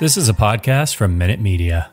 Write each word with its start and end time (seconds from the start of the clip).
This 0.00 0.16
is 0.16 0.28
a 0.28 0.32
podcast 0.32 0.96
from 0.96 1.16
Minute 1.18 1.40
Media. 1.40 1.92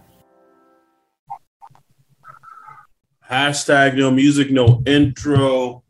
Hashtag 3.30 3.96
no 3.96 4.09
music, 4.09 4.50
no 4.50 4.82
intro, 4.88 5.84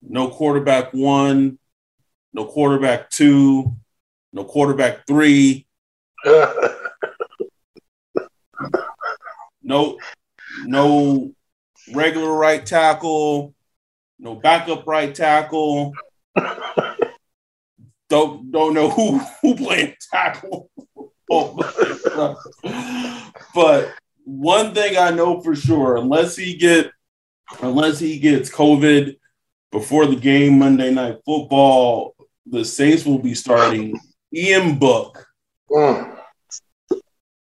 no 0.00 0.28
quarterback 0.28 0.94
one, 0.94 1.58
no 2.32 2.44
quarterback 2.44 3.10
two, 3.10 3.74
no 4.32 4.44
quarterback 4.44 5.08
three. 5.08 5.66
no, 9.64 9.98
no 10.66 11.32
regular 11.92 12.32
right 12.32 12.64
tackle, 12.64 13.56
no 14.20 14.36
backup 14.36 14.86
right 14.86 15.12
tackle. 15.12 15.92
don't 18.08 18.52
don't 18.52 18.72
know 18.72 18.88
who 18.88 19.18
who 19.42 19.56
playing 19.56 19.96
tackle. 20.12 20.70
but 23.54 23.92
one 24.24 24.74
thing 24.74 24.96
I 24.96 25.10
know 25.10 25.40
for 25.40 25.54
sure, 25.54 25.96
unless 25.96 26.36
he 26.36 26.56
get 26.56 26.90
unless 27.62 27.98
he 27.98 28.18
gets 28.18 28.50
COVID 28.50 29.16
before 29.70 30.06
the 30.06 30.16
game 30.16 30.58
Monday 30.58 30.92
night 30.92 31.18
football, 31.24 32.14
the 32.46 32.64
Saints 32.64 33.04
will 33.04 33.18
be 33.18 33.34
starting 33.34 33.98
Ian 34.34 34.78
Book, 34.78 35.26
mm. 35.70 36.16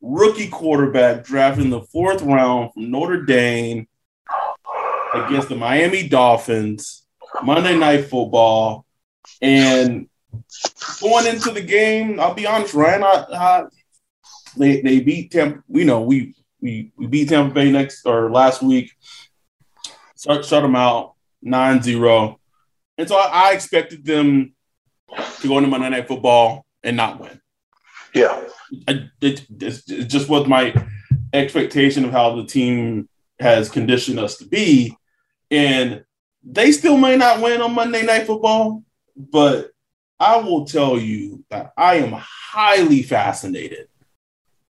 rookie 0.02 0.50
quarterback 0.50 1.24
drafted 1.24 1.66
in 1.66 1.70
the 1.70 1.82
fourth 1.82 2.22
round 2.22 2.74
from 2.74 2.92
Notre 2.92 3.24
Dame 3.24 3.88
against 5.14 5.50
the 5.50 5.56
Miami 5.56 6.08
Dolphins, 6.08 7.06
Monday 7.44 7.78
Night 7.78 8.06
Football, 8.06 8.86
and 9.42 10.08
going 11.02 11.28
into 11.28 11.52
the 11.52 11.62
game, 11.62 12.20
I'll 12.20 12.34
be 12.34 12.46
honest, 12.46 12.74
Ryan, 12.74 13.04
I, 13.04 13.26
I, 13.32 13.64
they 14.58 14.82
they 14.82 15.00
beat 15.00 15.32
Tampa. 15.32 15.64
You 15.70 15.86
know, 15.86 16.02
we 16.02 16.36
we 16.62 16.92
we 16.98 17.08
beat 17.08 17.30
Tampa 17.30 17.54
Bay 17.54 17.72
next 17.72 18.06
or 18.06 18.32
last 18.32 18.62
week. 18.62 18.92
Shut, 20.20 20.44
shut 20.46 20.64
them 20.64 20.76
out 20.76 21.14
9-0. 21.46 22.38
and 22.98 23.08
so 23.08 23.16
I, 23.16 23.50
I 23.50 23.54
expected 23.54 24.04
them 24.04 24.56
to 25.42 25.48
go 25.48 25.58
into 25.58 25.70
Monday 25.70 25.90
Night 25.90 26.08
Football 26.08 26.66
and 26.84 26.98
not 26.98 27.20
win. 27.20 27.40
Yeah, 28.14 28.44
I, 28.88 29.10
it, 29.22 29.46
it 29.50 30.08
just 30.08 30.28
was 30.28 30.48
my 30.48 30.74
expectation 31.34 32.04
of 32.06 32.12
how 32.12 32.36
the 32.36 32.46
team 32.46 33.10
has 33.40 33.70
conditioned 33.70 34.20
us 34.20 34.38
to 34.38 34.46
be, 34.46 34.98
and 35.52 36.04
they 36.44 36.72
still 36.72 36.98
may 36.98 37.16
not 37.16 37.42
win 37.42 37.62
on 37.62 37.76
Monday 37.76 38.04
Night 38.04 38.26
Football, 38.26 38.84
but 39.16 39.70
I 40.20 40.38
will 40.38 40.66
tell 40.66 40.98
you 40.98 41.44
that 41.50 41.74
I 41.78 41.96
am 41.96 42.14
highly 42.14 43.04
fascinated 43.04 43.88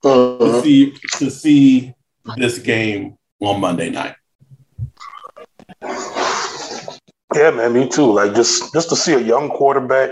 uh-huh. 0.04 0.38
to 0.38 0.62
see 0.62 0.94
to 1.18 1.30
see 1.30 1.94
this 2.36 2.58
game 2.58 3.16
on 3.40 3.60
Monday 3.60 3.90
night. 3.90 4.14
Yeah, 7.34 7.50
man, 7.50 7.72
me 7.72 7.88
too. 7.88 8.12
Like 8.12 8.34
just 8.34 8.72
just 8.72 8.88
to 8.90 8.96
see 8.96 9.14
a 9.14 9.20
young 9.20 9.50
quarterback 9.50 10.10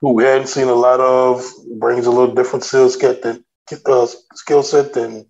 who 0.00 0.12
we 0.12 0.24
hadn't 0.24 0.48
seen 0.48 0.68
a 0.68 0.74
lot 0.74 1.00
of 1.00 1.44
brings 1.78 2.06
a 2.06 2.10
little 2.10 2.34
different 2.34 2.64
skill 2.64 2.88
set 2.88 3.22
than 3.22 3.44
uh, 3.86 4.06
skill 4.34 4.62
set 4.62 4.92
than 4.92 5.26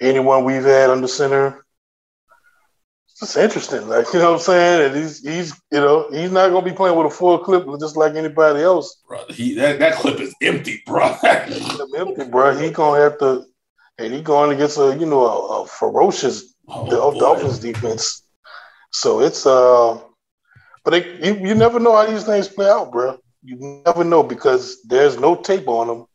anyone 0.00 0.44
we've 0.44 0.64
had 0.64 0.90
under 0.90 1.08
center 1.08 1.65
it's 3.22 3.36
interesting. 3.36 3.88
Like, 3.88 4.12
you 4.12 4.18
know 4.18 4.32
what 4.32 4.40
I'm 4.40 4.44
saying? 4.44 4.86
And 4.86 4.96
he's 4.96 5.20
he's 5.20 5.60
you 5.72 5.80
know, 5.80 6.08
he's 6.10 6.30
not 6.30 6.50
gonna 6.50 6.64
be 6.64 6.72
playing 6.72 6.96
with 6.96 7.06
a 7.06 7.10
full 7.10 7.38
clip 7.38 7.66
just 7.80 7.96
like 7.96 8.14
anybody 8.14 8.62
else. 8.62 9.02
Bro, 9.08 9.24
he 9.30 9.54
that, 9.54 9.78
that 9.78 9.94
clip 9.94 10.20
is 10.20 10.34
empty, 10.42 10.82
bro. 10.86 11.16
empty, 11.24 12.24
bro. 12.24 12.56
He 12.56 12.70
gonna 12.70 13.00
have 13.00 13.18
to 13.18 13.46
and 13.98 14.12
he 14.12 14.20
going 14.20 14.52
against 14.54 14.78
a 14.78 14.96
you 14.98 15.06
know 15.06 15.24
a, 15.24 15.62
a 15.62 15.66
ferocious 15.66 16.54
oh, 16.68 17.18
Dolphins 17.18 17.58
defense. 17.58 18.22
So 18.92 19.20
it's 19.20 19.46
uh 19.46 20.00
but 20.84 20.94
it, 20.94 21.24
you, 21.24 21.48
you 21.48 21.54
never 21.54 21.80
know 21.80 21.96
how 21.96 22.06
these 22.06 22.24
things 22.24 22.48
play 22.48 22.68
out, 22.68 22.92
bro. 22.92 23.18
You 23.42 23.82
never 23.84 24.04
know 24.04 24.22
because 24.22 24.82
there's 24.82 25.18
no 25.18 25.34
tape 25.34 25.66
on 25.68 25.88
them. 25.88 26.06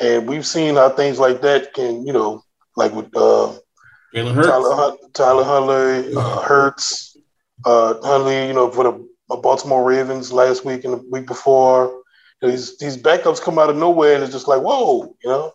And 0.00 0.26
we've 0.26 0.46
seen 0.46 0.74
how 0.74 0.88
things 0.88 1.20
like 1.20 1.42
that 1.42 1.74
can, 1.74 2.04
you 2.04 2.12
know, 2.12 2.42
like 2.76 2.92
with 2.92 3.14
uh 3.16 3.52
Jalen 4.14 4.34
Hurts, 4.34 4.48
Tyler, 4.48 4.96
Tyler 5.12 5.44
Huntley, 5.44 6.14
uh, 6.14 6.40
Hurts, 6.42 7.16
uh, 7.64 7.94
Huntley. 8.02 8.46
You 8.46 8.52
know, 8.52 8.70
for 8.70 8.84
the 8.84 9.08
uh, 9.30 9.36
Baltimore 9.36 9.84
Ravens 9.84 10.32
last 10.32 10.64
week 10.64 10.84
and 10.84 10.94
the 10.94 11.04
week 11.10 11.26
before. 11.26 12.02
You 12.40 12.48
know, 12.48 12.50
these 12.50 12.78
these 12.78 12.96
backups 12.96 13.42
come 13.42 13.58
out 13.58 13.70
of 13.70 13.76
nowhere, 13.76 14.14
and 14.14 14.22
it's 14.22 14.32
just 14.32 14.48
like, 14.48 14.62
whoa, 14.62 15.16
you 15.22 15.30
know. 15.30 15.52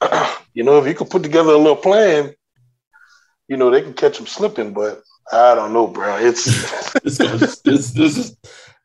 you 0.54 0.64
know, 0.64 0.78
if 0.78 0.86
you 0.86 0.94
could 0.94 1.10
put 1.10 1.22
together 1.22 1.52
a 1.52 1.58
little 1.58 1.76
plan, 1.76 2.34
you 3.48 3.56
know, 3.56 3.70
they 3.70 3.82
can 3.82 3.94
catch 3.94 4.16
them 4.16 4.26
slipping. 4.26 4.72
But 4.72 5.02
I 5.30 5.54
don't 5.54 5.72
know, 5.72 5.86
bro. 5.86 6.16
It's 6.16 6.44
this, 7.04 7.60
this, 7.60 7.90
this 7.92 8.18
is, 8.18 8.36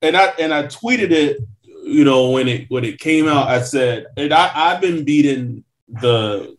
and 0.03 0.15
I 0.15 0.33
and 0.39 0.53
I 0.53 0.63
tweeted 0.63 1.11
it. 1.11 1.37
You 1.83 2.03
know, 2.03 2.31
when 2.31 2.47
it 2.47 2.65
when 2.69 2.83
it 2.83 2.99
came 2.99 3.27
out, 3.27 3.47
I 3.47 3.61
said, 3.61 4.07
and 4.17 4.33
I 4.33 4.51
I've 4.53 4.81
been 4.81 5.03
beating 5.05 5.63
the 5.87 6.56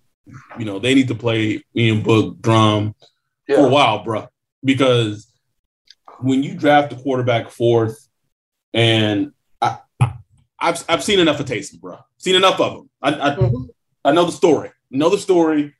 you 0.59 0.65
know, 0.65 0.79
they 0.79 0.95
need 0.95 1.09
to 1.09 1.15
play 1.15 1.63
Ian 1.77 2.03
Book 2.03 2.41
drum 2.41 2.95
yeah. 3.47 3.57
for 3.57 3.67
a 3.67 3.69
while, 3.69 4.05
bro. 4.05 4.29
Because 4.65 5.33
when 6.21 6.43
you 6.43 6.55
draft 6.55 6.93
a 6.93 6.97
quarterback 6.97 7.51
fourth, 7.51 8.09
and 8.75 9.33
I, 9.61 9.79
have 10.59 10.85
I've 10.89 11.05
seen 11.05 11.21
enough 11.21 11.41
of 11.41 11.47
Taysom, 11.47 11.81
bro. 11.81 11.99
Seen 12.19 12.35
enough 12.35 12.61
of 12.61 12.75
them. 12.75 12.91
I 13.01 13.09
I, 13.09 13.35
mm-hmm. 13.35 13.65
I 14.05 14.13
know 14.13 14.25
the 14.25 14.33
story. 14.33 14.71
Know 14.91 15.11
the 15.11 15.19
story. 15.19 15.75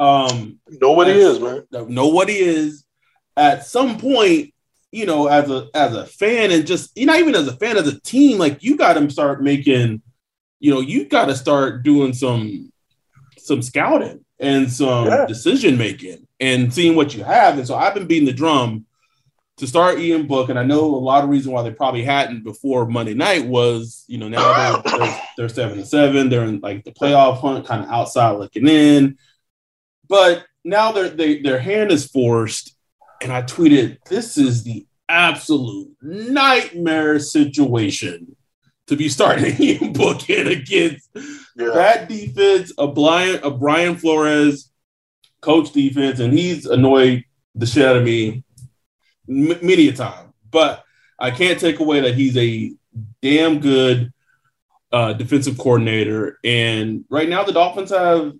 Um, 0.00 0.60
know 0.68 0.92
what 0.92 1.08
he 1.08 1.14
is, 1.14 1.40
man. 1.40 1.64
Know 1.70 2.08
what 2.08 2.28
he 2.28 2.38
is. 2.38 2.84
At 3.36 3.66
some 3.66 3.98
point, 3.98 4.54
you 4.90 5.06
know, 5.06 5.26
as 5.26 5.50
a 5.50 5.68
as 5.74 5.94
a 5.94 6.06
fan, 6.06 6.50
and 6.50 6.66
just 6.66 6.96
you 6.96 7.06
know, 7.06 7.14
even 7.14 7.34
as 7.34 7.48
a 7.48 7.56
fan, 7.56 7.76
as 7.76 7.88
a 7.88 8.00
team, 8.00 8.38
like 8.38 8.62
you 8.62 8.76
got 8.76 8.94
to 8.94 9.10
start 9.10 9.42
making, 9.42 10.02
you 10.60 10.72
know, 10.72 10.80
you 10.80 11.04
got 11.04 11.26
to 11.26 11.36
start 11.36 11.82
doing 11.82 12.12
some 12.12 12.72
some 13.48 13.62
scouting 13.62 14.24
and 14.38 14.70
some 14.70 15.06
yeah. 15.06 15.26
decision 15.26 15.76
making 15.76 16.26
and 16.38 16.72
seeing 16.72 16.94
what 16.94 17.14
you 17.14 17.24
have. 17.24 17.58
And 17.58 17.66
so 17.66 17.74
I've 17.74 17.94
been 17.94 18.06
beating 18.06 18.26
the 18.26 18.32
drum 18.32 18.86
to 19.56 19.66
start 19.66 19.98
Ian 19.98 20.28
Book, 20.28 20.50
and 20.50 20.58
I 20.58 20.62
know 20.62 20.84
a 20.84 20.96
lot 20.96 21.24
of 21.24 21.30
reason 21.30 21.50
why 21.50 21.62
they 21.62 21.72
probably 21.72 22.04
hadn't 22.04 22.44
before 22.44 22.86
Monday 22.86 23.14
night 23.14 23.44
was, 23.44 24.04
you 24.06 24.18
know, 24.18 24.28
now 24.28 24.80
they're, 24.80 24.98
they're, 24.98 25.20
they're 25.36 25.48
seven 25.48 25.78
to 25.78 25.84
seven, 25.84 26.28
they're 26.28 26.44
in 26.44 26.60
like 26.60 26.84
the 26.84 26.92
playoff 26.92 27.40
hunt, 27.40 27.66
kind 27.66 27.82
of 27.82 27.90
outside 27.90 28.38
looking 28.38 28.68
in, 28.68 29.18
but 30.08 30.46
now 30.64 30.92
their 30.92 31.08
they, 31.08 31.40
their 31.40 31.58
hand 31.58 31.90
is 31.90 32.06
forced. 32.06 32.76
And 33.20 33.32
I 33.32 33.42
tweeted, 33.42 33.98
"This 34.08 34.38
is 34.38 34.62
the 34.62 34.86
absolute 35.08 35.90
nightmare 36.00 37.18
situation 37.18 38.36
to 38.88 38.96
be 38.96 39.08
starting 39.08 39.54
Ian 39.60 39.92
Book 39.92 40.28
it 40.28 40.46
against 40.46 41.08
yeah. 41.14 41.70
that 41.74 42.08
defense, 42.08 42.72
a 42.78 42.88
Brian, 42.88 43.40
a 43.42 43.50
Brian 43.50 43.96
Flores 43.96 44.70
coach 45.40 45.72
defense, 45.72 46.20
and 46.20 46.32
he's 46.32 46.66
annoyed 46.66 47.24
the 47.54 47.66
shit 47.66 47.84
out 47.84 47.96
of 47.96 48.04
me 48.04 48.42
m- 49.28 49.58
many 49.62 49.88
a 49.88 49.92
time. 49.92 50.32
But 50.50 50.84
I 51.18 51.30
can't 51.30 51.60
take 51.60 51.80
away 51.80 52.00
that 52.00 52.14
he's 52.14 52.36
a 52.36 52.72
damn 53.22 53.60
good 53.60 54.12
uh, 54.92 55.12
defensive 55.12 55.58
coordinator. 55.58 56.38
And 56.42 57.04
right 57.10 57.28
now, 57.28 57.44
the 57.44 57.52
Dolphins 57.52 57.90
have 57.90 58.34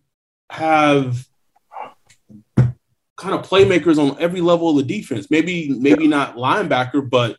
have 0.50 1.26
kind 2.56 3.34
of 3.34 3.46
playmakers 3.46 3.98
on 3.98 4.18
every 4.18 4.40
level 4.40 4.70
of 4.70 4.76
the 4.76 4.82
defense. 4.82 5.30
Maybe 5.30 5.68
maybe 5.68 6.04
yeah. 6.04 6.10
not 6.10 6.36
linebacker, 6.36 7.08
but 7.08 7.36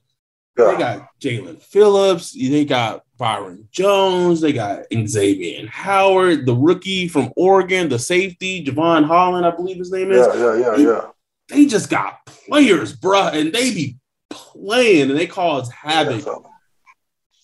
yeah. 0.60 0.72
They 0.72 0.78
got 0.78 1.08
Jaelan 1.20 1.62
Phillips. 1.62 2.32
They 2.34 2.66
got 2.66 3.04
Byron 3.18 3.68
Jones. 3.72 4.42
They 4.42 4.54
got 4.54 4.84
Xavier 4.94 5.68
Howard, 5.68 6.46
the 6.46 6.56
rookie 6.56 7.08
from 7.08 7.32
Oregon, 7.36 7.90
the 7.90 8.00
safety, 8.00 8.64
Jevon 8.64 9.06
Holland, 9.06 9.46
I 9.46 9.52
believe 9.52 9.78
his 9.78 9.92
name 9.92 10.12
is. 10.12 10.26
Yeah, 10.28 10.36
yeah, 10.36 10.56
yeah, 10.58 10.76
they, 10.76 10.84
yeah. 10.84 11.02
They 11.50 11.66
just 11.66 11.90
got 11.90 12.26
players, 12.26 12.96
bruh, 12.96 13.34
and 13.34 13.52
they 13.52 13.74
be 13.74 13.98
playing 14.30 15.10
and 15.10 15.20
they 15.20 15.28
cause 15.28 15.72
havoc. 15.72 16.26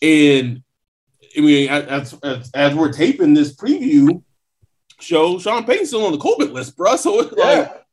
And 0.02 0.62
I 1.38 1.42
mean, 1.42 1.70
as, 1.70 2.14
as, 2.24 2.52
as 2.54 2.76
we're 2.76 2.92
taping 2.92 3.34
this 3.34 3.56
preview 3.56 4.22
show, 5.00 5.40
Sean 5.40 5.66
Payton's 5.66 5.90
still 5.90 6.06
on 6.06 6.12
the 6.12 6.18
COVID 6.18 6.52
list, 6.52 6.78
bro. 6.78 6.96
So 6.96 7.20
it's 7.22 7.34
Yeah. 7.38 7.44
like, 7.44 7.85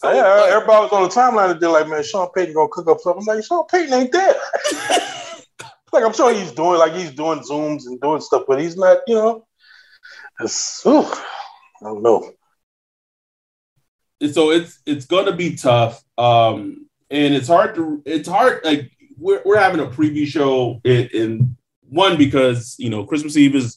So, 0.00 0.10
yeah, 0.10 0.46
everybody 0.48 0.84
was 0.84 0.92
on 0.92 1.02
the 1.02 1.08
timeline 1.08 1.50
and 1.50 1.60
they're 1.60 1.68
like, 1.68 1.86
man, 1.86 2.02
Sean 2.02 2.30
Payton 2.34 2.54
gonna 2.54 2.68
cook 2.72 2.88
up 2.88 3.00
something. 3.00 3.22
I'm 3.28 3.36
like, 3.36 3.44
Sean 3.44 3.66
Payton 3.66 3.92
ain't 3.92 4.12
there. 4.12 4.34
like 5.92 6.04
I'm 6.04 6.14
sure 6.14 6.32
he's 6.32 6.52
doing 6.52 6.78
like 6.78 6.94
he's 6.94 7.10
doing 7.10 7.40
zooms 7.40 7.82
and 7.84 8.00
doing 8.00 8.22
stuff, 8.22 8.44
but 8.48 8.62
he's 8.62 8.78
not, 8.78 9.00
you 9.06 9.16
know. 9.16 9.46
It's 10.40 10.86
I 10.86 11.04
don't 11.82 12.02
know. 12.02 12.32
so 14.32 14.52
it's 14.52 14.80
it's 14.86 15.04
gonna 15.04 15.36
be 15.36 15.54
tough. 15.56 16.02
Um, 16.16 16.86
and 17.10 17.34
it's 17.34 17.48
hard 17.48 17.74
to 17.74 18.02
it's 18.06 18.28
hard 18.28 18.64
like 18.64 18.90
we're 19.18 19.42
we're 19.44 19.58
having 19.58 19.80
a 19.80 19.86
preview 19.86 20.26
show 20.26 20.80
in, 20.82 21.08
in 21.12 21.56
one 21.82 22.16
because 22.16 22.74
you 22.78 22.88
know 22.88 23.04
Christmas 23.04 23.36
Eve 23.36 23.54
is 23.54 23.76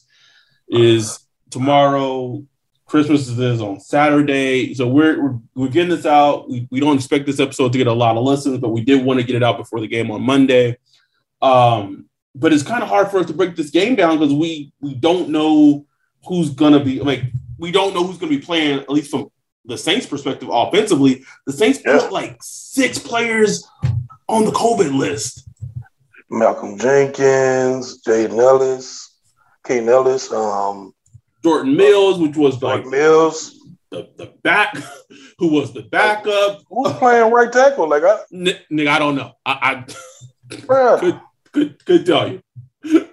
is 0.70 1.18
tomorrow. 1.50 2.42
Christmas 2.86 3.28
is 3.28 3.60
on 3.60 3.80
Saturday, 3.80 4.74
so 4.74 4.86
we're 4.86 5.22
we're, 5.22 5.38
we're 5.54 5.68
getting 5.68 5.88
this 5.90 6.06
out. 6.06 6.48
We, 6.50 6.68
we 6.70 6.80
don't 6.80 6.96
expect 6.96 7.26
this 7.26 7.40
episode 7.40 7.72
to 7.72 7.78
get 7.78 7.86
a 7.86 7.92
lot 7.92 8.16
of 8.16 8.24
listens, 8.24 8.58
but 8.58 8.70
we 8.70 8.82
did 8.84 9.04
want 9.04 9.20
to 9.20 9.26
get 9.26 9.36
it 9.36 9.42
out 9.42 9.56
before 9.56 9.80
the 9.80 9.88
game 9.88 10.10
on 10.10 10.22
Monday. 10.22 10.76
Um, 11.40 12.06
but 12.34 12.52
it's 12.52 12.62
kind 12.62 12.82
of 12.82 12.88
hard 12.88 13.10
for 13.10 13.18
us 13.18 13.26
to 13.26 13.32
break 13.32 13.56
this 13.56 13.70
game 13.70 13.94
down 13.94 14.18
because 14.18 14.34
we 14.34 14.72
we 14.80 14.94
don't 14.94 15.30
know 15.30 15.86
who's 16.26 16.50
gonna 16.50 16.82
be 16.82 17.00
like 17.00 17.22
we 17.58 17.70
don't 17.70 17.94
know 17.94 18.04
who's 18.04 18.18
gonna 18.18 18.30
be 18.30 18.38
playing 18.40 18.80
at 18.80 18.90
least 18.90 19.10
from 19.10 19.30
the 19.64 19.78
Saints' 19.78 20.06
perspective 20.06 20.48
offensively. 20.52 21.24
The 21.46 21.52
Saints 21.52 21.80
Yeah. 21.84 21.98
put 22.00 22.12
like 22.12 22.36
six 22.42 22.98
players 22.98 23.66
on 24.28 24.44
the 24.44 24.50
COVID 24.52 24.96
list. 24.96 25.48
Malcolm 26.30 26.78
Jenkins, 26.78 27.98
Jay 27.98 28.26
Nellis, 28.28 29.14
Kay 29.64 29.80
Nellis, 29.80 30.32
um, 30.32 30.92
Jordan 31.44 31.76
Mills, 31.76 32.18
which 32.18 32.36
was 32.36 32.60
like 32.62 32.86
Mills. 32.86 33.60
the, 33.90 34.08
the 34.16 34.32
back, 34.42 34.74
who 35.38 35.48
was 35.48 35.72
the 35.72 35.82
backup. 35.82 36.62
Who's 36.70 36.92
playing 36.94 37.30
right 37.32 37.52
tackle? 37.52 37.88
Like 37.88 38.02
I, 38.02 38.18
N- 38.32 38.58
nigga, 38.72 38.88
I 38.88 38.98
don't 38.98 39.14
know. 39.14 39.32
I. 39.46 39.84
I 40.68 41.20
could 41.52 41.84
could 41.84 42.06
tell 42.06 42.30
you. 42.30 42.40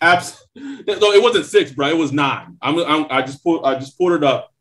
Abs- 0.00 0.44
no, 0.54 1.12
it 1.12 1.22
wasn't 1.22 1.46
six, 1.46 1.70
bro. 1.72 1.88
It 1.88 1.96
was 1.96 2.12
nine. 2.12 2.56
I'm, 2.60 2.78
I'm 2.78 3.06
I 3.10 3.22
just 3.22 3.42
put 3.44 3.62
I 3.64 3.78
just 3.78 3.96
pulled 3.96 4.12
it 4.12 4.24
up. 4.24 4.52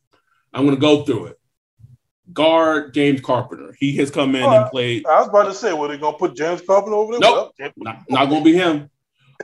I'm 0.54 0.66
gonna 0.66 0.78
go 0.78 1.04
through 1.04 1.28
it. 1.28 1.40
Guard 2.34 2.94
James 2.94 3.22
Carpenter. 3.22 3.74
He 3.80 3.96
has 3.98 4.12
come 4.12 4.36
in 4.36 4.44
and 4.44 4.70
played. 4.70 5.06
I 5.06 5.20
was 5.20 5.30
about 5.30 5.44
to 5.44 5.54
say, 5.54 5.74
were 5.74 5.88
they 5.88 5.98
gonna 5.98 6.18
put 6.18 6.36
James 6.36 6.62
Carpenter 6.62 6.96
over 6.96 7.14
there? 7.14 7.20
Nope. 7.22 7.54
Well, 7.60 7.72
Not, 7.78 8.04
not 8.10 8.30
gonna 8.30 8.44
be 8.44 8.54
him. 8.54 8.90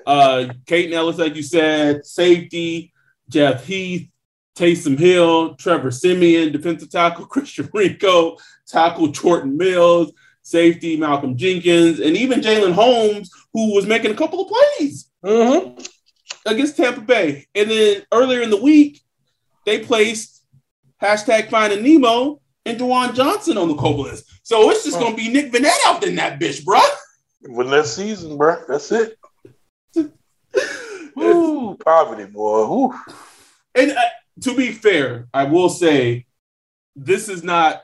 Uh, 0.06 0.54
Kate 0.66 0.94
Ellis, 0.94 1.18
like 1.18 1.36
you 1.36 1.44
said, 1.44 2.06
safety. 2.06 2.93
Jeff 3.30 3.66
Heath, 3.66 4.10
Taysom 4.56 4.98
Hill, 5.00 5.56
Trevor 5.56 5.90
Siemian, 5.92 6.52
defensive 6.52 6.90
tackle 6.92 7.26
Christian 7.34 7.70
Ringo, 7.74 8.38
tackle 8.68 9.08
Jordan 9.08 9.58
Mills, 9.58 10.12
safety 10.42 10.98
Malcolm 10.98 11.38
Jenkins, 11.38 12.00
and 12.00 12.16
even 12.18 12.42
Jalen 12.42 12.74
Holmes, 12.74 13.32
who 13.54 13.74
was 13.74 13.86
making 13.88 14.12
a 14.12 14.16
couple 14.16 14.42
of 14.42 14.48
plays 14.50 15.10
Mhm. 15.24 15.88
against 16.46 16.76
Tampa 16.78 17.02
Bay. 17.02 17.48
And 17.56 17.72
then 17.72 18.04
earlier 18.12 18.42
in 18.42 18.50
the 18.50 18.62
week, 18.62 19.02
they 19.66 19.80
placed 19.80 20.44
hashtag 21.02 21.50
finding 21.50 21.82
Nemo 21.84 22.42
and 22.66 22.78
Dewan 22.78 23.16
Johnson 23.16 23.58
on 23.58 23.68
the 23.70 23.76
COVID 23.76 24.04
list. 24.04 24.26
So 24.44 24.70
it's 24.70 24.84
just 24.84 25.00
gonna 25.00 25.16
be 25.16 25.30
Nick 25.30 25.52
Vannett 25.52 25.72
out 25.86 26.04
in 26.06 26.16
that 26.16 26.40
bitch, 26.40 26.64
bro. 26.66 26.80
Win 27.44 27.70
that 27.72 27.86
season, 27.88 28.38
bruh. 28.38 28.66
That's 28.68 28.92
it. 28.92 29.18
Ooh, 31.74 31.78
poverty, 31.78 32.26
boy. 32.26 32.60
Ooh. 32.60 32.94
And 33.76 33.92
uh, 33.92 34.02
to 34.42 34.56
be 34.56 34.72
fair, 34.72 35.28
I 35.34 35.46
will 35.46 35.70
say 35.70 36.26
this 36.96 37.30
is 37.30 37.44
not 37.44 37.82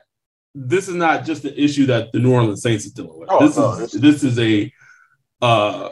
this 0.54 0.88
is 0.88 0.94
not 0.94 1.24
just 1.24 1.44
an 1.44 1.54
issue 1.56 1.86
that 1.86 2.10
the 2.12 2.18
New 2.18 2.32
Orleans 2.32 2.62
Saints 2.62 2.84
is 2.84 2.92
dealing 2.92 3.18
with. 3.18 3.28
Oh, 3.30 3.46
this 3.46 3.56
no, 3.56 3.72
is 3.72 3.92
this 3.92 4.24
is 4.24 4.38
a 4.38 4.72
uh, 5.42 5.90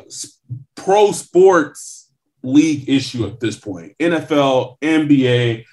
pro 0.74 1.12
sports 1.12 2.10
league 2.42 2.88
issue 2.88 3.26
at 3.26 3.40
this 3.40 3.58
point. 3.58 3.96
NFL, 3.98 4.78
NBA, 4.80 5.64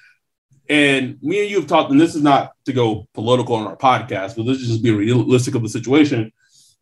and 0.68 1.18
me 1.22 1.42
and 1.42 1.50
you 1.50 1.60
have 1.60 1.68
talked, 1.68 1.90
and 1.90 2.00
this 2.00 2.14
is 2.14 2.22
not 2.22 2.52
to 2.64 2.72
go 2.72 3.06
political 3.14 3.56
on 3.56 3.66
our 3.66 3.76
podcast, 3.76 4.36
but 4.36 4.46
let's 4.46 4.60
just 4.60 4.82
be 4.82 4.92
realistic 4.92 5.54
of 5.54 5.62
the 5.62 5.68
situation. 5.68 6.32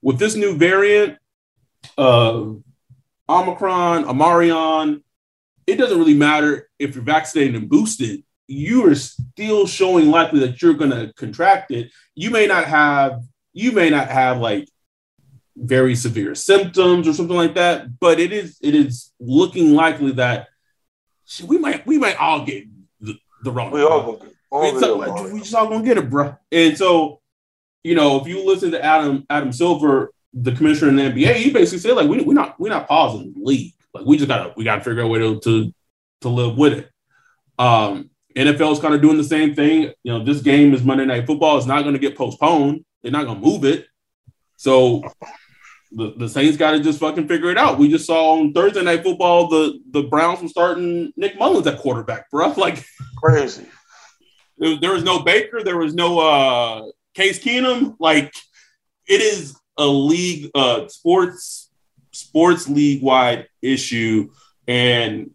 With 0.02 0.18
this 0.18 0.34
new 0.34 0.56
variant, 0.56 1.18
uh, 1.96 2.44
Omicron, 3.28 4.04
Amarion, 4.04 5.02
it 5.66 5.76
doesn't 5.76 5.98
really 5.98 6.14
matter 6.14 6.68
if 6.78 6.94
you're 6.94 7.04
vaccinated 7.04 7.54
and 7.54 7.68
boosted. 7.68 8.22
You 8.46 8.86
are 8.86 8.94
still 8.94 9.66
showing 9.66 10.10
likely 10.10 10.40
that 10.40 10.60
you're 10.60 10.74
going 10.74 10.90
to 10.90 11.12
contract 11.14 11.70
it. 11.70 11.90
You 12.14 12.30
may 12.30 12.46
not 12.46 12.64
have, 12.64 13.22
you 13.52 13.72
may 13.72 13.88
not 13.90 14.08
have 14.08 14.38
like 14.38 14.68
very 15.56 15.94
severe 15.94 16.34
symptoms 16.34 17.08
or 17.08 17.12
something 17.14 17.36
like 17.36 17.54
that, 17.54 17.98
but 18.00 18.18
it 18.20 18.32
is 18.32 18.58
it 18.60 18.74
is 18.74 19.12
looking 19.20 19.72
likely 19.74 20.12
that 20.12 20.48
shit, 21.26 21.46
we 21.46 21.58
might 21.58 21.86
we 21.86 21.96
might 21.98 22.16
all 22.16 22.44
get 22.44 22.64
the, 23.00 23.14
the 23.44 23.50
wrong. 23.52 23.70
We 23.70 23.82
all 23.82 24.02
gonna 24.02 24.18
get 24.18 24.34
all 24.50 24.74
It's 24.74 24.82
all- 24.82 25.00
them, 25.00 25.32
we 25.32 25.38
just 25.40 25.54
all 25.54 25.68
gonna 25.68 25.84
get 25.84 25.96
it, 25.98 26.10
bro. 26.10 26.36
And 26.50 26.76
so, 26.76 27.20
you 27.82 27.94
know, 27.94 28.20
if 28.20 28.26
you 28.26 28.44
listen 28.44 28.72
to 28.72 28.84
Adam 28.84 29.24
Adam 29.30 29.52
Silver, 29.52 30.12
the 30.32 30.52
commissioner 30.52 30.90
in 30.90 30.96
the 30.96 31.22
NBA, 31.24 31.34
he 31.34 31.50
basically 31.52 31.78
said 31.78 31.92
like 31.92 32.08
we 32.08 32.20
we're 32.22 32.34
not 32.34 32.58
we're 32.58 32.68
not 32.68 32.88
pausing 32.88 33.32
the 33.34 33.40
league. 33.44 33.74
Like 33.94 34.04
we 34.04 34.16
just 34.16 34.28
gotta 34.28 34.52
we 34.56 34.64
gotta 34.64 34.82
figure 34.82 35.02
out 35.02 35.06
a 35.06 35.08
way 35.08 35.20
to 35.20 35.40
to, 35.40 35.74
to 36.22 36.28
live 36.28 36.58
with 36.58 36.72
it. 36.74 36.90
Um, 37.58 38.10
NFL 38.36 38.72
is 38.72 38.80
kind 38.80 38.94
of 38.94 39.00
doing 39.00 39.16
the 39.16 39.24
same 39.24 39.54
thing. 39.54 39.92
You 40.02 40.12
know, 40.12 40.24
this 40.24 40.42
game 40.42 40.74
is 40.74 40.82
Monday 40.82 41.06
Night 41.06 41.26
Football. 41.26 41.56
It's 41.56 41.66
not 41.66 41.82
going 41.82 41.94
to 41.94 42.00
get 42.00 42.16
postponed. 42.16 42.84
They're 43.02 43.12
not 43.12 43.26
going 43.26 43.40
to 43.40 43.46
move 43.46 43.64
it. 43.64 43.86
So 44.56 45.02
the, 45.92 46.14
the 46.16 46.28
Saints 46.28 46.56
got 46.56 46.72
to 46.72 46.80
just 46.80 46.98
fucking 46.98 47.28
figure 47.28 47.50
it 47.50 47.58
out. 47.58 47.78
We 47.78 47.88
just 47.88 48.06
saw 48.06 48.32
on 48.32 48.52
Thursday 48.52 48.82
Night 48.82 49.04
Football 49.04 49.48
the 49.48 49.78
the 49.90 50.02
Browns 50.02 50.42
were 50.42 50.48
starting 50.48 51.12
Nick 51.16 51.38
Mullens 51.38 51.66
at 51.66 51.78
quarterback, 51.78 52.30
bro. 52.30 52.52
Like 52.56 52.84
crazy. 53.16 53.66
there 54.58 54.70
was, 54.70 54.80
there 54.80 54.92
was 54.92 55.04
no 55.04 55.20
Baker, 55.20 55.62
there 55.62 55.78
was 55.78 55.94
no 55.94 56.18
uh 56.18 56.82
Case 57.14 57.38
Keenum. 57.38 57.94
Like 58.00 58.32
it 59.06 59.20
is 59.20 59.56
a 59.76 59.86
league, 59.86 60.50
uh, 60.54 60.88
sports 60.88 61.63
sports 62.14 62.68
league 62.68 63.02
wide 63.02 63.48
issue, 63.62 64.30
and 64.66 65.30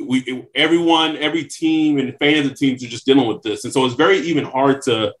we 0.00 0.46
everyone, 0.54 1.16
every 1.16 1.44
team, 1.44 1.98
and 1.98 2.16
fans 2.18 2.46
of 2.46 2.56
teams 2.56 2.84
are 2.84 2.88
just 2.88 3.06
dealing 3.06 3.26
with 3.26 3.42
this, 3.42 3.64
and 3.64 3.72
so 3.72 3.84
it's 3.84 3.94
very 3.94 4.18
even 4.18 4.44
hard 4.44 4.82
to, 4.82 5.14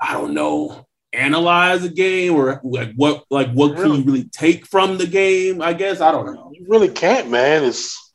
I 0.00 0.12
don't 0.12 0.34
know, 0.34 0.86
analyze 1.14 1.84
a 1.84 1.88
game 1.88 2.34
or 2.34 2.60
like 2.64 2.92
what 2.96 3.24
like 3.30 3.50
what 3.52 3.76
can 3.76 3.94
you 3.94 4.02
really 4.02 4.24
take 4.24 4.66
from 4.66 4.98
the 4.98 5.06
game. 5.06 5.62
I 5.62 5.72
guess 5.72 6.00
I 6.00 6.10
don't 6.12 6.34
know. 6.34 6.52
You 6.52 6.66
really 6.68 6.88
can't, 6.88 7.30
man. 7.30 7.64
It's 7.64 8.12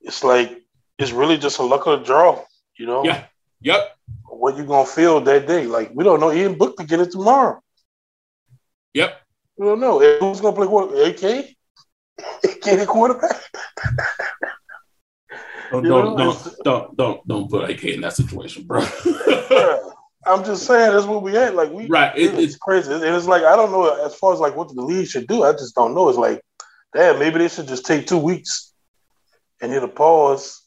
it's 0.00 0.22
like 0.22 0.62
it's 0.98 1.12
really 1.12 1.38
just 1.38 1.58
a 1.58 1.62
luck 1.62 1.86
of 1.86 2.00
the 2.00 2.04
draw, 2.04 2.44
you 2.76 2.86
know. 2.86 3.04
Yeah. 3.04 3.24
Yep. 3.62 3.96
What 4.28 4.56
you 4.56 4.64
gonna 4.64 4.86
feel 4.86 5.20
that 5.20 5.46
day? 5.46 5.66
Like 5.66 5.92
we 5.94 6.04
don't 6.04 6.20
know. 6.20 6.32
Ian 6.32 6.56
Book 6.56 6.76
to 6.76 6.84
get 6.84 7.00
it 7.00 7.10
tomorrow. 7.10 7.60
Yep. 8.94 9.21
We 9.62 9.68
don't 9.68 9.78
know. 9.78 10.00
Who's 10.18 10.40
gonna 10.40 10.56
play 10.56 10.66
what? 10.66 10.88
AK? 10.88 11.54
AK 12.42 12.64
the 12.80 12.84
quarterback? 12.84 13.40
Don't 15.70 15.84
don't, 15.84 16.16
don't 16.16 16.56
don't 16.64 16.96
don't 16.96 17.28
don't 17.28 17.48
put 17.48 17.70
AK 17.70 17.84
in 17.84 18.00
that 18.00 18.14
situation, 18.14 18.64
bro. 18.64 18.80
I'm 20.26 20.44
just 20.44 20.66
saying 20.66 20.92
that's 20.92 21.06
what 21.06 21.22
we 21.22 21.34
had. 21.34 21.54
Like 21.54 21.70
we 21.70 21.86
right. 21.86 22.12
It, 22.18 22.34
it's 22.34 22.38
it's 22.38 22.56
crazy. 22.56 22.92
And 22.92 23.04
it's 23.04 23.28
like 23.28 23.44
I 23.44 23.54
don't 23.54 23.70
know 23.70 24.04
as 24.04 24.16
far 24.16 24.34
as 24.34 24.40
like 24.40 24.56
what 24.56 24.74
the 24.74 24.82
league 24.82 25.06
should 25.06 25.28
do. 25.28 25.44
I 25.44 25.52
just 25.52 25.76
don't 25.76 25.94
know. 25.94 26.08
It's 26.08 26.18
like, 26.18 26.42
damn, 26.92 27.20
maybe 27.20 27.38
they 27.38 27.48
should 27.48 27.68
just 27.68 27.86
take 27.86 28.08
two 28.08 28.18
weeks 28.18 28.74
and 29.60 29.70
hit 29.70 29.84
a 29.84 29.88
pause. 29.88 30.60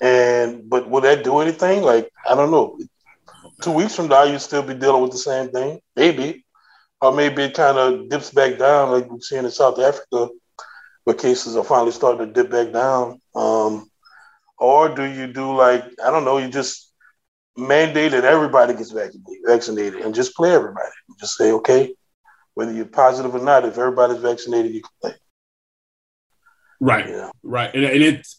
And 0.00 0.66
but 0.70 0.88
will 0.88 1.02
that 1.02 1.24
do 1.24 1.40
anything? 1.40 1.82
Like 1.82 2.10
I 2.26 2.34
don't 2.34 2.50
know. 2.50 2.78
Two 3.60 3.72
weeks 3.72 3.94
from 3.94 4.08
now, 4.08 4.22
you 4.22 4.38
still 4.38 4.62
be 4.62 4.72
dealing 4.72 5.02
with 5.02 5.12
the 5.12 5.18
same 5.18 5.50
thing, 5.50 5.80
maybe, 5.94 6.46
or 7.00 7.12
maybe 7.12 7.42
it 7.42 7.54
kind 7.54 7.78
of 7.78 8.08
dips 8.08 8.30
back 8.30 8.58
down, 8.58 8.90
like 8.90 9.10
we've 9.10 9.22
seen 9.22 9.44
in 9.44 9.50
South 9.50 9.78
Africa, 9.78 10.28
where 11.04 11.16
cases 11.16 11.56
are 11.56 11.64
finally 11.64 11.92
starting 11.92 12.26
to 12.26 12.32
dip 12.32 12.50
back 12.50 12.72
down. 12.72 13.20
Um, 13.34 13.90
or 14.58 14.94
do 14.94 15.04
you 15.04 15.26
do 15.26 15.56
like 15.56 15.84
I 16.04 16.10
don't 16.10 16.24
know? 16.24 16.38
You 16.38 16.48
just 16.48 16.92
mandate 17.56 18.12
that 18.12 18.24
everybody 18.24 18.74
gets 18.74 18.90
vaccinated, 18.90 19.42
vaccinated 19.46 20.00
and 20.02 20.14
just 20.14 20.34
play 20.34 20.52
everybody. 20.52 20.90
Just 21.18 21.36
say, 21.36 21.52
okay, 21.52 21.94
whether 22.54 22.72
you're 22.72 22.84
positive 22.86 23.34
or 23.34 23.40
not, 23.40 23.64
if 23.64 23.78
everybody's 23.78 24.18
vaccinated, 24.18 24.74
you 24.74 24.82
can 24.82 24.90
play. 25.00 25.14
right. 26.80 27.08
Yeah. 27.08 27.30
Right. 27.42 27.74
And, 27.74 27.84
and 27.84 28.02
it's 28.02 28.38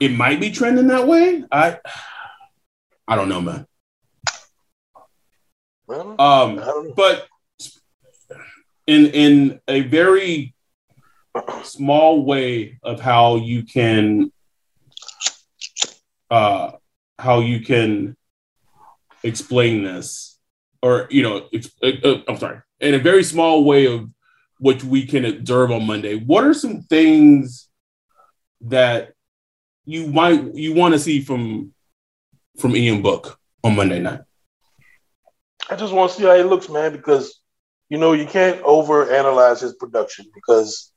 it 0.00 0.12
might 0.12 0.40
be 0.40 0.50
trending 0.50 0.86
that 0.88 1.06
way. 1.06 1.44
I 1.50 1.78
I 3.08 3.16
don't 3.16 3.28
know, 3.28 3.40
man. 3.40 3.66
Well, 5.86 6.10
Um 6.12 6.58
I 6.58 6.64
don't 6.64 6.88
know. 6.88 6.94
but 6.96 7.26
in 8.90 9.06
in 9.06 9.60
a 9.68 9.82
very 9.82 10.52
small 11.62 12.24
way 12.24 12.78
of 12.82 13.00
how 13.00 13.36
you 13.36 13.62
can 13.62 14.32
uh 16.30 16.72
how 17.18 17.38
you 17.40 17.60
can 17.60 18.16
explain 19.22 19.84
this 19.84 20.38
or 20.82 21.06
you 21.10 21.22
know 21.22 21.48
uh, 21.82 21.92
uh, 22.04 22.22
i'm 22.26 22.36
sorry 22.36 22.58
in 22.80 22.94
a 22.94 22.98
very 22.98 23.22
small 23.22 23.64
way 23.64 23.86
of 23.86 24.08
what 24.58 24.82
we 24.82 25.06
can 25.06 25.24
observe 25.24 25.70
on 25.70 25.86
monday 25.86 26.16
what 26.16 26.42
are 26.44 26.54
some 26.54 26.82
things 26.82 27.68
that 28.60 29.12
you 29.84 30.08
might 30.08 30.54
you 30.54 30.74
want 30.74 30.94
to 30.94 30.98
see 30.98 31.20
from 31.20 31.72
from 32.58 32.74
ian 32.74 33.02
book 33.02 33.38
on 33.62 33.76
monday 33.76 34.00
night? 34.00 34.20
I 35.68 35.76
just 35.76 35.92
want 35.92 36.10
to 36.10 36.16
see 36.16 36.24
how 36.24 36.34
he 36.34 36.42
looks 36.42 36.68
man 36.68 36.92
because 36.92 37.39
you 37.90 37.98
know 37.98 38.12
you 38.12 38.26
can't 38.26 38.62
overanalyze 38.62 39.60
his 39.60 39.74
production 39.74 40.24
because 40.34 40.92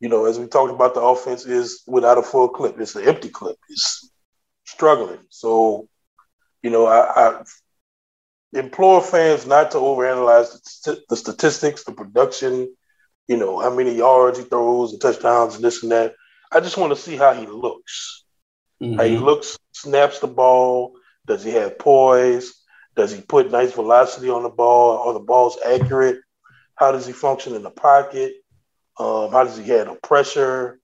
you 0.00 0.08
know 0.08 0.24
as 0.24 0.38
we 0.38 0.46
talked 0.46 0.72
about 0.72 0.94
the 0.94 1.00
offense 1.02 1.44
is 1.44 1.82
without 1.86 2.16
a 2.16 2.22
full 2.22 2.48
clip 2.48 2.80
it's 2.80 2.96
an 2.96 3.06
empty 3.06 3.28
clip 3.28 3.56
it's 3.68 4.10
struggling 4.64 5.20
so 5.28 5.86
you 6.62 6.70
know 6.70 6.86
i, 6.86 7.28
I 7.28 7.42
implore 8.52 9.00
fans 9.00 9.46
not 9.46 9.70
to 9.72 9.78
overanalyze 9.78 10.82
the, 10.82 11.00
the 11.08 11.16
statistics, 11.16 11.84
the 11.84 11.92
production, 11.92 12.74
you 13.28 13.36
know, 13.36 13.60
how 13.60 13.74
many 13.74 13.94
yards 13.94 14.38
he 14.38 14.44
throws 14.44 14.92
and 14.92 15.00
touchdowns 15.00 15.54
and 15.54 15.64
this 15.64 15.82
and 15.82 15.92
that. 15.92 16.14
I 16.52 16.60
just 16.60 16.76
want 16.76 16.94
to 16.94 17.00
see 17.00 17.16
how 17.16 17.32
he 17.32 17.46
looks. 17.46 18.24
Mm-hmm. 18.82 18.96
How 18.98 19.04
he 19.04 19.14
mm-hmm. 19.14 19.24
looks, 19.24 19.58
snaps 19.72 20.18
the 20.18 20.26
ball. 20.26 20.94
Does 21.26 21.44
he 21.44 21.50
have 21.52 21.78
poise? 21.78 22.54
Does 23.00 23.12
he 23.12 23.22
put 23.22 23.50
nice 23.50 23.72
velocity 23.72 24.28
on 24.28 24.42
the 24.42 24.50
ball? 24.50 24.98
Are 24.98 25.14
the 25.14 25.20
balls 25.20 25.56
accurate? 25.64 26.20
How 26.74 26.92
does 26.92 27.06
he 27.06 27.14
function 27.14 27.54
in 27.54 27.62
the 27.62 27.70
pocket? 27.70 28.34
Um, 28.98 29.32
how 29.32 29.42
does 29.44 29.56
he 29.56 29.64
handle 29.64 29.96
pressure? 29.96 30.78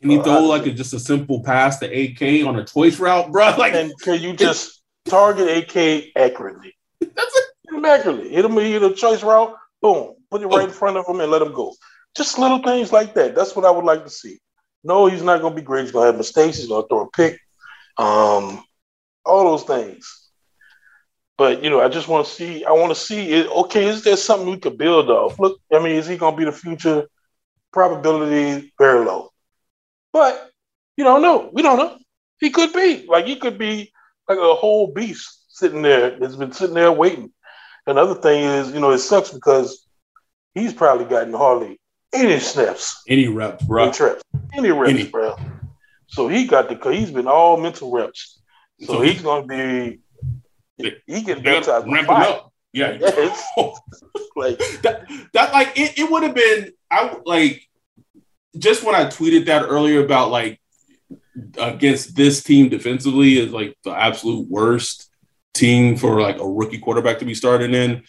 Can 0.00 0.10
he 0.10 0.18
uh, 0.18 0.22
throw 0.24 0.46
like 0.46 0.66
a, 0.66 0.72
just 0.72 0.92
a 0.94 0.98
simple 0.98 1.44
pass 1.44 1.78
to 1.78 1.86
AK 1.86 2.44
on 2.44 2.58
a 2.58 2.64
choice 2.64 2.98
route, 2.98 3.30
bro? 3.30 3.54
Like, 3.58 3.74
and 3.74 3.92
can 4.02 4.20
you 4.20 4.32
just 4.32 4.82
target 5.04 5.76
AK 5.76 6.06
accurately? 6.16 6.74
That's 7.00 7.36
it. 7.36 7.44
Immaculate. 7.72 8.32
Hit 8.32 8.44
him 8.44 8.56
hit 8.56 8.82
a 8.82 8.92
choice 8.92 9.22
route. 9.22 9.54
Boom. 9.80 10.14
Put 10.28 10.42
it 10.42 10.48
right 10.48 10.64
in 10.64 10.74
front 10.74 10.96
of 10.96 11.06
him 11.06 11.20
and 11.20 11.30
let 11.30 11.40
him 11.40 11.52
go. 11.52 11.72
Just 12.16 12.36
little 12.36 12.58
things 12.58 12.92
like 12.92 13.14
that. 13.14 13.36
That's 13.36 13.54
what 13.54 13.64
I 13.64 13.70
would 13.70 13.84
like 13.84 14.02
to 14.02 14.10
see. 14.10 14.38
No, 14.82 15.06
he's 15.06 15.22
not 15.22 15.40
going 15.40 15.54
to 15.54 15.60
be 15.60 15.64
great. 15.64 15.82
He's 15.82 15.92
going 15.92 16.02
to 16.02 16.06
have 16.06 16.16
mistakes. 16.16 16.56
He's 16.56 16.66
going 16.66 16.82
to 16.82 16.88
throw 16.88 17.02
a 17.02 17.10
pick. 17.10 17.38
Um, 17.96 18.64
all 19.24 19.44
those 19.44 19.62
things. 19.62 20.19
But 21.40 21.64
you 21.64 21.70
know, 21.70 21.80
I 21.80 21.88
just 21.88 22.06
want 22.06 22.26
to 22.26 22.30
see. 22.30 22.66
I 22.66 22.72
want 22.72 22.90
to 22.90 22.94
see 22.94 23.30
it. 23.32 23.46
Okay, 23.48 23.86
is 23.86 24.04
there 24.04 24.18
something 24.18 24.50
we 24.50 24.58
could 24.58 24.76
build 24.76 25.08
off? 25.08 25.40
Look, 25.40 25.58
I 25.72 25.78
mean, 25.78 25.96
is 25.96 26.06
he 26.06 26.18
going 26.18 26.34
to 26.34 26.38
be 26.38 26.44
the 26.44 26.52
future? 26.52 27.08
Probability 27.72 28.74
very 28.78 29.06
low. 29.06 29.30
But 30.12 30.50
you 30.98 31.04
don't 31.04 31.22
know. 31.22 31.48
We 31.50 31.62
don't 31.62 31.78
know. 31.78 31.96
He 32.40 32.50
could 32.50 32.74
be 32.74 33.06
like 33.08 33.24
he 33.24 33.36
could 33.36 33.56
be 33.56 33.90
like 34.28 34.36
a 34.36 34.54
whole 34.54 34.92
beast 34.92 35.46
sitting 35.48 35.80
there, 35.80 36.18
that's 36.18 36.36
been 36.36 36.52
sitting 36.52 36.74
there 36.74 36.92
waiting. 36.92 37.32
Another 37.86 38.16
thing 38.16 38.44
is, 38.44 38.70
you 38.72 38.80
know, 38.80 38.90
it 38.90 38.98
sucks 38.98 39.30
because 39.30 39.86
he's 40.52 40.74
probably 40.74 41.06
gotten 41.06 41.32
hardly 41.32 41.80
any 42.12 42.38
snaps, 42.38 43.02
any 43.08 43.28
reps, 43.28 43.64
bro, 43.64 43.84
any 43.84 43.98
reps, 43.98 44.22
any 44.52 44.70
reps, 44.72 44.90
any. 44.90 45.06
bro. 45.06 45.36
So 46.08 46.28
he 46.28 46.44
got 46.44 46.68
the 46.68 46.92
he's 46.92 47.10
been 47.10 47.28
all 47.28 47.56
mental 47.56 47.90
reps. 47.90 48.42
So, 48.80 48.92
so 48.92 49.00
he's 49.00 49.22
going 49.22 49.48
to 49.48 49.48
be 49.48 50.00
he 51.06 51.22
can 51.22 51.42
baptized 51.42 51.86
ramp 51.86 52.08
him 52.08 52.16
up. 52.16 52.52
Yeah, 52.72 52.92
like 54.36 54.58
that. 54.82 55.06
That 55.32 55.52
like 55.52 55.78
it, 55.78 55.98
it 55.98 56.10
would 56.10 56.22
have 56.22 56.34
been. 56.34 56.72
I 56.90 57.16
like 57.24 57.62
just 58.58 58.84
when 58.84 58.94
I 58.94 59.04
tweeted 59.04 59.46
that 59.46 59.62
earlier 59.62 60.04
about 60.04 60.30
like 60.30 60.60
against 61.58 62.16
this 62.16 62.42
team 62.42 62.68
defensively 62.68 63.38
is 63.38 63.52
like 63.52 63.76
the 63.84 63.92
absolute 63.92 64.48
worst 64.48 65.08
team 65.54 65.96
for 65.96 66.20
like 66.20 66.38
a 66.38 66.48
rookie 66.48 66.78
quarterback 66.78 67.18
to 67.20 67.24
be 67.24 67.34
starting 67.34 67.74
in. 67.74 68.02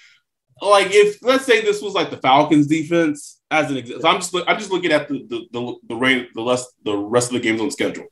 Like 0.62 0.88
if 0.92 1.24
let's 1.24 1.46
say 1.46 1.62
this 1.62 1.82
was 1.82 1.94
like 1.94 2.12
the 2.12 2.18
Falcons 2.18 2.68
defense 2.68 3.42
as 3.50 3.72
an 3.72 3.78
example, 3.78 4.02
so 4.02 4.10
I'm 4.10 4.20
just 4.20 4.36
I'm 4.48 4.60
just 4.60 4.72
looking 4.72 4.92
at 4.92 5.08
the 5.08 5.26
the 5.28 5.48
the 5.52 5.76
the, 5.90 5.96
rain, 5.96 6.28
the 6.36 6.42
less 6.42 6.72
the 6.84 6.96
rest 6.96 7.30
of 7.30 7.34
the 7.34 7.40
games 7.40 7.62
on 7.62 7.72
schedule. 7.72 8.06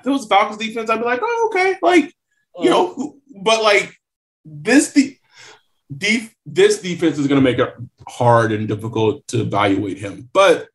If 0.00 0.06
it 0.06 0.10
was 0.10 0.28
the 0.28 0.34
Falcons 0.34 0.58
defense, 0.58 0.90
I'd 0.90 0.98
be 0.98 1.04
like, 1.04 1.20
oh 1.22 1.50
okay, 1.52 1.76
like 1.80 2.12
you 2.58 2.70
know, 2.70 2.92
uh-huh. 2.92 3.08
but 3.42 3.62
like 3.62 3.98
this 4.44 4.92
the 4.92 5.16
def- 5.96 6.34
this 6.46 6.80
defense 6.80 7.18
is 7.18 7.26
going 7.26 7.42
to 7.42 7.50
make 7.50 7.58
it 7.58 7.74
hard 8.08 8.52
and 8.52 8.68
difficult 8.68 9.26
to 9.28 9.40
evaluate 9.40 9.98
him. 9.98 10.28
But 10.32 10.68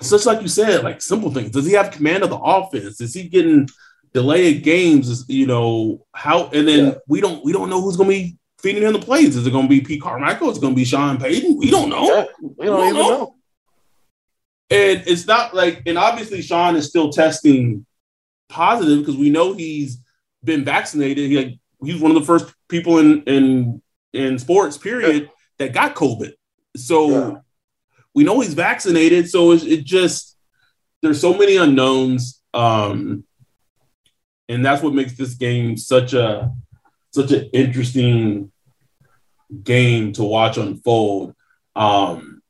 such 0.00 0.26
like 0.26 0.42
you 0.42 0.48
said, 0.48 0.84
like 0.84 1.02
simple 1.02 1.30
things. 1.30 1.50
Does 1.50 1.66
he 1.66 1.72
have 1.72 1.90
command 1.90 2.22
of 2.22 2.30
the 2.30 2.38
offense? 2.38 3.00
Is 3.00 3.14
he 3.14 3.28
getting 3.28 3.68
delayed 4.12 4.62
games 4.62 5.08
is 5.08 5.24
you 5.28 5.46
know 5.46 6.04
how 6.14 6.48
and 6.48 6.68
then 6.68 6.86
yeah. 6.86 6.94
we 7.06 7.20
don't 7.20 7.44
we 7.44 7.52
don't 7.52 7.70
know 7.70 7.80
who's 7.80 7.96
gonna 7.96 8.08
be 8.08 8.36
feeding 8.60 8.82
him 8.82 8.92
the 8.92 8.98
plays. 8.98 9.36
Is 9.36 9.46
it 9.46 9.52
gonna 9.52 9.68
be 9.68 9.80
Pete 9.80 10.02
Carmichael? 10.02 10.50
Is 10.50 10.58
it 10.58 10.60
gonna 10.60 10.74
be 10.74 10.84
Sean 10.84 11.18
Payton? 11.18 11.58
We 11.58 11.70
don't 11.70 11.88
know. 11.88 12.04
Yeah, 12.04 12.26
we 12.40 12.46
don't, 12.46 12.58
we 12.58 12.66
don't 12.66 12.88
even 12.88 12.94
know. 12.94 13.08
know. 13.08 13.34
And 14.70 15.02
it's 15.06 15.26
not 15.26 15.54
like 15.54 15.82
and 15.86 15.98
obviously 15.98 16.42
Sean 16.42 16.76
is 16.76 16.88
still 16.88 17.10
testing 17.10 17.86
positive 18.48 19.00
because 19.00 19.16
we 19.16 19.30
know 19.30 19.54
he's 19.54 19.98
been 20.44 20.64
vaccinated. 20.64 21.30
He 21.30 21.36
like 21.36 21.58
he's 21.82 22.00
one 22.00 22.10
of 22.10 22.18
the 22.18 22.26
first 22.26 22.52
people 22.68 22.98
in 22.98 23.22
in 23.24 23.82
in 24.12 24.38
sports 24.38 24.76
period 24.78 25.22
yeah. 25.24 25.28
that 25.58 25.72
got 25.72 25.94
COVID. 25.94 26.32
So 26.76 27.42
we 28.14 28.24
know 28.24 28.40
he's 28.40 28.54
vaccinated. 28.54 29.28
So 29.28 29.52
it, 29.52 29.64
it 29.64 29.84
just 29.84 30.36
there's 31.02 31.20
so 31.20 31.36
many 31.36 31.56
unknowns. 31.56 32.40
Um, 32.54 33.24
and 34.48 34.64
that's 34.64 34.82
what 34.82 34.94
makes 34.94 35.16
this 35.16 35.34
game 35.34 35.76
such 35.76 36.12
a 36.12 36.52
such 37.12 37.32
an 37.32 37.50
interesting 37.52 38.52
game 39.62 40.12
to 40.14 40.22
watch 40.24 40.56
unfold. 40.56 41.34
Um, 41.76 42.42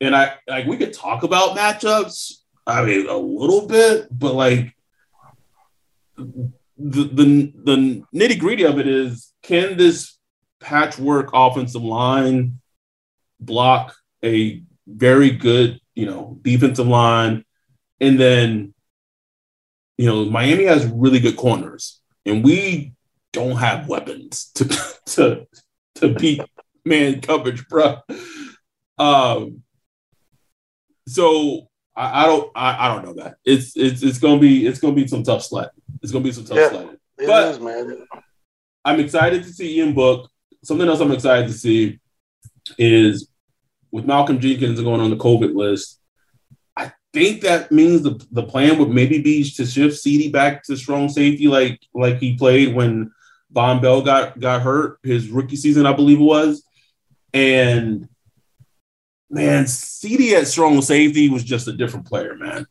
and 0.00 0.14
I 0.14 0.34
like 0.46 0.66
we 0.66 0.76
could 0.76 0.92
talk 0.92 1.22
about 1.22 1.56
matchups. 1.56 2.34
I 2.66 2.84
mean, 2.84 3.08
a 3.08 3.16
little 3.16 3.66
bit, 3.66 4.08
but 4.10 4.34
like 4.34 4.74
the 6.78 7.04
the 7.04 7.52
the 7.64 8.02
nitty 8.14 8.38
gritty 8.38 8.64
of 8.64 8.78
it 8.78 8.86
is, 8.86 9.32
can 9.42 9.76
this 9.76 10.18
patchwork 10.60 11.30
offensive 11.32 11.82
line 11.82 12.60
block 13.40 13.94
a 14.24 14.62
very 14.86 15.30
good, 15.30 15.80
you 15.94 16.06
know, 16.06 16.38
defensive 16.42 16.86
line, 16.86 17.44
and 18.00 18.18
then 18.18 18.74
you 19.96 20.06
know, 20.06 20.24
Miami 20.24 20.64
has 20.64 20.86
really 20.86 21.18
good 21.18 21.36
corners, 21.36 22.00
and 22.24 22.44
we 22.44 22.92
don't 23.32 23.56
have 23.56 23.88
weapons 23.88 24.50
to 24.54 24.64
to 25.06 25.46
to 25.96 26.14
beat 26.14 26.40
man 26.84 27.20
coverage, 27.20 27.66
bro. 27.68 27.96
Um, 28.96 29.62
so 31.08 31.68
I, 31.96 32.22
I 32.22 32.26
don't 32.26 32.50
I, 32.54 32.86
I, 32.86 32.94
don't 32.94 33.04
know 33.04 33.22
that 33.22 33.36
it's 33.44 33.76
it's 33.76 34.02
it's 34.02 34.18
gonna 34.18 34.40
be 34.40 34.66
it's 34.66 34.78
gonna 34.78 34.94
be 34.94 35.06
some 35.06 35.22
tough 35.22 35.42
sledding. 35.42 35.77
It's 36.02 36.12
gonna 36.12 36.24
be 36.24 36.32
some 36.32 36.44
tough 36.44 36.58
yeah, 36.58 36.68
sledding. 36.70 36.96
but 37.18 37.54
is, 37.54 37.60
man. 37.60 38.06
I'm 38.84 39.00
excited 39.00 39.42
to 39.42 39.52
see 39.52 39.78
Ian 39.78 39.94
Book. 39.94 40.30
Something 40.64 40.88
else 40.88 41.00
I'm 41.00 41.12
excited 41.12 41.48
to 41.48 41.52
see 41.52 41.98
is 42.78 43.28
with 43.90 44.06
Malcolm 44.06 44.38
Jenkins 44.40 44.80
going 44.80 45.00
on 45.00 45.10
the 45.10 45.16
COVID 45.16 45.54
list 45.54 45.98
I 46.78 46.92
think 47.12 47.40
that 47.40 47.72
means 47.72 48.02
the, 48.02 48.24
the 48.30 48.44
plan 48.44 48.78
would 48.78 48.90
maybe 48.90 49.20
be 49.20 49.42
to 49.42 49.66
shift 49.66 49.98
CD 49.98 50.30
back 50.30 50.62
to 50.64 50.76
strong 50.76 51.08
safety 51.08 51.48
like 51.48 51.80
like 51.92 52.18
he 52.18 52.36
played 52.36 52.72
when 52.72 53.10
Vonn 53.52 53.82
Bell 53.82 54.00
got 54.00 54.38
got 54.38 54.62
hurt 54.62 54.98
his 55.02 55.28
rookie 55.28 55.56
season, 55.56 55.86
I 55.86 55.92
believe 55.92 56.20
it 56.20 56.24
was. 56.24 56.62
And 57.34 58.08
man, 59.28 59.66
CD 59.66 60.36
at 60.36 60.46
strong 60.46 60.80
safety 60.80 61.28
was 61.28 61.42
just 61.42 61.66
a 61.66 61.72
different 61.72 62.06
player, 62.06 62.36
man. 62.36 62.66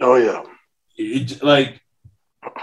Oh 0.00 0.16
yeah. 0.16 0.42
It, 0.98 1.42
like 1.42 1.80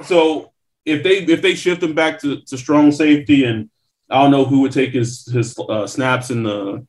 so 0.04 0.52
if 0.86 1.04
they 1.04 1.20
if 1.20 1.42
they 1.42 1.56
shift 1.56 1.84
him 1.84 1.94
back 1.94 2.20
to, 2.22 2.42
to 2.42 2.58
strong 2.58 2.92
safety 2.92 3.46
and 3.46 3.70
I 4.10 4.22
don't 4.22 4.32
know 4.32 4.46
who 4.46 4.62
would 4.62 4.72
take 4.72 4.92
his 4.92 5.25
his 5.25 5.58
uh, 5.58 5.88
snaps 5.88 6.30
in 6.30 6.44
the 6.44 6.86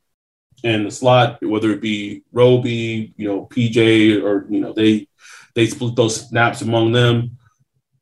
in 0.63 0.85
the 0.85 0.91
slot, 0.91 1.43
whether 1.43 1.71
it 1.71 1.81
be 1.81 2.23
Roby, 2.33 3.13
you 3.17 3.29
know, 3.29 3.47
PJ, 3.47 4.23
or 4.23 4.47
you 4.51 4.61
know, 4.61 4.73
they 4.73 5.09
they 5.55 5.67
split 5.67 5.95
those 5.95 6.29
snaps 6.29 6.63
among 6.63 6.93
them. 6.93 7.39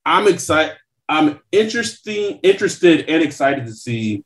I'm 0.04 0.28
excited. 0.28 0.76
I'm 1.08 1.40
interesting, 1.50 2.38
interested, 2.42 3.08
and 3.08 3.22
excited 3.22 3.66
to 3.66 3.72
see 3.72 4.24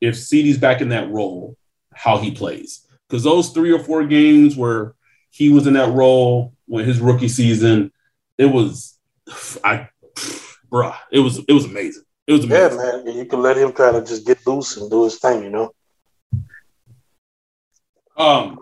if 0.00 0.16
CD's 0.16 0.58
back 0.58 0.80
in 0.80 0.88
that 0.88 1.10
role, 1.10 1.56
how 1.94 2.18
he 2.18 2.32
plays. 2.32 2.86
Because 3.08 3.22
those 3.22 3.50
three 3.50 3.72
or 3.72 3.78
four 3.78 4.04
games 4.04 4.56
where 4.56 4.94
he 5.30 5.50
was 5.50 5.66
in 5.66 5.74
that 5.74 5.92
role 5.92 6.54
when 6.66 6.84
his 6.84 7.00
rookie 7.00 7.28
season, 7.28 7.92
it 8.38 8.46
was, 8.46 8.98
I, 9.64 9.88
bruh, 10.70 10.96
it 11.12 11.20
was 11.20 11.38
it 11.46 11.52
was 11.52 11.64
amazing. 11.64 12.04
It 12.26 12.32
was 12.32 12.44
amazing. 12.44 12.78
Yeah, 12.78 13.02
man. 13.04 13.16
You 13.16 13.24
can 13.26 13.42
let 13.42 13.56
him 13.56 13.72
kind 13.72 13.96
of 13.96 14.06
just 14.06 14.26
get 14.26 14.46
loose 14.46 14.76
and 14.76 14.90
do 14.90 15.04
his 15.04 15.18
thing, 15.18 15.42
you 15.42 15.50
know. 15.50 15.72
Um, 18.16 18.60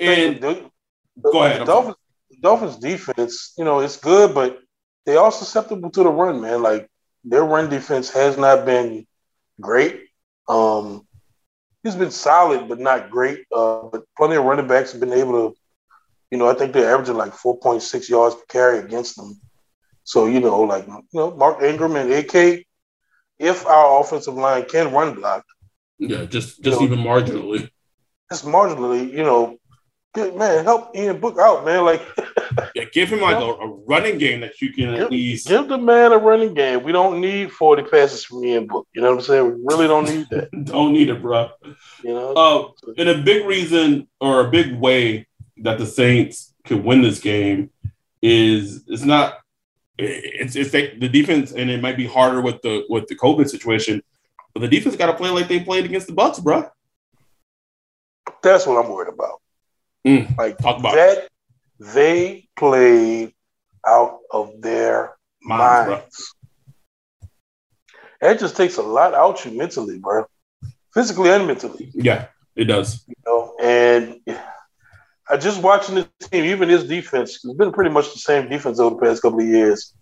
and 0.00 0.40
the, 0.40 0.70
Go 1.22 1.42
ahead. 1.42 1.66
Dolphins, 1.66 1.96
Dolphins 2.40 2.76
defense, 2.76 3.54
you 3.58 3.64
know, 3.64 3.80
it's 3.80 3.96
good, 3.96 4.34
but 4.34 4.58
they 5.06 5.16
are 5.16 5.32
susceptible 5.32 5.90
to 5.90 6.02
the 6.02 6.10
run, 6.10 6.40
man. 6.40 6.62
Like 6.62 6.88
their 7.24 7.44
run 7.44 7.68
defense 7.68 8.10
has 8.10 8.36
not 8.36 8.64
been 8.64 9.06
great. 9.60 10.02
Um, 10.48 11.06
he's 11.82 11.96
been 11.96 12.10
solid, 12.10 12.68
but 12.68 12.78
not 12.78 13.10
great. 13.10 13.44
Uh, 13.54 13.82
but 13.92 14.04
plenty 14.16 14.36
of 14.36 14.44
running 14.44 14.68
backs 14.68 14.92
have 14.92 15.00
been 15.00 15.12
able 15.12 15.50
to, 15.50 15.56
you 16.30 16.38
know, 16.38 16.48
I 16.48 16.54
think 16.54 16.72
they're 16.72 16.92
averaging 16.92 17.16
like 17.16 17.32
4.6 17.32 18.08
yards 18.08 18.34
per 18.34 18.44
carry 18.48 18.78
against 18.78 19.16
them. 19.16 19.40
So, 20.04 20.26
you 20.26 20.40
know, 20.40 20.60
like, 20.62 20.86
you 20.86 21.02
know, 21.12 21.36
Mark 21.36 21.62
Ingram 21.62 21.96
and 21.96 22.12
AK, 22.12 22.64
if 23.38 23.66
our 23.66 24.00
offensive 24.00 24.34
line 24.34 24.64
can 24.64 24.92
run 24.92 25.14
block. 25.14 25.44
Yeah, 25.98 26.24
just 26.24 26.62
just 26.62 26.80
you 26.80 26.88
know, 26.88 26.94
even 26.94 26.98
marginally. 26.98 27.70
Just 28.30 28.44
marginally, 28.44 29.10
you 29.10 29.22
know, 29.22 29.60
Good 30.12 30.34
man, 30.34 30.64
help 30.64 30.96
Ian 30.96 31.20
Book 31.20 31.38
out, 31.38 31.64
man. 31.64 31.84
Like, 31.84 32.02
yeah, 32.74 32.84
give 32.92 33.10
him 33.10 33.20
like 33.20 33.36
a, 33.36 33.44
a, 33.44 33.68
running 33.86 34.18
game 34.18 34.40
that 34.40 34.60
you 34.60 34.72
can 34.72 34.92
give, 34.92 35.02
at 35.02 35.10
least 35.12 35.46
give 35.46 35.68
the 35.68 35.78
man 35.78 36.10
a 36.10 36.18
running 36.18 36.52
game. 36.52 36.82
We 36.82 36.90
don't 36.90 37.20
need 37.20 37.52
forty 37.52 37.84
passes 37.84 38.24
from 38.24 38.44
Ian 38.44 38.66
Book. 38.66 38.88
You 38.92 39.02
know 39.02 39.10
what 39.10 39.18
I'm 39.18 39.24
saying? 39.24 39.52
We 39.52 39.72
really 39.72 39.86
don't 39.86 40.08
need 40.08 40.26
that. 40.30 40.48
don't 40.64 40.92
need 40.92 41.10
it, 41.10 41.22
bro. 41.22 41.50
You 42.02 42.14
know. 42.14 42.32
Uh, 42.32 42.92
and 42.98 43.08
a 43.08 43.22
big 43.22 43.46
reason 43.46 44.08
or 44.20 44.44
a 44.44 44.50
big 44.50 44.74
way 44.74 45.28
that 45.58 45.78
the 45.78 45.86
Saints 45.86 46.52
could 46.64 46.84
win 46.84 47.02
this 47.02 47.20
game 47.20 47.70
is 48.20 48.82
it's 48.88 49.04
not 49.04 49.38
it's 50.02 50.56
it's 50.56 50.70
the 50.70 51.08
defense, 51.08 51.52
and 51.52 51.70
it 51.70 51.80
might 51.80 51.96
be 51.96 52.06
harder 52.06 52.40
with 52.40 52.62
the 52.62 52.84
with 52.88 53.06
the 53.08 53.16
COVID 53.16 53.48
situation, 53.48 54.02
but 54.54 54.60
the 54.60 54.68
defense 54.68 54.96
got 54.96 55.06
to 55.06 55.14
play 55.14 55.30
like 55.30 55.48
they 55.48 55.60
played 55.60 55.84
against 55.84 56.06
the 56.06 56.12
Bucks, 56.12 56.38
bro. 56.38 56.68
That's 58.42 58.66
what 58.66 58.82
I'm 58.82 58.90
worried 58.90 59.12
about. 59.12 59.40
Mm, 60.06 60.36
like 60.38 60.58
talk 60.58 60.78
about 60.78 60.94
that, 60.94 61.18
it. 61.18 61.28
they 61.78 62.48
played 62.56 63.34
out 63.86 64.20
of 64.30 64.60
their 64.60 65.16
minds. 65.42 65.90
minds. 65.90 66.34
That 68.20 68.38
just 68.38 68.56
takes 68.56 68.76
a 68.76 68.82
lot 68.82 69.14
out 69.14 69.44
you 69.44 69.52
mentally, 69.52 69.98
bro. 69.98 70.26
Physically 70.92 71.30
and 71.30 71.46
mentally. 71.46 71.90
Yeah, 71.94 72.26
it 72.56 72.64
does. 72.64 73.04
You 73.06 73.14
know, 73.26 73.54
and 73.62 74.19
I 75.30 75.36
just 75.36 75.62
watching 75.62 75.94
this 75.94 76.08
team, 76.22 76.44
even 76.44 76.68
his 76.68 76.88
defense, 76.88 77.44
it's 77.44 77.54
been 77.54 77.72
pretty 77.72 77.90
much 77.90 78.12
the 78.12 78.18
same 78.18 78.48
defense 78.48 78.80
over 78.80 78.96
the 78.96 79.00
past 79.00 79.22
couple 79.22 79.40
of 79.40 79.46
years. 79.46 79.94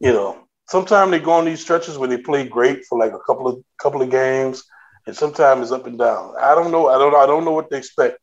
You 0.00 0.12
know, 0.12 0.44
sometimes 0.68 1.10
they 1.10 1.18
go 1.18 1.32
on 1.32 1.44
these 1.44 1.60
stretches 1.60 1.98
where 1.98 2.08
they 2.08 2.18
play 2.18 2.48
great 2.48 2.84
for 2.86 2.98
like 2.98 3.12
a 3.12 3.18
couple 3.26 3.46
of 3.46 3.62
couple 3.80 4.00
of 4.00 4.10
games, 4.10 4.64
and 5.06 5.14
sometimes 5.14 5.62
it's 5.62 5.72
up 5.72 5.86
and 5.86 5.98
down. 5.98 6.34
I 6.40 6.54
don't 6.54 6.70
know. 6.70 6.88
I 6.88 6.98
don't. 6.98 7.14
I 7.14 7.26
don't 7.26 7.44
know 7.44 7.52
what 7.52 7.70
to 7.70 7.76
expect. 7.76 8.18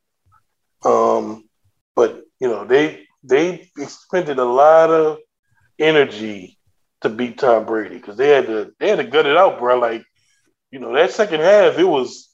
Um, 0.83 1.47
but 1.95 2.23
you 2.39 2.47
know, 2.47 2.65
they 2.65 3.05
they 3.23 3.69
expended 3.77 4.39
a 4.39 4.45
lot 4.45 4.89
of 4.89 5.19
energy 5.77 6.57
to 7.01 7.09
beat 7.09 7.37
Tom 7.37 7.65
Brady 7.65 7.97
because 7.97 8.17
they 8.17 8.29
had 8.29 8.47
to 8.47 8.73
they 8.79 8.89
had 8.89 8.97
to 8.97 9.03
gut 9.03 9.27
it 9.27 9.37
out, 9.37 9.59
bro. 9.59 9.77
Like, 9.77 10.03
you 10.71 10.79
know, 10.79 10.93
that 10.95 11.11
second 11.11 11.41
half, 11.41 11.77
it 11.77 11.83
was 11.83 12.33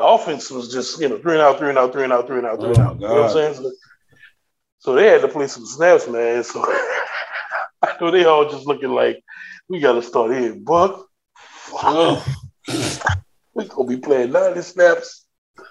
the 0.00 0.06
offense 0.06 0.50
was 0.50 0.72
just 0.72 0.98
you 0.98 1.10
know 1.10 1.18
three 1.18 1.34
and 1.34 1.42
out, 1.42 1.58
three 1.58 1.68
and 1.68 1.76
out, 1.76 1.92
three 1.92 2.04
and 2.04 2.12
out, 2.12 2.26
three 2.26 2.38
and 2.38 2.46
out, 2.46 2.58
three 2.58 2.70
and 2.70 2.78
oh 2.78 2.82
out. 2.82 3.00
You 3.00 3.06
know 3.06 3.14
what 3.16 3.24
I'm 3.24 3.32
saying? 3.32 3.54
So, 3.54 3.72
so, 4.78 4.94
they 4.94 5.06
had 5.08 5.20
to 5.20 5.28
play 5.28 5.46
some 5.46 5.66
snaps, 5.66 6.08
man. 6.08 6.42
So 6.42 6.64
I 7.82 7.96
know 8.00 8.10
they 8.10 8.24
all 8.24 8.48
just 8.48 8.66
looking 8.66 8.88
like 8.88 9.22
we 9.68 9.78
got 9.78 9.92
to 9.92 10.02
start 10.02 10.32
here, 10.32 10.54
Buck. 10.54 11.06
Oh. 11.74 12.24
we 13.52 13.64
gonna 13.66 13.88
be 13.88 13.98
playing 13.98 14.32
90 14.32 14.62
snaps. 14.62 15.26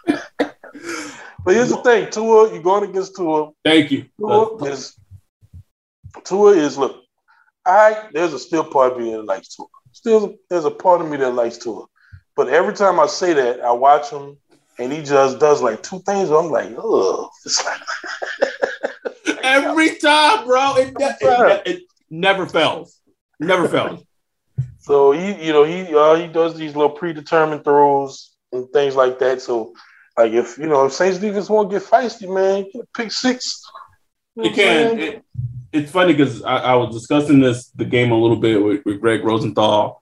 But 0.05 1.55
here's 1.55 1.69
the 1.69 1.77
thing, 1.77 2.11
Tua, 2.11 2.53
you're 2.53 2.61
going 2.61 2.87
against 2.87 3.15
Tua. 3.15 3.49
Thank 3.65 3.89
you. 3.89 4.05
Tua 4.19 4.57
uh, 4.57 4.65
is 4.65 4.95
Tua 6.23 6.51
is 6.51 6.77
look. 6.77 7.01
I 7.65 8.09
there's 8.13 8.33
a 8.33 8.39
still 8.39 8.63
part 8.63 8.93
of 8.93 8.99
me 8.99 9.11
that 9.11 9.23
likes 9.23 9.55
Tua. 9.55 9.65
Still, 9.91 10.35
there's 10.51 10.65
a 10.65 10.71
part 10.71 11.01
of 11.01 11.09
me 11.09 11.17
that 11.17 11.31
likes 11.31 11.57
Tua. 11.57 11.85
But 12.39 12.47
every 12.47 12.73
time 12.73 13.01
I 13.01 13.07
say 13.07 13.33
that, 13.33 13.59
I 13.59 13.73
watch 13.73 14.11
him 14.11 14.37
and 14.77 14.93
he 14.93 15.03
just 15.03 15.39
does 15.39 15.61
like 15.61 15.83
two 15.83 15.99
things. 15.99 16.29
I'm 16.29 16.49
like, 16.49 16.73
oh, 16.77 17.29
every 19.43 19.97
time, 19.97 20.45
bro. 20.45 20.77
It, 20.77 20.93
it, 20.97 21.17
it, 21.19 21.67
it 21.67 21.83
never 22.09 22.45
fails. 22.45 22.97
Never 23.41 23.67
fails. 23.67 24.05
So 24.79 25.11
he, 25.11 25.47
you 25.47 25.51
know, 25.51 25.65
he 25.65 25.93
uh, 25.93 26.15
he 26.15 26.27
does 26.27 26.55
these 26.55 26.77
little 26.77 26.91
predetermined 26.91 27.65
throws 27.65 28.33
and 28.53 28.69
things 28.69 28.95
like 28.95 29.19
that. 29.19 29.41
So 29.41 29.73
like 30.17 30.31
if 30.31 30.57
you 30.57 30.67
know 30.67 30.85
if 30.85 30.93
Saints 30.93 31.17
defense 31.17 31.49
won't 31.49 31.69
get 31.69 31.83
feisty, 31.83 32.33
man, 32.33 32.67
pick 32.95 33.11
six. 33.11 33.61
You 34.37 34.43
know 34.43 34.49
it 34.49 34.55
can. 34.55 34.99
It, 34.99 35.25
it's 35.73 35.91
funny 35.91 36.13
because 36.13 36.41
I, 36.43 36.55
I, 36.55 36.75
was 36.75 36.95
discussing 36.95 37.41
this 37.41 37.67
the 37.71 37.83
game 37.83 38.11
a 38.13 38.17
little 38.17 38.37
bit 38.37 38.63
with, 38.63 38.85
with 38.85 39.01
Greg 39.01 39.25
Rosenthal 39.25 39.98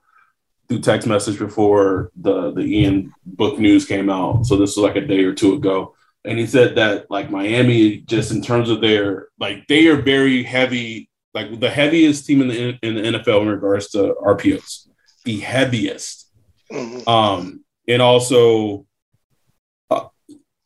through 0.68 0.80
text 0.80 1.06
message 1.06 1.38
before 1.38 2.10
the 2.16 2.52
the 2.52 2.62
Ian 2.62 3.12
book 3.24 3.58
news 3.58 3.86
came 3.86 4.10
out. 4.10 4.46
So 4.46 4.56
this 4.56 4.76
was 4.76 4.84
like 4.84 4.96
a 4.96 5.06
day 5.06 5.24
or 5.24 5.34
two 5.34 5.54
ago, 5.54 5.94
and 6.24 6.38
he 6.38 6.46
said 6.46 6.76
that 6.76 7.10
like 7.10 7.30
Miami, 7.30 7.98
just 7.98 8.30
in 8.30 8.42
terms 8.42 8.70
of 8.70 8.80
their 8.80 9.28
like 9.38 9.66
they 9.66 9.86
are 9.88 10.00
very 10.00 10.42
heavy, 10.42 11.08
like 11.34 11.58
the 11.60 11.70
heaviest 11.70 12.26
team 12.26 12.42
in 12.42 12.48
the 12.48 12.78
in 12.82 12.94
the 12.94 13.18
NFL 13.18 13.42
in 13.42 13.48
regards 13.48 13.88
to 13.90 14.14
RPOs, 14.22 14.88
the 15.24 15.40
heaviest. 15.40 16.30
Mm-hmm. 16.70 17.08
Um, 17.08 17.64
and 17.88 18.02
also 18.02 18.86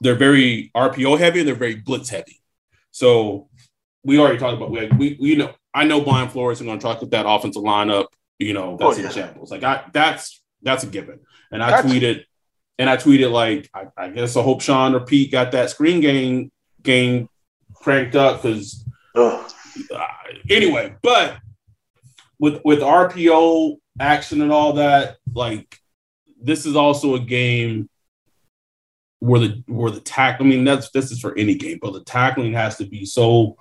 they're 0.02 0.16
very 0.16 0.70
RPO 0.76 1.18
heavy 1.18 1.38
and 1.40 1.48
they're 1.48 1.54
very 1.54 1.76
blitz 1.76 2.10
heavy. 2.10 2.42
So 2.90 3.48
we 4.04 4.18
already 4.18 4.38
talked 4.38 4.56
about 4.56 4.70
we 4.70 4.88
we, 4.88 5.16
we 5.20 5.36
know 5.36 5.54
I 5.72 5.84
know 5.84 6.00
Brian 6.00 6.28
Flores 6.28 6.60
is 6.60 6.66
going 6.66 6.78
to 6.78 6.82
talk 6.82 7.00
with 7.00 7.12
that 7.12 7.26
offensive 7.26 7.62
lineup. 7.62 8.06
You 8.42 8.54
know 8.54 8.76
that's 8.76 8.98
oh, 8.98 9.00
yeah. 9.00 9.06
in 9.06 9.12
shambles. 9.12 9.50
Like 9.50 9.62
I 9.62 9.84
that's 9.92 10.42
that's 10.62 10.84
a 10.84 10.86
given. 10.86 11.20
And 11.50 11.62
I 11.62 11.70
that's, 11.70 11.86
tweeted 11.86 12.24
and 12.78 12.88
I 12.88 12.96
tweeted 12.96 13.30
like 13.30 13.70
I, 13.74 13.86
I, 13.96 14.08
guess 14.08 14.36
I 14.36 14.42
hope 14.42 14.62
Sean 14.62 14.94
or 14.94 15.00
Pete 15.00 15.30
got 15.30 15.52
that 15.52 15.70
screen 15.70 16.00
game 16.00 16.50
game 16.82 17.28
cranked 17.74 18.16
up 18.16 18.42
because 18.42 18.84
uh, 19.14 19.46
anyway. 20.48 20.94
But 21.02 21.38
with 22.38 22.60
with 22.64 22.80
RPO 22.80 23.76
action 24.00 24.42
and 24.42 24.52
all 24.52 24.74
that, 24.74 25.16
like 25.34 25.78
this 26.40 26.66
is 26.66 26.76
also 26.76 27.14
a 27.14 27.20
game 27.20 27.88
where 29.20 29.40
the 29.40 29.62
where 29.66 29.90
the 29.90 30.00
tackle. 30.00 30.46
I 30.46 30.48
mean, 30.48 30.64
that's 30.64 30.90
this 30.90 31.12
is 31.12 31.20
for 31.20 31.36
any 31.38 31.54
game, 31.54 31.78
but 31.80 31.92
the 31.92 32.04
tackling 32.04 32.54
has 32.54 32.78
to 32.78 32.84
be 32.84 33.04
so 33.04 33.56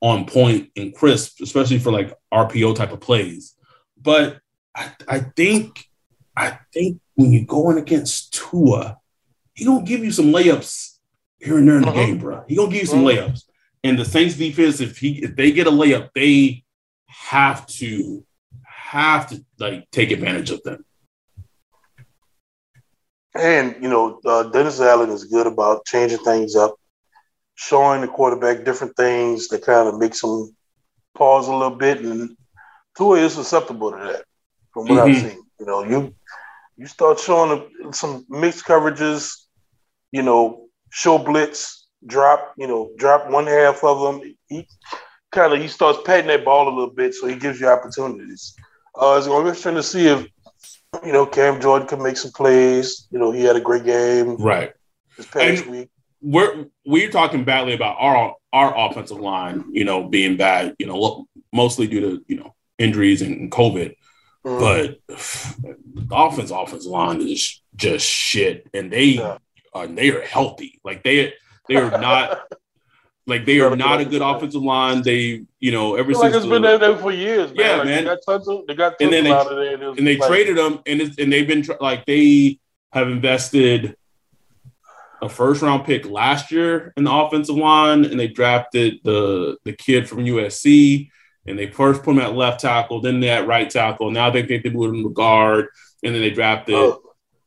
on 0.00 0.26
point 0.26 0.70
and 0.76 0.94
crisp, 0.94 1.40
especially 1.40 1.78
for 1.78 1.90
like 1.90 2.14
RPO 2.32 2.76
type 2.76 2.92
of 2.92 3.00
plays. 3.00 3.55
But 4.06 4.38
I, 4.72 4.92
I 5.08 5.18
think 5.18 5.84
I 6.36 6.60
think 6.72 7.00
when 7.16 7.32
you're 7.32 7.44
going 7.44 7.76
against 7.76 8.34
Tua, 8.34 8.98
he 9.52 9.64
gonna 9.64 9.84
give 9.84 10.04
you 10.04 10.12
some 10.12 10.26
layups 10.26 10.98
here 11.40 11.58
and 11.58 11.68
there 11.68 11.78
in 11.78 11.82
the 11.82 11.88
uh-huh. 11.88 12.06
game, 12.06 12.18
bro. 12.18 12.44
He 12.46 12.54
gonna 12.54 12.70
give 12.70 12.82
you 12.82 12.86
some 12.86 13.04
uh-huh. 13.04 13.26
layups. 13.26 13.42
And 13.82 13.98
the 13.98 14.04
Saints 14.04 14.36
defense, 14.36 14.80
if 14.80 14.98
he 14.98 15.24
if 15.24 15.34
they 15.34 15.50
get 15.50 15.66
a 15.66 15.72
layup, 15.72 16.10
they 16.14 16.62
have 17.08 17.66
to 17.66 18.24
have 18.64 19.28
to 19.30 19.44
like 19.58 19.90
take 19.90 20.12
advantage 20.12 20.50
of 20.50 20.62
them. 20.62 20.84
And 23.34 23.74
you 23.82 23.88
know, 23.88 24.20
uh, 24.24 24.44
Dennis 24.44 24.80
Allen 24.80 25.10
is 25.10 25.24
good 25.24 25.48
about 25.48 25.84
changing 25.84 26.18
things 26.18 26.54
up, 26.54 26.76
showing 27.56 28.02
the 28.02 28.08
quarterback 28.08 28.64
different 28.64 28.96
things 28.96 29.48
that 29.48 29.62
kind 29.62 29.88
of 29.88 29.98
makes 29.98 30.22
him 30.22 30.54
pause 31.16 31.48
a 31.48 31.52
little 31.52 31.76
bit. 31.76 32.02
And 32.02 32.36
Tua 32.96 33.18
is 33.18 33.34
susceptible 33.34 33.92
to 33.92 33.96
that, 33.98 34.24
from 34.72 34.86
what 34.86 35.06
mm-hmm. 35.06 35.10
I've 35.10 35.32
seen. 35.32 35.42
You 35.60 35.66
know, 35.66 35.84
you 35.84 36.14
you 36.76 36.86
start 36.86 37.18
showing 37.18 37.68
some 37.92 38.24
mixed 38.28 38.64
coverages. 38.64 39.34
You 40.12 40.22
know, 40.22 40.68
show 40.90 41.18
blitz, 41.18 41.88
drop. 42.06 42.54
You 42.56 42.66
know, 42.66 42.90
drop 42.96 43.30
one 43.30 43.46
half 43.46 43.82
of 43.84 44.00
them. 44.00 44.34
He 44.48 44.68
kind 45.32 45.52
of 45.52 45.60
he 45.60 45.68
starts 45.68 45.98
patting 46.04 46.28
that 46.28 46.44
ball 46.44 46.68
a 46.68 46.74
little 46.74 46.94
bit, 46.94 47.14
so 47.14 47.26
he 47.26 47.36
gives 47.36 47.60
you 47.60 47.68
opportunities. 47.68 48.54
Uh, 48.94 49.16
it's 49.18 49.26
going 49.26 49.40
to 49.40 49.44
be 49.44 49.48
interesting 49.48 49.74
to 49.74 49.82
see 49.82 50.06
if 50.06 50.26
you 51.04 51.12
know, 51.12 51.26
Cam 51.26 51.60
Jordan 51.60 51.88
could 51.88 52.00
make 52.00 52.16
some 52.16 52.32
plays. 52.32 53.06
You 53.10 53.18
know, 53.18 53.30
he 53.30 53.44
had 53.44 53.56
a 53.56 53.60
great 53.60 53.84
game. 53.84 54.36
Right. 54.36 54.72
This 55.16 55.26
past 55.26 55.64
and 55.64 55.70
week. 55.70 55.90
We're 56.22 56.66
we're 56.84 57.10
talking 57.10 57.44
badly 57.44 57.74
about 57.74 57.96
our 57.98 58.34
our 58.52 58.88
offensive 58.90 59.20
line, 59.20 59.64
you 59.70 59.84
know, 59.84 60.08
being 60.08 60.36
bad, 60.36 60.74
you 60.78 60.86
know, 60.86 61.26
mostly 61.52 61.86
due 61.86 62.00
to, 62.00 62.24
you 62.26 62.36
know, 62.36 62.54
injuries 62.78 63.22
and 63.22 63.50
COVID. 63.50 63.94
Mm-hmm. 64.44 64.58
But 64.60 65.00
the 65.08 66.06
offense 66.10 66.50
offensive 66.50 66.90
line 66.90 67.20
is 67.20 67.60
just 67.74 68.06
shit. 68.06 68.68
And 68.72 68.92
they 68.92 69.04
yeah. 69.04 69.38
are 69.74 69.86
they 69.86 70.10
are 70.10 70.22
healthy. 70.22 70.80
Like 70.84 71.02
they 71.02 71.34
they 71.68 71.76
are 71.76 71.98
not 71.98 72.40
Like 73.28 73.44
they 73.44 73.58
are 73.58 73.74
not 73.74 74.00
a 74.00 74.04
good 74.04 74.22
offensive 74.22 74.62
line. 74.62 75.02
They, 75.02 75.44
you 75.58 75.72
know, 75.72 75.96
ever 75.96 76.12
since 76.12 76.22
like 76.22 76.34
it's 76.34 76.46
been 76.46 76.62
there 76.62 76.96
for 76.96 77.10
years. 77.10 77.52
Man. 77.52 77.58
Yeah, 77.58 77.76
like 77.76 77.84
man. 77.86 78.04
They 78.04 78.10
got 78.10 78.18
tons 78.24 78.48
of, 78.48 78.66
they 78.68 78.74
got 78.74 78.94
and 79.00 79.12
then 79.12 79.24
they, 79.24 79.32
out 79.32 79.50
of 79.50 79.56
there. 79.56 79.90
And, 79.90 80.06
they 80.06 80.16
like, 80.16 80.28
traded 80.28 80.56
them, 80.56 80.80
and 80.86 81.00
it's, 81.00 81.18
and 81.18 81.32
they've 81.32 81.46
been 81.46 81.66
like 81.80 82.06
they 82.06 82.60
have 82.92 83.08
invested 83.08 83.96
a 85.20 85.28
first 85.28 85.60
round 85.60 85.84
pick 85.84 86.08
last 86.08 86.52
year 86.52 86.92
in 86.96 87.02
the 87.02 87.12
offensive 87.12 87.56
line, 87.56 88.04
and 88.04 88.18
they 88.18 88.28
drafted 88.28 89.00
the 89.02 89.56
the 89.64 89.72
kid 89.72 90.08
from 90.08 90.18
USC, 90.18 91.10
and 91.46 91.58
they 91.58 91.66
first 91.68 92.02
put 92.02 92.12
him 92.12 92.20
at 92.20 92.34
left 92.34 92.60
tackle, 92.60 93.00
then 93.00 93.20
they 93.20 93.28
at 93.30 93.46
right 93.46 93.68
tackle. 93.70 94.10
Now 94.10 94.30
they 94.30 94.42
think 94.44 94.62
they 94.64 94.70
moved 94.70 94.96
him 94.96 95.02
to 95.04 95.10
guard, 95.10 95.68
and 96.02 96.14
then 96.14 96.22
they 96.22 96.30
drafted 96.30 96.74
Oh. 96.74 97.00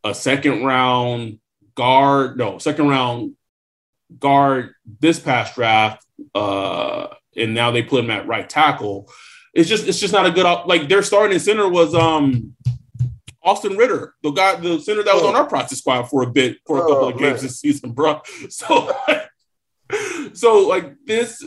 a 0.04 0.14
second 0.16 0.64
round 0.64 1.40
guard, 1.76 2.38
no, 2.38 2.58
second 2.58 2.88
round 2.88 3.36
guard 4.20 4.74
this 5.00 5.20
past 5.20 5.56
draft, 5.56 6.06
uh, 6.36 7.08
and 7.36 7.54
now 7.54 7.72
they 7.72 7.84
put 7.84 8.04
him 8.04 8.12
at 8.12 8.28
right 8.28 8.50
tackle. 8.50 9.10
It's 9.54 9.70
just 9.70 9.88
it's 9.88 10.00
just 10.00 10.14
not 10.14 10.26
a 10.26 10.32
good 10.32 10.46
like 10.68 10.88
their 10.90 11.04
starting 11.04 11.40
center 11.40 11.68
was 11.68 11.94
um 11.96 12.56
Austin 13.42 13.78
Reiter, 13.78 14.14
the 14.22 14.32
guy, 14.32 14.56
the 14.58 14.80
center 14.80 15.02
that 15.04 15.16
was 15.16 15.24
on 15.24 15.36
our 15.36 15.46
practice 15.48 15.80
squad 15.80 16.04
for 16.04 16.24
a 16.24 16.30
bit 16.30 16.58
for 16.68 16.78
a 16.78 16.82
couple 16.82 16.96
Oh, 17.06 17.10
of 17.10 17.18
games 17.18 17.36
man. 17.36 17.44
this 17.44 17.60
season, 17.60 17.92
bro. 17.94 18.22
So, 18.50 18.92
so 20.34 20.68
like 20.68 20.94
this, 21.06 21.44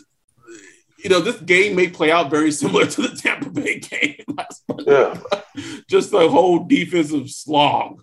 you 1.03 1.11
know, 1.11 1.21
this 1.21 1.41
game 1.41 1.75
may 1.77 1.89
play 1.89 2.11
out 2.11 2.31
very 2.31 2.53
similar 2.53 2.87
to 2.95 3.03
the 3.03 3.17
Tampa 3.17 3.51
Bay 3.51 3.79
game 3.81 4.25
last 4.37 4.63
month. 4.69 4.83
Yeah. 4.87 5.19
Just 5.89 6.11
the 6.11 6.29
whole 6.29 6.65
defensive 6.65 7.31
slog. 7.31 8.03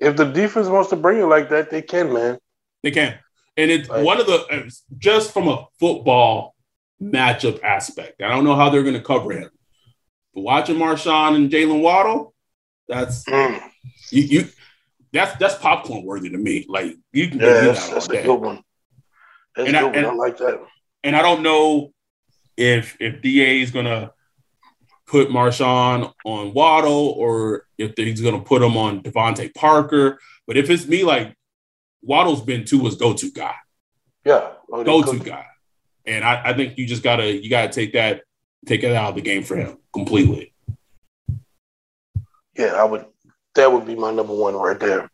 If 0.00 0.16
the 0.16 0.24
defense 0.26 0.68
wants 0.68 0.90
to 0.90 0.96
bring 0.96 1.18
it 1.20 1.24
like 1.26 1.48
that, 1.50 1.70
they 1.70 1.82
can, 1.82 2.12
man. 2.12 2.38
They 2.82 2.90
can. 2.92 3.18
And 3.56 3.70
it's 3.70 3.88
Right. 3.88 4.04
one 4.04 4.20
of 4.20 4.26
the 4.26 4.72
just 4.98 5.32
from 5.32 5.48
a 5.48 5.66
football 5.80 6.54
matchup 7.02 7.62
aspect. 7.64 8.22
I 8.22 8.28
don't 8.28 8.44
know 8.44 8.54
how 8.54 8.70
they're 8.70 8.82
going 8.84 8.94
to 8.94 9.00
cover 9.02 9.32
him. 9.32 9.50
But 10.34 10.42
watching 10.42 10.76
Marshon 10.76 11.34
and 11.34 11.50
Jaylen 11.50 11.80
Waddle, 11.82 12.34
that's 12.86 13.24
Mm. 13.24 13.60
you, 14.12 14.22
you 14.22 14.48
that's 15.12 15.36
that's 15.38 15.56
popcorn 15.56 16.04
worthy 16.04 16.30
to 16.30 16.38
me. 16.38 16.66
Like 16.68 16.96
you 17.12 17.28
can 17.28 17.40
Yeah, 17.40 17.60
that's, 17.62 17.88
that's 17.88 18.08
a 18.08 18.22
good 18.22 18.34
one. 18.40 18.62
That's 19.56 19.68
And 19.68 19.76
a 19.76 19.80
I- 19.80 19.92
good 19.92 20.04
one. 20.04 20.14
I 20.14 20.16
like 20.16 20.36
that. 20.38 20.60
And 21.04 21.16
I 21.16 21.22
don't 21.22 21.42
know 21.42 21.92
if 22.56 22.96
if 23.00 23.22
Da 23.22 23.62
is 23.62 23.70
gonna 23.70 24.12
put 25.06 25.28
Marshon 25.28 26.12
on 26.24 26.52
Waddle 26.52 27.14
or 27.16 27.66
if 27.78 27.94
he's 27.96 28.20
gonna 28.20 28.40
put 28.40 28.62
him 28.62 28.76
on 28.76 29.02
DeVante 29.02 29.54
Parker. 29.54 30.18
But 30.46 30.56
if 30.56 30.70
it's 30.70 30.86
me, 30.86 31.04
like 31.04 31.34
Waddle's 32.02 32.42
been 32.42 32.64
to 32.64 32.80
Tua's 32.80 32.96
go-to 32.96 33.30
guy. 33.30 33.54
Yeah. 34.24 34.52
Oh, 34.70 34.84
go-to 34.84 35.18
guy. 35.18 35.46
And 36.04 36.24
I, 36.24 36.42
I 36.46 36.52
think 36.54 36.78
you 36.78 36.86
just 36.86 37.02
gotta 37.02 37.32
you 37.32 37.50
gotta 37.50 37.68
take 37.68 37.92
that 37.92 38.22
take 38.66 38.82
it 38.82 38.94
out 38.94 39.10
of 39.10 39.14
the 39.14 39.20
game 39.20 39.42
for 39.42 39.56
him 39.56 39.78
completely. 39.92 40.54
Yeah, 42.56 42.74
I 42.74 42.84
would. 42.84 43.06
That 43.54 43.72
would 43.72 43.86
be 43.86 43.94
my 43.94 44.10
number 44.10 44.34
one 44.34 44.54
right 44.54 44.78
there. 44.78 45.10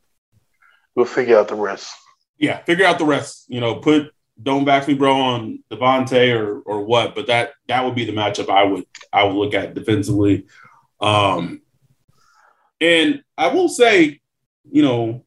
We'll 0.94 1.07
figure 1.07 1.38
out 1.38 1.49
the 1.49 1.55
rest. 1.55 1.94
Yeah, 2.38 2.62
figure 2.62 2.87
out 2.87 2.99
the 2.99 3.05
rest. 3.05 3.44
You 3.49 3.61
know, 3.61 3.77
put 3.77 4.13
don't 4.42 4.64
back 4.64 4.87
me, 4.88 4.94
bro, 4.94 5.14
on 5.14 5.62
DeVante 5.70 6.38
or 6.38 6.61
or 6.61 6.85
what. 6.85 7.14
But 7.14 7.27
that 7.29 7.53
that 7.68 7.85
would 7.85 7.94
be 7.94 8.05
the 8.05 8.12
matchup 8.12 8.49
I 8.49 8.64
would 8.64 8.85
I 9.12 9.25
would 9.25 9.37
look 9.37 9.55
at 9.55 9.75
defensively. 9.75 10.47
Um, 11.01 11.62
and 12.81 13.23
I 13.37 13.49
will 13.49 13.68
say, 13.68 14.20
you 14.70 14.83
know, 14.83 15.25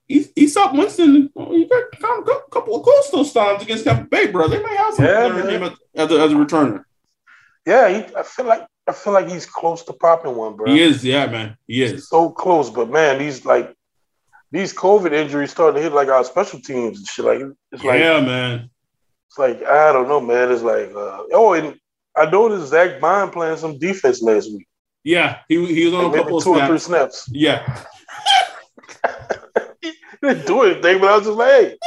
saw 0.47 0.73
Winston. 0.73 1.29
He 1.35 1.65
got 1.65 1.91
kind 1.99 2.27
a 2.27 2.49
couple 2.51 2.75
of 2.75 2.83
close 2.83 3.11
those 3.11 3.33
times 3.33 3.63
against 3.63 3.83
Tampa 3.83 4.07
Bay, 4.09 4.27
bro. 4.27 4.47
They 4.47 4.61
may 4.61 4.75
have 4.75 4.93
some 4.93 5.05
Yeah, 5.05 5.69
as, 5.95 6.11
a, 6.11 6.19
as 6.19 6.31
a 6.31 6.35
returner. 6.35 6.83
Yeah, 7.65 7.89
he, 7.89 8.15
I 8.15 8.23
feel 8.23 8.45
like 8.45 8.65
I 8.87 8.93
feel 8.93 9.13
like 9.13 9.29
he's 9.29 9.45
close 9.45 9.83
to 9.83 9.93
popping 9.93 10.35
one, 10.35 10.55
bro. 10.55 10.71
He 10.71 10.81
is, 10.81 11.03
yeah, 11.03 11.25
man. 11.27 11.57
He 11.67 11.83
is. 11.83 12.09
so 12.09 12.29
close, 12.29 12.69
but 12.69 12.89
man, 12.89 13.19
these 13.19 13.45
like 13.45 13.75
these 14.51 14.73
COVID 14.73 15.11
injuries 15.11 15.51
starting 15.51 15.75
to 15.75 15.81
hit 15.81 15.93
like 15.93 16.07
our 16.07 16.23
special 16.23 16.61
teams 16.61 16.97
and 16.97 17.07
shit. 17.07 17.25
Like 17.25 17.41
it's 17.71 17.83
like 17.83 17.99
yeah, 17.99 18.21
man. 18.21 18.69
It's 19.37 19.61
like 19.61 19.69
I 19.69 19.93
don't 19.93 20.07
know, 20.07 20.19
man. 20.19 20.51
It's 20.51 20.63
like 20.63 20.89
uh, 20.95 21.23
oh, 21.31 21.53
and 21.53 21.79
I 22.15 22.27
noticed 22.27 22.71
Zack 22.71 22.99
Baun 22.99 23.29
playing 23.29 23.57
some 23.57 23.77
defense 23.77 24.21
last 24.21 24.51
week. 24.51 24.67
Yeah, 25.03 25.39
he 25.47 25.63
he 25.73 25.85
was 25.85 25.93
on 25.93 26.05
Like 26.05 26.13
a 26.13 26.17
couple 26.23 26.37
of 26.39 26.43
two 26.43 26.55
or 26.55 26.65
three 26.65 26.79
snaps. 26.79 27.25
snaps. 27.25 27.29
Yeah, 27.31 27.83
He 29.81 29.93
didn't 30.23 30.47
do 30.47 30.63
anything, 30.63 30.99
but 30.99 31.09
I 31.09 31.17
was 31.17 31.25
just 31.27 31.37
like, 31.37 31.51
hey, 31.51 31.77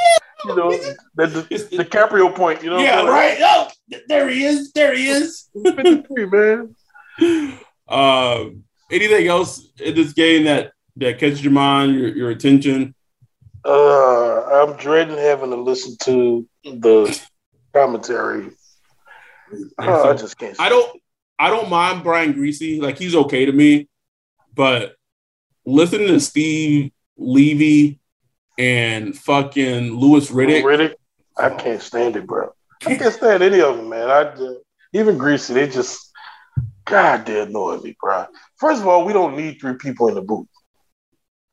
you 0.44 0.56
know, 0.56 0.70
the, 1.16 1.26
the 1.26 1.84
DiCaprio 1.84 2.32
point, 2.32 2.62
you 2.62 2.70
know? 2.70 2.78
yeah, 2.78 3.04
right. 3.04 3.38
Oh, 3.40 3.68
there 4.06 4.28
he 4.28 4.44
is. 4.44 4.70
There 4.70 4.94
he 4.94 5.08
is. 5.08 5.48
53, 5.74 6.26
man. 6.26 6.76
Um, 7.88 8.62
anything 8.88 9.26
else 9.26 9.68
in 9.80 9.96
this 9.96 10.12
game 10.12 10.44
that 10.44 10.70
that 10.98 11.18
catches 11.18 11.42
your 11.42 11.52
mind, 11.52 11.96
your, 11.96 12.08
your 12.10 12.30
attention? 12.30 12.94
Uh, 13.64 14.42
I'm 14.44 14.76
dreading 14.76 15.18
having 15.18 15.50
to 15.50 15.56
listen 15.56 15.96
to 16.02 16.48
the 16.62 17.20
commentary. 17.72 18.50
Oh, 19.78 20.10
I 20.10 20.14
just 20.14 20.38
can't. 20.38 20.58
I 20.60 20.68
don't 20.68 21.00
I 21.38 21.48
don't 21.48 21.70
mind 21.70 22.02
Brian 22.02 22.34
Griese. 22.34 22.80
Like 22.80 22.98
he's 22.98 23.14
okay 23.14 23.46
to 23.46 23.52
me, 23.52 23.88
but 24.54 24.94
listening 25.64 26.08
to 26.08 26.20
Steve 26.20 26.92
Levy 27.16 27.98
and 28.58 29.16
fucking 29.16 29.92
Louis 29.94 30.30
Riddick. 30.30 30.62
Riddick, 30.62 30.94
I 31.36 31.50
can't 31.50 31.80
stand 31.80 32.16
it, 32.16 32.26
bro. 32.26 32.52
I 32.86 32.96
can't 32.96 33.14
stand 33.14 33.42
any 33.42 33.60
of 33.60 33.76
them, 33.76 33.88
man. 33.88 34.10
I 34.10 34.22
uh, 34.22 34.54
even 34.92 35.18
Greasy, 35.18 35.54
they 35.54 35.68
just 35.68 36.10
God, 36.84 37.26
they 37.26 37.40
annoy 37.40 37.78
me, 37.78 37.96
bro. 38.00 38.26
First 38.56 38.82
of 38.82 38.88
all, 38.88 39.04
we 39.04 39.12
don't 39.12 39.36
need 39.36 39.60
three 39.60 39.74
people 39.74 40.08
in 40.08 40.14
the 40.14 40.22
booth. 40.22 40.48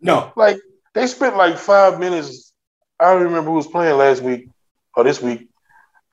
No, 0.02 0.32
Like 0.36 0.60
they 0.94 1.08
spent 1.08 1.38
like 1.38 1.58
five 1.58 2.00
minutes. 2.00 2.54
I 3.00 3.14
don't 3.14 3.24
remember 3.24 3.52
who 3.52 3.58
was 3.58 3.68
playing 3.68 3.98
last 3.98 4.22
week 4.22 4.50
or 4.96 5.04
this 5.04 5.22
week. 5.22 5.48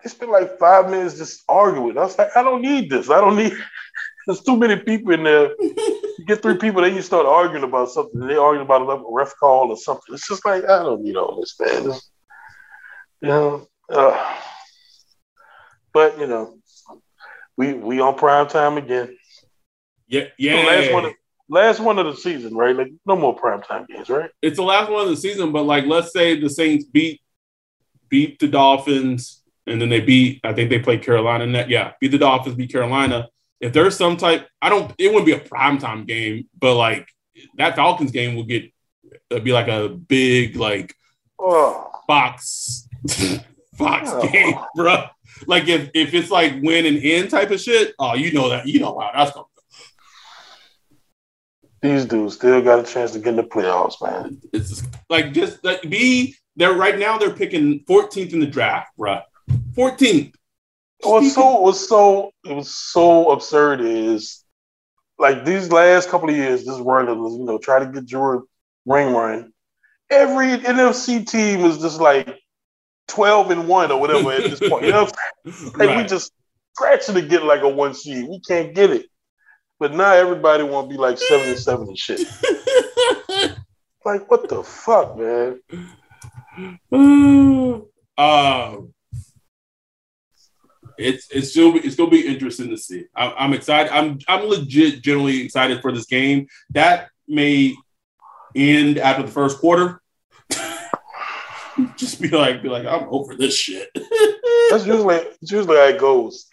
They 0.05 0.11
spent 0.11 0.31
like 0.31 0.59
five 0.59 0.91
minutes 0.91 1.17
just 1.17 1.43
arguing. 1.49 1.97
I 1.97 2.03
was 2.03 2.19
like, 2.19 2.37
I 2.37 2.43
don't 2.43 2.61
need 2.63 2.91
this. 2.91 3.11
I 3.11 3.21
don't 3.21 3.37
need. 3.37 3.55
There's 4.27 4.43
too 4.43 4.57
many 4.57 4.77
people 4.77 5.13
in 5.13 5.25
there. 5.25 5.51
You 6.17 6.25
get 6.27 6.43
three 6.43 6.57
people, 6.57 6.81
then 6.81 6.95
you 6.95 7.03
start 7.03 7.27
arguing 7.27 7.65
about 7.65 7.91
something. 7.91 8.21
They 8.21 8.37
arguing 8.37 8.65
about 8.65 8.83
a 8.89 9.05
ref 9.11 9.35
call 9.39 9.71
or 9.71 9.77
something. 9.77 10.15
It's 10.15 10.29
just 10.29 10.47
like 10.47 10.63
I 10.63 10.79
don't 10.85 11.03
need 11.03 11.17
all 11.17 11.41
this, 11.41 11.57
man. 11.59 11.77
It's- 11.87 12.11
you 13.21 13.29
know, 13.29 13.67
uh, 13.91 14.37
but 15.93 16.19
you 16.19 16.27
know, 16.29 16.57
we 17.57 17.75
we 17.75 18.01
on 18.01 18.15
prime 18.17 18.47
time 18.47 18.77
again. 18.77 19.17
yeah, 20.07 20.25
The 20.25 20.31
yeah. 20.39 20.55
Last 20.65 20.93
one, 20.93 21.05
of, 21.07 21.13
last 21.49 21.81
one 21.81 21.99
of 21.99 22.07
the 22.07 22.15
season, 22.17 22.55
right? 22.55 22.77
Like 22.77 22.93
no 23.07 23.17
more 23.17 23.35
prime 23.35 23.63
time 23.63 23.85
games, 23.89 24.09
right? 24.09 24.31
it's 24.41 24.57
the 24.57 24.63
last 24.63 24.91
one 24.91 25.03
of 25.03 25.09
the 25.09 25.17
season, 25.17 25.53
but 25.53 25.65
like 25.65 25.85
let's 25.87 26.13
say 26.13 26.39
the 26.41 26.49
Saints 26.49 26.85
beat 26.85 27.21
beat 28.09 28.39
the 28.39 28.47
Dolphins 28.49 29.43
and 29.67 29.81
then 29.81 29.89
they 29.89 30.01
beat 30.01 30.41
I 30.45 30.53
think 30.53 30.71
they 30.71 30.79
played 30.79 31.03
Carolina 31.03 31.47
net. 31.47 31.69
Yeah, 31.71 31.93
beat 32.01 32.11
the 32.13 32.19
Dolphins, 32.19 32.57
beat 32.57 32.73
Carolina. 32.73 33.29
If 33.61 33.73
there's 33.73 33.97
some 33.97 34.17
type 34.17 34.47
I 34.61 34.69
don't 34.69 34.93
it 34.99 35.09
wouldn't 35.09 35.27
be 35.27 35.33
a 35.33 35.41
primetime 35.41 36.07
game, 36.07 36.49
but 36.59 36.75
like 36.75 37.09
that 37.57 37.77
Falcons 37.77 38.11
game 38.11 38.35
will 38.37 38.45
get 38.45 38.71
it'd 39.31 39.45
be 39.45 39.53
like 39.53 39.69
a 39.69 39.89
big 39.89 40.57
like 40.57 40.95
Oh, 41.39 41.91
Fox 42.07 42.89
Fox 43.77 44.11
Oh. 44.13 44.29
game, 44.31 44.55
bro. 44.77 45.05
Like 45.47 45.67
if 45.69 45.91
if 45.95 46.15
it's 46.15 46.31
like 46.31 46.55
win 46.63 46.87
and 46.87 46.99
end 47.03 47.31
type 47.31 47.51
of 47.51 47.61
shit, 47.61 47.95
oh 47.99 48.15
you 48.15 48.33
know 48.33 48.49
that 48.51 48.67
you 48.67 48.81
know 48.81 48.99
how 48.99 49.11
that's 49.15 49.33
going. 49.33 49.47
these 51.83 52.05
dudes 52.07 52.35
still 52.37 52.63
got 52.63 52.79
a 52.79 52.83
chance 52.83 53.13
to 53.13 53.19
get 53.19 53.29
in 53.31 53.37
the 53.37 53.43
playoffs, 53.43 54.01
man. 54.03 54.41
It's 54.53 54.71
just, 54.71 54.87
like 55.11 55.33
just 55.33 55.63
like 55.65 55.83
be 55.83 56.37
they're 56.57 56.73
right 56.73 56.99
now 56.99 57.19
they're 57.19 57.35
picking 57.35 57.85
14th 57.85 58.33
in 58.33 58.41
the 58.41 58.47
draft, 58.47 58.97
bro. 58.97 59.21
14th. 59.77 60.35
What's 61.01 61.35
so 61.35 61.61
what's 61.61 61.89
so 61.89 62.31
it 62.45 62.55
was 62.55 62.75
so 62.75 63.31
absurd 63.33 63.81
is 63.83 64.43
like 65.19 65.45
these 65.45 65.71
last 65.71 66.09
couple 66.09 66.31
of 66.31 66.37
years, 66.37 66.65
this 66.65 66.79
run 66.81 67.09
of 67.09 67.19
you 67.19 67.45
know 67.45 67.59
try 67.59 67.79
to 67.79 67.87
get 67.87 68.11
your 68.11 68.45
ring 68.87 69.13
run. 69.13 69.53
Every 70.09 70.49
NFC 70.49 71.29
team 71.29 71.65
is 71.65 71.79
just 71.79 72.01
like 72.01 72.39
twelve 73.07 73.51
and 73.51 73.69
one 73.69 73.93
or 73.93 74.01
whatever 74.01 74.33
at 74.33 74.45
this 74.45 74.61
point. 74.61 74.87
You 74.87 74.93
know, 74.93 75.05
what 75.05 75.17
I'm 75.45 75.53
saying? 75.53 75.73
like 75.77 75.97
we 75.99 76.05
just 76.05 76.33
scratching 76.75 77.17
to 77.17 77.23
get 77.23 77.45
like 77.45 77.63
a 77.63 77.69
one 77.69 77.93
seed. 77.93 78.27
We 78.27 78.41
can't 78.41 78.75
get 78.75 78.91
it, 78.91 79.07
but 79.79 79.93
now 79.93 80.13
everybody 80.15 80.63
want 80.63 80.89
to 80.89 80.95
be 80.95 80.99
like 80.99 81.19
seven 81.19 81.51
and 81.51 81.59
seven 81.59 81.89
and 81.89 81.99
shit. 81.99 82.21
Like 84.05 84.31
what 84.31 84.49
the 84.49 84.63
fuck, 84.63 85.17
man? 85.17 85.61
um, 88.19 88.95
it's 90.99 91.29
it's 91.31 91.51
still 91.51 91.77
it's 91.77 91.97
gonna 91.97 92.11
be 92.11 92.27
interesting 92.27 92.71
to 92.71 92.77
see. 92.77 93.05
I'm, 93.15 93.33
I'm 93.37 93.53
excited. 93.53 93.93
I'm 93.93 94.19
I'm 94.29 94.49
legit 94.49 95.03
generally 95.03 95.43
excited 95.43 95.81
for 95.81 95.93
this 95.93 96.07
game. 96.07 96.47
That 96.71 97.09
may 97.29 97.75
end 98.55 98.99
after 98.99 99.23
the 99.23 99.33
first 99.33 99.59
quarter. 99.59 100.01
Just 101.97 102.21
be 102.21 102.29
like, 102.29 102.63
be 102.63 102.69
like, 102.69 102.87
I'm 102.87 103.09
over 103.11 103.35
this 103.35 103.57
shit. 103.57 103.89
That's 104.71 104.87
usually 104.87 105.17
it's 105.17 105.51
usually 105.51 105.77
how 105.77 105.89
it 105.89 105.99
goes. 105.99 106.47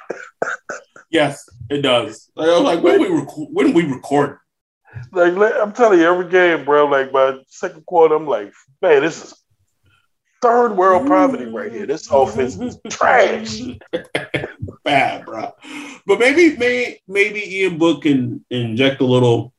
yes, 1.09 1.47
it 1.69 1.81
does. 1.81 2.31
Like, 2.35 2.49
I'm 2.49 2.63
like, 2.63 2.81
when 2.81 2.99
we 2.99 3.07
record, 3.07 3.49
when 3.51 3.73
we 3.73 3.85
record, 3.85 4.39
Like 5.11 5.33
I'm 5.61 5.73
telling 5.73 5.99
you, 5.99 6.05
every 6.05 6.29
game, 6.29 6.65
bro. 6.65 6.85
Like 6.85 7.11
by 7.11 7.37
second 7.47 7.85
quarter, 7.85 8.15
I'm 8.15 8.27
like, 8.27 8.51
man, 8.81 9.01
this 9.01 9.23
is 9.23 9.40
third 10.41 10.75
world 10.75 11.07
poverty 11.07 11.45
right 11.45 11.71
here. 11.71 11.85
This 11.85 12.09
offense 12.11 12.59
is 12.59 12.77
trash. 12.89 13.61
Bad, 14.83 15.25
bro. 15.25 15.51
But 16.07 16.19
maybe, 16.19 16.57
maybe, 16.57 17.01
maybe 17.07 17.57
Ian 17.59 17.77
Book 17.77 18.03
can 18.03 18.43
inject 18.49 19.01
a 19.01 19.05
little. 19.05 19.53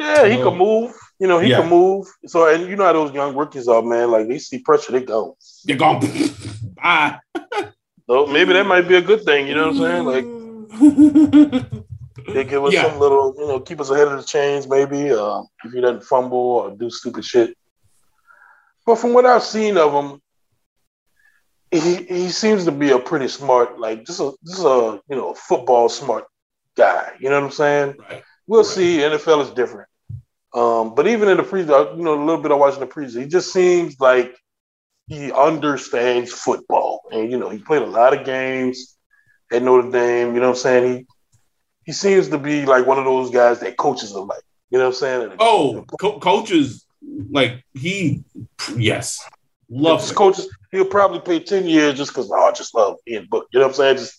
Yeah, 0.00 0.26
he 0.26 0.36
can 0.36 0.56
move. 0.56 0.94
You 1.20 1.26
know, 1.28 1.38
he 1.38 1.50
Yeah. 1.50 1.60
can 1.60 1.68
move. 1.68 2.06
So, 2.26 2.48
and 2.52 2.68
you 2.68 2.76
know 2.76 2.84
how 2.84 2.92
those 2.94 3.12
young 3.12 3.36
rookies 3.36 3.68
are, 3.68 3.82
man. 3.82 4.10
Like 4.10 4.28
they 4.28 4.38
see 4.38 4.58
pressure, 4.60 4.92
they 4.92 5.02
go. 5.02 5.36
They're 5.64 5.76
gone. 5.76 6.00
Bye. 6.82 7.18
So 8.08 8.26
maybe 8.26 8.52
that 8.54 8.66
might 8.66 8.88
be 8.88 8.96
a 8.96 9.02
good 9.02 9.22
thing. 9.24 9.46
You 9.46 9.54
know 9.54 9.70
what 9.70 9.76
I'm 9.76 9.82
saying? 9.82 10.04
Like 10.06 10.26
they 12.34 12.44
give 12.44 12.64
us 12.64 12.72
Yeah. 12.72 12.82
some 12.88 12.98
little, 12.98 13.34
you 13.38 13.46
know, 13.46 13.60
keep 13.60 13.80
us 13.80 13.90
ahead 13.90 14.08
of 14.08 14.16
the 14.16 14.24
chains. 14.24 14.66
Maybe 14.66 15.10
uh, 15.10 15.42
if 15.64 15.72
he 15.72 15.80
doesn't 15.80 16.04
fumble 16.04 16.38
or 16.38 16.70
do 16.74 16.88
stupid 16.90 17.24
shit. 17.24 17.54
But 18.86 18.96
from 18.96 19.12
what 19.12 19.26
I've 19.26 19.44
seen 19.44 19.76
of 19.76 19.92
him, 19.92 20.20
he 21.72 21.96
he 22.04 22.28
seems 22.28 22.64
to 22.66 22.72
be 22.72 22.90
a 22.90 22.98
pretty 22.98 23.28
smart, 23.28 23.78
like 23.80 24.04
just 24.04 24.20
a 24.20 24.32
just 24.46 24.62
a 24.64 25.00
you 25.08 25.16
know 25.16 25.34
football 25.34 25.88
smart 25.88 26.24
guy. 26.76 27.12
You 27.18 27.30
know 27.30 27.40
what 27.40 27.46
I'm 27.46 27.52
saying? 27.52 27.94
right. 27.98 28.22
We'll 28.46 28.60
Right. 28.62 28.66
see. 28.68 28.98
NFL 28.98 29.42
is 29.44 29.50
different. 29.50 29.88
Um, 30.54 30.94
but 30.94 31.06
even 31.06 31.28
in 31.28 31.38
the 31.38 31.42
pre, 31.42 31.62
uh, 31.62 31.94
you 31.94 32.02
know, 32.02 32.14
a 32.14 32.22
little 32.24 32.42
bit 32.42 32.50
of 32.52 32.58
watching 32.58 32.80
the 32.80 32.86
preseason, 32.86 33.22
he 33.22 33.26
just 33.26 33.52
seems 33.52 33.98
like 34.00 34.36
he 35.06 35.32
understands 35.32 36.30
football, 36.32 37.00
and 37.10 37.30
you 37.30 37.38
know, 37.38 37.48
he 37.48 37.58
played 37.58 37.82
a 37.82 37.86
lot 37.86 38.16
of 38.16 38.26
games 38.26 38.96
at 39.52 39.62
Notre 39.62 39.90
Dame. 39.90 40.34
You 40.34 40.40
know 40.40 40.48
what 40.50 40.56
I'm 40.56 40.62
saying? 40.62 40.96
He 40.98 41.06
he 41.86 41.92
seems 41.92 42.28
to 42.28 42.38
be 42.38 42.66
like 42.66 42.86
one 42.86 42.98
of 42.98 43.04
those 43.04 43.30
guys 43.30 43.60
that 43.60 43.76
coaches 43.78 44.14
are 44.14 44.24
like. 44.24 44.42
You 44.70 44.78
know 44.78 44.84
what 44.86 44.94
I'm 44.94 45.00
saying? 45.00 45.22
And 45.32 45.36
Oh, 45.38 45.84
co- 46.00 46.18
coaches 46.18 46.86
like 47.30 47.62
he. 47.74 48.24
Yes, 48.76 49.18
love 49.70 50.02
it. 50.08 50.14
coaches, 50.14 50.48
he'll 50.70 50.84
probably 50.84 51.20
pay 51.20 51.40
10 51.40 51.66
years 51.66 51.94
just 51.94 52.10
because, 52.12 52.30
oh, 52.30 52.48
I 52.48 52.52
just 52.52 52.74
love 52.74 52.96
Ian 53.08 53.26
Book. 53.30 53.46
You 53.52 53.60
know 53.60 53.66
what 53.66 53.70
I'm 53.72 53.76
saying? 53.76 53.96
Just 53.98 54.14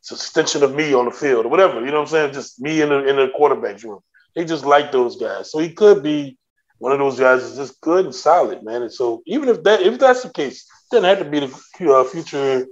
it's 0.00 0.10
an 0.10 0.16
extension 0.16 0.62
of 0.62 0.74
me 0.74 0.92
on 0.94 1.06
the 1.06 1.10
field 1.10 1.46
or 1.46 1.48
whatever. 1.48 1.80
You 1.80 1.86
know 1.86 1.94
what 1.94 2.00
I'm 2.02 2.06
saying? 2.08 2.32
Just 2.34 2.60
me 2.60 2.82
in 2.82 2.88
the 2.90 3.06
in 3.08 3.16
the 3.16 3.28
quarterback's 3.34 3.84
room. 3.84 4.00
They 4.36 4.44
just 4.44 4.64
like 4.66 4.92
those 4.92 5.16
guys. 5.16 5.50
So 5.50 5.58
he 5.60 5.70
could 5.72 6.02
be 6.02 6.36
one 6.78 6.92
of 6.92 6.98
those 6.98 7.18
guys 7.18 7.42
that's 7.42 7.56
just 7.56 7.80
good 7.80 8.04
and 8.04 8.14
solid, 8.14 8.62
man. 8.62 8.82
And 8.82 8.92
so 8.92 9.22
even 9.26 9.48
if 9.48 9.62
that 9.62 9.80
if 9.80 9.98
that's 9.98 10.22
the 10.22 10.28
case, 10.30 10.62
it 10.90 10.94
doesn't 10.94 11.08
have 11.08 11.18
to 11.20 11.24
be 11.24 11.40
the 11.40 11.94
uh, 11.94 12.04
future, 12.04 12.66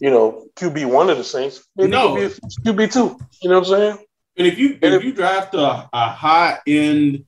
you 0.00 0.10
know, 0.10 0.46
QB 0.56 0.86
one 0.86 1.10
of 1.10 1.18
the 1.18 1.24
Saints. 1.24 1.62
Maybe 1.76 1.92
No. 1.92 2.16
it 2.16 2.40
be 2.64 2.70
a 2.70 2.72
QB 2.74 2.92
two. 2.92 3.16
You 3.42 3.50
know 3.50 3.60
what 3.60 3.68
I'm 3.68 3.74
saying? 3.76 3.98
And 4.36 4.46
if 4.48 4.58
you 4.58 4.70
And 4.82 4.94
if 4.94 5.00
if- 5.00 5.04
you 5.04 5.12
draft 5.12 5.54
a, 5.54 5.88
a 5.92 6.08
high 6.08 6.58
end 6.66 7.24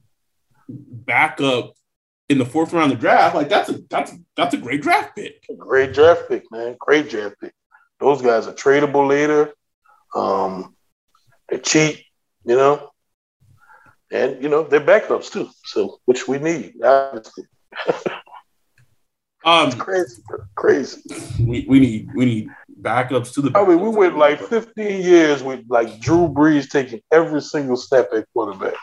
backup 0.68 1.74
in 2.28 2.38
the 2.38 2.44
fourth 2.44 2.72
round 2.72 2.92
of 2.92 2.98
the 2.98 3.00
draft, 3.00 3.34
like 3.34 3.48
that's 3.48 3.68
a 3.68 3.78
that's 3.88 4.12
that's 4.36 4.54
a 4.54 4.58
great 4.58 4.82
draft 4.82 5.14
pick. 5.14 5.44
Great 5.56 5.92
draft 5.94 6.28
pick, 6.28 6.44
man. 6.50 6.76
Great 6.78 7.08
draft 7.08 7.36
pick. 7.40 7.52
Those 8.00 8.20
guys 8.22 8.46
are 8.46 8.52
tradable 8.52 9.08
later. 9.08 9.52
Um, 10.14 10.74
they're 11.48 11.58
cheap, 11.60 12.04
you 12.44 12.56
know, 12.56 12.90
and 14.10 14.42
you 14.42 14.48
know 14.48 14.64
they're 14.64 14.80
backups 14.80 15.30
too. 15.30 15.48
So 15.64 16.00
which 16.04 16.26
we 16.26 16.38
need, 16.38 16.82
obviously. 16.82 17.44
Um, 19.44 19.70
Crazy, 19.70 20.22
crazy. 20.56 21.02
we, 21.38 21.64
we 21.68 21.78
need 21.78 22.08
we 22.16 22.24
need 22.24 22.48
backups 22.82 23.32
to 23.34 23.42
the. 23.42 23.56
I 23.56 23.64
mean, 23.64 23.78
we 23.78 23.90
went 23.90 24.18
like 24.18 24.40
15 24.40 25.00
years 25.04 25.40
with 25.40 25.64
like 25.68 26.00
Drew 26.00 26.26
Brees 26.26 26.68
taking 26.68 27.00
every 27.12 27.40
single 27.40 27.76
step 27.76 28.08
at 28.12 28.26
quarterback. 28.32 28.74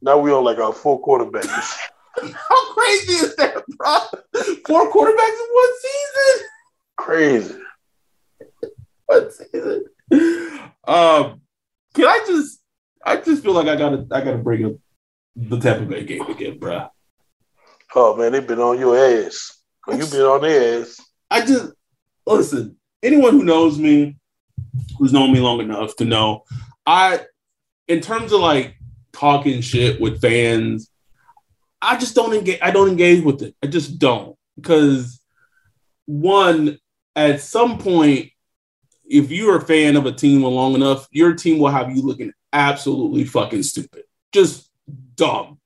Now 0.00 0.18
we 0.18 0.30
on 0.30 0.44
like 0.44 0.58
our 0.58 0.72
full 0.72 1.00
quarterback. 1.00 1.46
How 2.34 2.72
crazy 2.74 3.12
is 3.12 3.36
that, 3.36 3.64
bro? 3.76 3.98
Four 4.66 4.90
quarterbacks 4.92 5.40
in 5.40 5.48
one 5.52 5.72
season. 5.80 6.48
crazy. 6.96 7.58
One 9.06 9.30
season. 9.30 9.84
Um, 10.86 11.40
can 11.94 12.04
I 12.04 12.24
just? 12.26 12.60
I 13.04 13.16
just 13.16 13.42
feel 13.42 13.52
like 13.52 13.68
I 13.68 13.76
gotta 13.76 14.06
I 14.10 14.20
gotta 14.20 14.38
bring 14.38 14.64
up 14.64 14.72
the 15.34 15.58
Tampa 15.58 15.84
Bay 15.84 16.04
game 16.04 16.22
again, 16.22 16.58
bro. 16.58 16.88
Oh 17.94 18.16
man, 18.16 18.32
they've 18.32 18.46
been 18.46 18.60
on 18.60 18.78
your 18.78 18.96
ass. 18.96 19.58
You've 19.88 20.10
been 20.10 20.22
on 20.22 20.42
their 20.42 20.80
ass. 20.80 21.00
I 21.30 21.40
just 21.44 21.72
listen. 22.26 22.76
Anyone 23.02 23.32
who 23.32 23.44
knows 23.44 23.78
me, 23.78 24.16
who's 24.98 25.12
known 25.12 25.32
me 25.32 25.40
long 25.40 25.60
enough 25.60 25.94
to 25.96 26.04
know, 26.04 26.44
I, 26.86 27.20
in 27.86 28.00
terms 28.00 28.32
of 28.32 28.40
like 28.40 28.76
talking 29.12 29.60
shit 29.60 30.00
with 30.00 30.20
fans, 30.20 30.90
I 31.86 31.96
just 31.96 32.14
don't 32.14 32.34
engage. 32.34 32.58
I 32.60 32.70
don't 32.70 32.88
engage 32.88 33.22
with 33.22 33.42
it. 33.42 33.54
I 33.62 33.68
just 33.68 33.98
don't 33.98 34.36
because 34.56 35.20
one, 36.06 36.78
at 37.14 37.40
some 37.40 37.78
point, 37.78 38.30
if 39.04 39.30
you're 39.30 39.58
a 39.58 39.64
fan 39.64 39.96
of 39.96 40.06
a 40.06 40.12
team 40.12 40.42
long 40.42 40.74
enough, 40.74 41.06
your 41.10 41.34
team 41.34 41.58
will 41.58 41.70
have 41.70 41.94
you 41.94 42.02
looking 42.02 42.32
absolutely 42.52 43.24
fucking 43.24 43.62
stupid, 43.62 44.04
just 44.32 44.68
dumb 45.14 45.58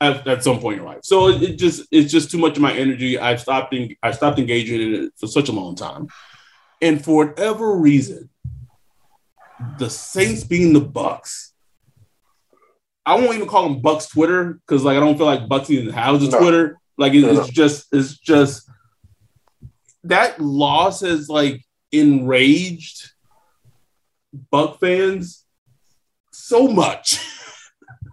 at, 0.00 0.26
at 0.26 0.42
some 0.42 0.58
point 0.58 0.80
in 0.80 0.84
life. 0.84 1.00
So 1.04 1.28
it, 1.28 1.42
it 1.42 1.58
just 1.58 1.86
it's 1.90 2.10
just 2.10 2.30
too 2.30 2.38
much 2.38 2.56
of 2.56 2.62
my 2.62 2.72
energy. 2.72 3.18
I've 3.18 3.40
stopped 3.40 3.74
I 4.02 4.10
stopped 4.10 4.38
engaging 4.38 4.80
in 4.80 5.04
it 5.04 5.12
for 5.16 5.26
such 5.26 5.48
a 5.48 5.52
long 5.52 5.76
time, 5.76 6.08
and 6.82 7.02
for 7.02 7.26
whatever 7.26 7.76
reason, 7.76 8.30
the 9.78 9.90
Saints 9.90 10.44
being 10.44 10.72
the 10.72 10.80
Bucks. 10.80 11.52
I 13.06 13.14
won't 13.16 13.34
even 13.34 13.48
call 13.48 13.66
him 13.66 13.80
Bucks 13.80 14.06
Twitter 14.08 14.54
because 14.66 14.82
like 14.84 14.96
I 14.96 15.00
don't 15.00 15.16
feel 15.16 15.26
like 15.26 15.48
Bucks 15.48 15.70
even 15.70 15.92
has 15.92 16.22
a 16.22 16.30
No. 16.30 16.38
Twitter. 16.38 16.78
Like 16.96 17.12
it- 17.14 17.22
No, 17.22 17.32
no. 17.32 17.40
it's 17.40 17.50
just 17.50 17.86
it's 17.92 18.16
just 18.18 18.68
that 20.04 20.40
loss 20.40 21.00
has 21.00 21.28
like 21.28 21.62
enraged 21.92 23.10
Buck 24.50 24.80
fans 24.80 25.44
so 26.32 26.66
much. 26.68 27.20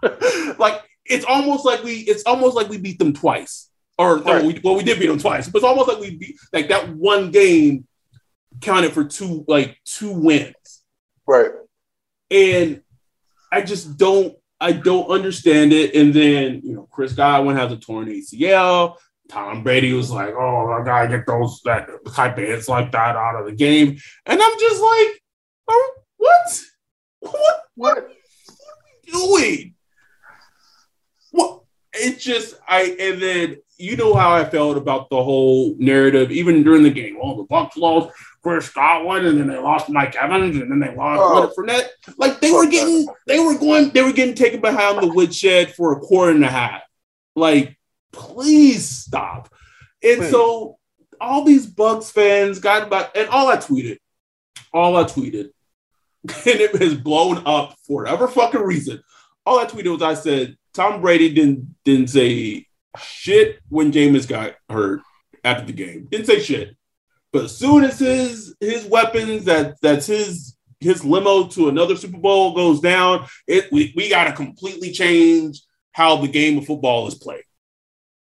like 0.57 0.81
it's 1.05 1.25
almost 1.25 1.65
like 1.65 1.83
we 1.83 1.95
it's 1.99 2.23
almost 2.23 2.55
like 2.55 2.69
we 2.69 2.77
beat 2.77 2.99
them 2.99 3.13
twice. 3.13 3.69
Or 3.97 4.19
no, 4.19 4.43
we, 4.45 4.59
well, 4.63 4.75
we 4.75 4.83
did 4.83 4.99
beat 4.99 5.07
them 5.07 5.19
twice, 5.19 5.47
but 5.47 5.59
it's 5.59 5.65
almost 5.65 5.87
like 5.87 5.99
we 5.99 6.15
beat 6.15 6.35
like 6.53 6.69
that 6.69 6.89
one 6.89 7.29
game 7.31 7.87
counted 8.59 8.93
for 8.93 9.03
two 9.03 9.45
like 9.47 9.77
two 9.85 10.11
wins. 10.11 10.81
Right. 11.27 11.51
And 12.31 12.81
I 13.51 13.61
just 13.61 13.97
don't 13.97 14.35
I 14.61 14.73
don't 14.73 15.09
understand 15.09 15.73
it. 15.73 15.95
And 15.95 16.13
then 16.13 16.61
you 16.63 16.75
know, 16.75 16.87
Chris 16.91 17.13
Godwin 17.13 17.57
has 17.57 17.71
a 17.71 17.77
torn 17.77 18.07
ACL. 18.07 18.95
Tom 19.27 19.63
Brady 19.63 19.93
was 19.93 20.11
like, 20.11 20.33
"Oh, 20.35 20.71
I 20.71 20.85
gotta 20.85 21.07
get 21.07 21.25
those 21.25 21.61
that 21.65 21.89
type 22.13 22.37
of 22.37 22.43
hits 22.43 22.69
like 22.69 22.91
that 22.91 23.15
out 23.15 23.39
of 23.39 23.47
the 23.47 23.53
game," 23.53 23.97
and 24.25 24.41
I'm 24.41 24.59
just 24.59 24.81
like, 24.81 25.21
oh, 25.67 25.93
"What? 26.17 26.61
What? 27.21 27.61
What? 27.75 27.97
Are 27.97 28.07
we 28.07 29.11
doing? 29.11 29.75
What? 31.31 31.61
It 31.93 32.19
just 32.19 32.55
I 32.67 32.95
and 32.99 33.21
then 33.21 33.57
you 33.77 33.95
know 33.95 34.13
how 34.13 34.31
I 34.31 34.45
felt 34.45 34.77
about 34.77 35.09
the 35.09 35.23
whole 35.23 35.75
narrative, 35.79 36.31
even 36.31 36.61
during 36.61 36.83
the 36.83 36.91
game. 36.91 37.17
Oh, 37.21 37.37
the 37.37 37.43
Bucks 37.43 37.77
lost 37.77 38.11
Chris 38.43 38.69
Godwin, 38.69 39.25
and 39.25 39.39
then 39.39 39.47
they 39.47 39.57
lost 39.57 39.89
Mike 39.89 40.15
Evans, 40.15 40.55
and 40.57 40.71
then 40.71 40.79
they 40.79 40.95
lost 40.95 41.21
Oh. 41.21 41.35
Leonard 41.35 41.51
Fournette. 41.55 42.15
Like 42.17 42.39
they 42.39 42.51
were 42.51 42.65
getting, 42.67 43.07
they 43.27 43.39
were 43.39 43.57
going, 43.57 43.89
they 43.91 44.01
were 44.01 44.11
getting 44.11 44.35
taken 44.35 44.61
behind 44.61 45.01
the 45.01 45.07
woodshed 45.13 45.73
for 45.75 45.93
a 45.93 45.99
quarter 45.99 46.31
and 46.31 46.43
a 46.43 46.49
half. 46.49 46.81
Like, 47.35 47.77
please 48.11 48.87
stop. 48.89 49.53
And 50.03 50.23
so 50.31 50.77
all 51.19 51.43
these 51.43 51.67
Bucks 51.67 52.09
fans 52.09 52.59
got 52.59 52.87
about, 52.87 53.15
and 53.15 53.29
all 53.29 53.47
I 53.47 53.57
tweeted, 53.57 53.97
all 54.73 54.95
I 54.97 55.03
tweeted, 55.03 55.49
and 56.23 56.31
it 56.45 56.75
has 56.81 56.95
blown 56.95 57.43
up 57.45 57.75
for 57.87 58.03
whatever 58.03 58.27
fucking 58.27 58.61
reason. 58.61 59.01
All 59.45 59.59
I 59.59 59.65
tweeted 59.65 59.91
was 59.93 60.01
I 60.01 60.15
said 60.15 60.57
Tom 60.73 61.01
Brady 61.01 61.33
didn't 61.33 61.75
didn't 61.83 62.09
say 62.09 62.65
shit 62.97 63.59
when 63.69 63.91
Jameis 63.91 64.27
got 64.27 64.55
hurt 64.69 65.01
after 65.43 65.65
the 65.65 65.73
game. 65.73 66.07
Didn't 66.09 66.27
say 66.27 66.39
shit. 66.39 66.75
But 67.33 67.45
as 67.45 67.57
soon 67.57 67.83
as 67.83 67.99
his 67.99 68.55
his 68.59 68.85
weapons 68.85 69.45
that 69.45 69.75
that's 69.81 70.07
his 70.07 70.57
his 70.79 71.05
limo 71.05 71.47
to 71.47 71.69
another 71.69 71.95
Super 71.95 72.17
Bowl 72.17 72.53
goes 72.55 72.79
down, 72.81 73.27
it 73.47 73.71
we, 73.71 73.93
we 73.95 74.09
gotta 74.09 74.33
completely 74.33 74.91
change 74.91 75.61
how 75.93 76.17
the 76.17 76.27
game 76.27 76.57
of 76.57 76.65
football 76.65 77.07
is 77.07 77.15
played. 77.15 77.43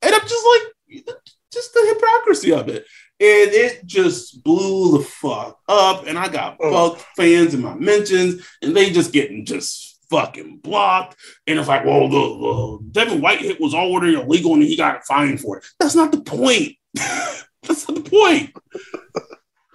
And 0.01 0.13
I'm 0.13 0.21
just 0.21 0.45
like 0.45 1.05
just 1.51 1.73
the 1.73 1.93
hypocrisy 1.93 2.53
of 2.53 2.67
it. 2.69 2.85
And 3.17 3.51
it 3.51 3.85
just 3.85 4.43
blew 4.43 4.97
the 4.97 5.03
fuck 5.03 5.59
up. 5.69 6.05
And 6.05 6.17
I 6.17 6.27
got 6.27 6.59
Mm. 6.59 6.71
Buck 6.71 6.99
fans 7.15 7.53
in 7.53 7.61
my 7.61 7.73
mentions, 7.75 8.45
and 8.61 8.75
they 8.75 8.89
just 8.89 9.13
getting 9.13 9.45
just 9.45 9.97
fucking 10.09 10.57
blocked. 10.57 11.15
And 11.47 11.57
it's 11.57 11.67
like, 11.67 11.85
well, 11.85 12.09
the, 12.09 12.09
the 12.09 12.79
Devin 12.91 13.21
White 13.21 13.39
hit 13.39 13.59
was 13.59 13.73
already 13.73 14.15
illegal 14.15 14.53
and 14.53 14.63
he 14.63 14.75
got 14.75 15.05
fined 15.05 15.39
for 15.39 15.57
it. 15.57 15.65
That's 15.79 15.95
not 15.95 16.11
the 16.11 16.21
point. 16.21 16.73
That's 17.67 17.85
the 17.85 18.01
point. 18.01 18.55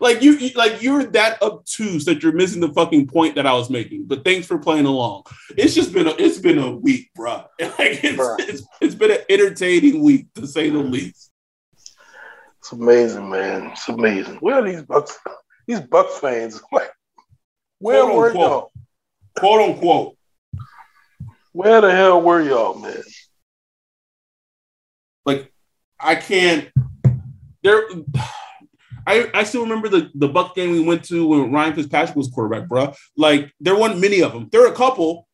Like 0.01 0.23
you, 0.23 0.33
you- 0.33 0.55
like 0.57 0.81
you're 0.83 1.05
that 1.05 1.43
obtuse 1.43 2.05
that 2.07 2.23
you're 2.23 2.33
missing 2.33 2.61
the 2.61 2.73
fucking 2.73 3.07
point 3.09 3.35
that 3.35 3.47
I 3.47 3.53
was 3.53 3.69
making. 3.69 4.07
But 4.07 4.25
thanks 4.25 4.47
for 4.47 4.59
playing 4.59 4.87
along. 4.87 5.25
It's 5.57 5.75
just 5.75 5.93
been 5.93 6.07
a, 6.07 6.11
it's 6.19 6.39
been 6.39 6.59
a 6.59 6.71
week, 6.75 7.11
bro. 7.15 7.45
Like 7.61 8.03
it's, 8.03 8.17
Bruh. 8.19 8.37
it's, 8.41 8.63
it's 8.81 8.95
been 8.95 9.11
an 9.11 9.19
entertaining 9.29 10.03
week 10.03 10.33
to 10.35 10.47
say 10.47 10.71
the 10.71 10.79
least. 10.79 11.31
It's 12.61 12.73
amazing, 12.73 13.29
man. 13.29 13.67
It's 13.73 13.89
amazing. 13.89 14.37
Where 14.37 14.57
are 14.57 14.63
these 14.63 14.83
Bucks? 14.83 15.19
These 15.67 15.81
Bucks 15.81 16.19
fans? 16.19 16.61
Like, 16.73 16.91
where 17.79 18.03
Quote, 18.05 18.17
were 18.17 18.27
unquote. 18.29 18.49
y'all? 18.51 18.73
Quote 19.39 19.71
unquote. 19.71 20.17
Where 21.53 21.81
the 21.81 21.91
hell 21.91 22.21
were 22.23 22.41
y'all, 22.43 22.79
man? 22.79 23.03
Like 25.27 25.53
I 25.99 26.15
can't. 26.15 26.71
There. 27.63 27.85
I, 29.07 29.31
I 29.33 29.45
still 29.45 29.63
remember 29.63 29.89
the, 29.89 30.11
the 30.15 30.29
Buck 30.29 30.55
game 30.55 30.73
we 30.73 30.81
went 30.81 31.05
to 31.07 31.27
when 31.27 31.51
Ryan 31.51 31.75
Fitzpatrick 31.75 32.15
was 32.17 32.29
quarterback, 32.29 32.69
bro. 32.69 32.93
Like 33.17 33.51
there 33.59 33.75
weren't 33.75 33.99
many 33.99 34.23
of 34.23 34.33
them. 34.33 34.49
There 34.53 34.61
were 34.61 34.69
a 34.69 34.75
couple. 34.75 35.27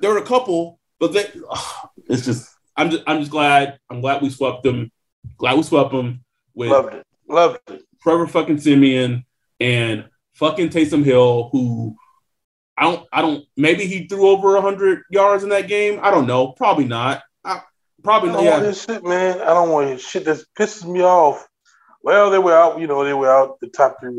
There 0.00 0.10
were 0.10 0.18
a 0.18 0.24
couple, 0.24 0.80
but 0.98 1.12
they, 1.12 1.26
ugh, 1.48 1.88
it's 2.08 2.24
just 2.24 2.50
I'm 2.76 2.90
just 2.90 3.02
I'm 3.06 3.20
just 3.20 3.30
glad 3.30 3.78
I'm 3.90 4.00
glad 4.00 4.22
we 4.22 4.30
swept 4.30 4.62
them. 4.62 4.90
Glad 5.36 5.58
we 5.58 5.62
swept 5.62 5.92
them 5.92 6.24
with 6.54 6.70
Loved 6.70 6.94
it. 6.94 7.06
Loved 7.28 7.58
it. 7.68 7.82
Trevor 8.02 8.26
fucking 8.26 8.58
Siemian 8.58 9.26
and 9.60 10.06
fucking 10.32 10.70
Taysom 10.70 11.04
Hill, 11.04 11.50
who 11.52 11.94
I 12.80 12.84
don't, 12.84 13.06
I 13.12 13.20
don't, 13.20 13.44
maybe 13.58 13.86
he 13.86 14.06
threw 14.06 14.28
over 14.28 14.54
100 14.54 15.02
yards 15.10 15.42
in 15.42 15.50
that 15.50 15.68
game. 15.68 16.00
I 16.02 16.10
don't 16.10 16.26
know. 16.26 16.48
Probably 16.52 16.86
not. 16.86 17.22
I, 17.44 17.60
I 18.00 18.02
probably 18.02 18.30
don't 18.30 18.44
not. 18.44 18.50
want 18.50 18.62
Yeah. 18.64 18.68
this 18.70 18.84
shit, 18.84 19.04
man. 19.04 19.40
I 19.40 19.46
don't 19.54 19.70
want 19.70 19.88
this 19.88 20.06
shit 20.06 20.24
that 20.24 20.42
pisses 20.58 20.84
me 20.90 21.02
off. 21.02 21.46
Well, 22.02 22.30
they 22.30 22.38
were 22.38 22.54
out, 22.54 22.80
you 22.80 22.86
know, 22.86 23.04
they 23.04 23.12
were 23.12 23.30
out 23.30 23.60
the 23.60 23.68
top 23.68 23.96
three 24.00 24.18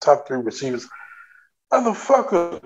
top 0.00 0.26
three 0.28 0.38
receivers. 0.38 0.86
Motherfucker. 1.72 2.62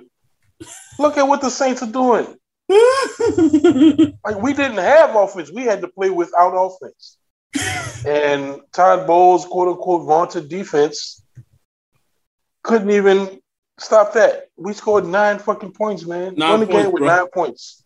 Look 0.99 1.16
at 1.16 1.27
what 1.27 1.40
the 1.40 1.51
Saints 1.51 1.83
are 1.83 1.90
doing. 1.90 2.37
Like 4.25 4.40
we 4.40 4.53
didn't 4.53 4.77
have 4.79 5.16
offense. 5.16 5.51
We 5.53 5.62
had 5.64 5.81
to 5.81 5.88
play 5.88 6.11
without 6.11 6.53
offense. 6.55 7.16
And 8.07 8.61
Todd 8.73 9.07
Bowles, 9.07 9.46
quote 9.46 9.68
unquote, 9.68 10.07
vaunted 10.07 10.49
defense 10.49 11.23
couldn't 12.62 12.90
even 12.90 13.40
stop 13.79 14.12
that. 14.14 14.49
We 14.57 14.73
scored 14.75 15.07
nine 15.07 15.38
fucking 15.38 15.73
points, 15.73 16.05
man. 16.05 16.35
Nine 16.37 16.51
Won 16.51 16.61
the 16.61 16.66
game 16.66 16.92
with 16.92 17.01
bro. 17.03 17.09
nine 17.09 17.27
points. 17.33 17.83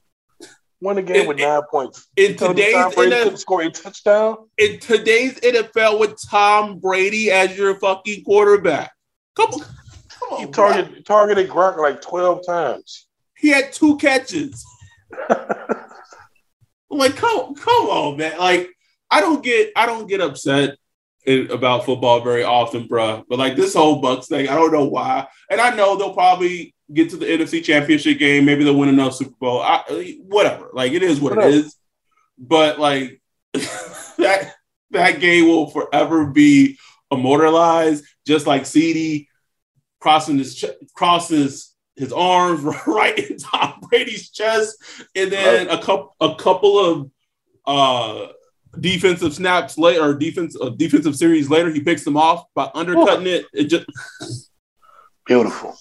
Won 0.81 0.97
the 0.97 1.03
game 1.03 1.23
In- 1.23 1.29
with 1.29 1.39
nine 1.39 1.63
points. 1.71 2.07
in 2.17 2.33
me 2.33 2.37
today's 2.37 2.75
NFL 2.75 3.39
score 3.39 3.63
a 3.63 3.71
touchdown. 3.71 4.37
in 4.59 4.79
today's 4.81 5.39
NFL 5.41 5.99
with 6.01 6.17
Tom 6.29 6.79
Brady 6.79 7.31
as 7.31 7.57
your 7.57 7.75
fucking 7.79 8.25
quarterback. 8.25 8.93
Come 9.37 9.51
on. 9.53 9.61
Come 9.61 10.39
He 10.39 10.45
on, 10.47 10.51
bro. 10.51 10.69
targeted 10.69 11.07
targeted 11.07 11.49
Gronk 11.49 11.77
like 11.79 12.01
twelve 12.03 12.45
times. 12.47 13.07
He 13.37 13.49
had 13.49 13.73
two 13.73 13.97
catches. 13.99 14.65
like, 16.91 17.17
come, 17.17 17.55
come 17.55 17.87
on, 17.87 18.17
man. 18.17 18.39
Like, 18.39 18.71
I 19.11 19.21
don't 19.21 19.43
get, 19.43 19.71
I 19.77 19.87
don't 19.87 20.07
get 20.09 20.21
upset 20.21 20.77
in, 21.25 21.51
about 21.51 21.85
football 21.85 22.21
very 22.21 22.45
often, 22.45 22.89
bruh. 22.89 23.25
But 23.29 23.39
like 23.39 23.57
this 23.57 23.75
whole 23.75 24.01
Bucks 24.01 24.29
thing, 24.29 24.49
I 24.49 24.55
don't 24.55 24.73
know 24.73 24.85
why. 24.85 25.27
And 25.51 25.61
I 25.61 25.75
know 25.75 25.97
they'll 25.97 26.15
probably 26.15 26.75
get 26.93 27.11
to 27.11 27.17
the 27.17 27.27
NFC 27.27 27.63
Championship 27.63 28.19
game. 28.19 28.45
Maybe 28.45 28.65
they'll 28.65 28.77
win 28.77 28.89
another 28.89 29.13
Super 29.13 29.35
Bowl. 29.41 29.61
I, 29.63 30.17
whatever. 30.23 30.71
Like, 30.73 30.93
it 30.93 31.03
is 31.03 31.21
what 31.21 31.39
it 31.39 31.45
is. 31.45 31.77
But 32.39 32.79
like 32.79 33.21
that, 33.53 34.55
that 34.91 35.21
game 35.21 35.47
will 35.47 35.71
forever 35.71 36.27
be 36.27 36.79
immortalized, 37.11 38.05
just 38.27 38.47
like 38.47 38.67
CD 38.67 39.29
crossing 40.01 40.37
his 40.37 40.55
ch- 40.55 40.67
crosses 40.95 41.75
his 41.97 42.13
arms 42.13 42.63
right 42.87 43.19
in 43.19 43.39
Tom 43.39 43.81
Brady's 43.89 44.31
chest, 44.31 44.77
and 45.15 45.33
then 45.33 45.69
a 45.69 45.81
couple 45.81 46.15
a 46.21 46.35
couple 46.35 46.79
of 46.79 47.11
uh 47.67 48.33
defensive 48.81 49.35
snaps 49.35 49.79
later 49.79 50.03
or 50.03 50.15
defense 50.15 50.57
uh, 50.61 50.71
defensive 50.71 51.17
series 51.17 51.51
later, 51.51 51.71
he 51.71 51.81
picks 51.81 52.05
them 52.05 52.17
off 52.17 52.45
by 52.55 52.71
undercutting 52.75 53.27
it. 53.27 53.47
It 53.53 53.65
just 53.65 53.87
Beautiful. 55.27 55.77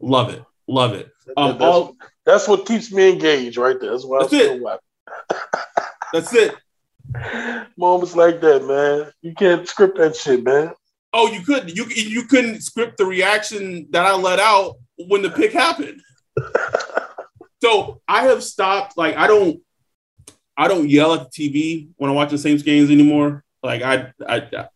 love 0.00 0.30
it, 0.30 0.44
love 0.66 0.94
it. 0.94 1.10
Um, 1.36 1.52
that's, 1.52 1.62
all 1.62 1.96
that's 2.26 2.48
what 2.48 2.66
keeps 2.66 2.92
me 2.92 3.10
engaged 3.12 3.56
right 3.56 3.80
there. 3.80 3.90
That's 3.90 4.04
why 4.04 4.20
That's 4.20 4.32
I 4.34 4.38
still 4.38 4.52
it. 4.56 4.62
watch. 4.62 4.80
that's 6.12 6.34
it. 6.34 6.54
Moments 7.76 8.14
like 8.14 8.40
that, 8.40 8.64
man. 8.64 9.12
You 9.22 9.34
can't 9.34 9.66
script 9.68 9.98
that 9.98 10.16
shit, 10.16 10.44
man. 10.44 10.72
Oh, 11.12 11.28
you 11.28 11.40
couldn't 11.42 11.74
you 11.74 11.86
you 11.86 12.24
couldn't 12.24 12.62
script 12.62 12.98
the 12.98 13.04
reaction 13.04 13.88
that 13.90 14.06
I 14.06 14.14
let 14.14 14.38
out 14.38 14.76
when 15.08 15.22
the 15.22 15.30
pick 15.30 15.52
happened. 15.52 16.00
so 17.62 18.00
I 18.06 18.24
have 18.24 18.44
stopped. 18.44 18.96
Like 18.96 19.16
I 19.16 19.26
don't 19.26 19.60
I 20.60 20.68
don't 20.68 20.90
yell 20.90 21.14
at 21.14 21.32
the 21.32 21.48
TV 21.48 21.88
when 21.96 22.10
I 22.10 22.12
watch 22.12 22.30
the 22.30 22.36
Saints 22.36 22.62
games 22.62 22.90
anymore. 22.90 23.44
Like 23.62 23.80
I 23.80 24.12
I 24.28 24.66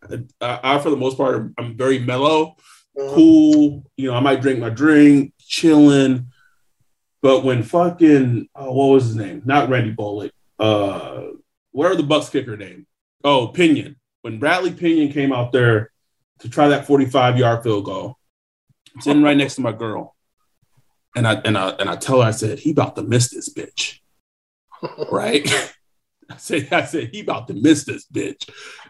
I, 0.41 0.59
I 0.63 0.79
for 0.79 0.89
the 0.89 0.97
most 0.97 1.15
part 1.15 1.51
I'm 1.59 1.77
very 1.77 1.99
mellow, 1.99 2.55
cool. 2.97 3.83
You 3.95 4.07
know 4.09 4.15
I 4.15 4.19
might 4.19 4.41
drink 4.41 4.59
my 4.59 4.69
drink, 4.69 5.33
chilling. 5.37 6.31
But 7.21 7.43
when 7.43 7.61
fucking 7.61 8.49
oh, 8.55 8.71
what 8.71 8.93
was 8.93 9.05
his 9.05 9.15
name? 9.15 9.43
Not 9.45 9.69
Randy 9.69 9.91
Bullock. 9.91 10.31
Uh, 10.57 11.27
whatever 11.71 11.97
the 11.97 12.03
Bucks 12.03 12.29
kicker 12.29 12.57
name. 12.57 12.87
Oh, 13.23 13.49
Pinion. 13.49 13.97
When 14.23 14.39
Bradley 14.39 14.71
Pinion 14.71 15.11
came 15.11 15.31
out 15.31 15.51
there 15.51 15.91
to 16.39 16.49
try 16.49 16.69
that 16.69 16.87
45 16.87 17.37
yard 17.37 17.61
field 17.61 17.85
goal, 17.85 18.17
sitting 19.01 19.21
right 19.21 19.37
next 19.37 19.55
to 19.55 19.61
my 19.61 19.71
girl, 19.71 20.15
and 21.15 21.27
I 21.27 21.35
and 21.45 21.55
I 21.55 21.69
and 21.69 21.89
I 21.91 21.95
tell 21.95 22.21
her 22.21 22.27
I 22.27 22.31
said 22.31 22.57
he 22.57 22.71
about 22.71 22.95
to 22.95 23.03
miss 23.03 23.29
this 23.29 23.53
bitch, 23.53 23.99
right? 25.11 25.47
I 26.29 26.37
said 26.37 26.69
I 26.71 26.85
said 26.85 27.09
he 27.11 27.21
about 27.21 27.47
to 27.49 27.53
miss 27.53 27.85
this 27.85 28.05
bitch, 28.07 28.49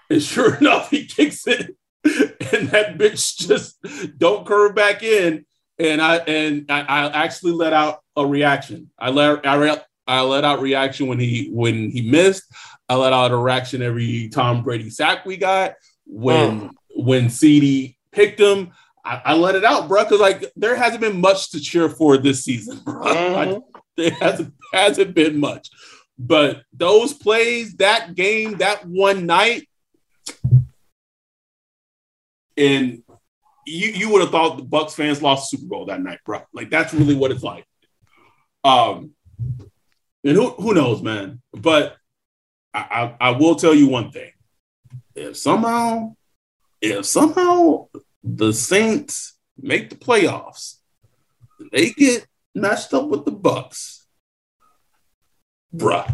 and 0.10 0.22
sure 0.22 0.56
enough 0.60 0.90
he 0.90 1.06
kicks 1.06 1.46
it, 1.48 1.76
and 2.04 2.70
that 2.70 2.98
bitch 2.98 3.38
just 3.38 3.78
don't 4.18 4.46
curve 4.46 4.74
back 4.76 5.04
in, 5.04 5.46
and 5.78 6.02
I 6.02 6.18
and 6.18 6.72
I, 6.72 6.82
I 6.82 7.24
actually 7.26 7.52
let 7.54 7.74
out 7.74 8.00
a 8.16 8.26
reaction. 8.26 8.90
I 8.98 9.10
let 9.10 9.46
I, 9.46 9.56
re- 9.56 9.82
I 10.08 10.22
let 10.22 10.46
out 10.46 10.62
reaction 10.62 11.08
when 11.08 11.20
he 11.20 11.50
when 11.52 11.90
he 11.92 12.10
missed. 12.10 12.44
I 12.88 12.96
let 12.96 13.14
out 13.14 13.32
a 13.32 13.38
reaction 13.38 13.82
every 13.82 14.30
Tom 14.30 14.64
Brady 14.64 14.90
sack 14.90 15.26
we 15.26 15.38
got 15.38 15.74
when 16.06 16.70
when 16.96 17.30
CD 17.30 17.98
picked 18.12 18.40
him. 18.40 18.72
I, 19.04 19.22
I 19.26 19.34
let 19.36 19.56
it 19.56 19.64
out, 19.64 19.88
bro, 19.88 20.04
because 20.04 20.20
like 20.20 20.52
there 20.56 20.76
hasn't 20.76 21.02
been 21.02 21.20
much 21.20 21.52
to 21.52 21.60
cheer 21.60 21.90
for 21.90 22.18
this 22.18 22.44
season, 22.44 22.80
bro. 22.80 23.02
Mhm. 23.04 23.62
There 23.98 24.12
hasn't 24.12 24.54
hasn't 24.76 25.16
been 25.16 25.40
much, 25.40 25.70
but 26.18 26.64
those 26.74 27.14
plays, 27.14 27.76
that 27.76 28.16
game, 28.16 28.58
that 28.58 28.86
one 28.86 29.26
night, 29.26 29.68
and 32.58 33.04
you 33.66 33.90
you 33.90 34.12
would 34.12 34.22
have 34.22 34.32
thought 34.32 34.58
the 34.58 34.64
Bucks 34.64 34.94
fans 34.96 35.22
lost 35.22 35.52
the 35.52 35.58
Super 35.58 35.70
Bowl 35.70 35.86
that 35.86 36.02
night, 36.02 36.20
bro. 36.26 36.42
Like 36.54 36.70
that's 36.70 36.94
really 36.94 37.16
what 37.16 37.32
it's 37.32 37.44
like. 37.44 37.66
Um, 38.64 39.12
and 40.24 40.36
who 40.36 40.50
who 40.52 40.74
knows, 40.74 41.02
man? 41.02 41.42
But 41.52 41.98
I, 42.74 43.14
I, 43.20 43.30
I 43.30 43.32
will 43.32 43.56
tell 43.56 43.74
you 43.74 43.88
one 43.88 44.12
thing: 44.12 44.32
if 45.16 45.38
somehow, 45.38 46.16
if 46.82 47.06
somehow 47.06 47.88
the 48.24 48.54
Saints 48.54 49.38
make 49.58 49.90
the 49.90 49.96
playoffs, 49.96 50.78
they 51.72 51.92
get 51.92 52.26
matched 52.54 52.94
up 52.94 53.08
with 53.08 53.26
the 53.26 53.32
Bucks, 53.32 54.05
bruh, 55.76 56.14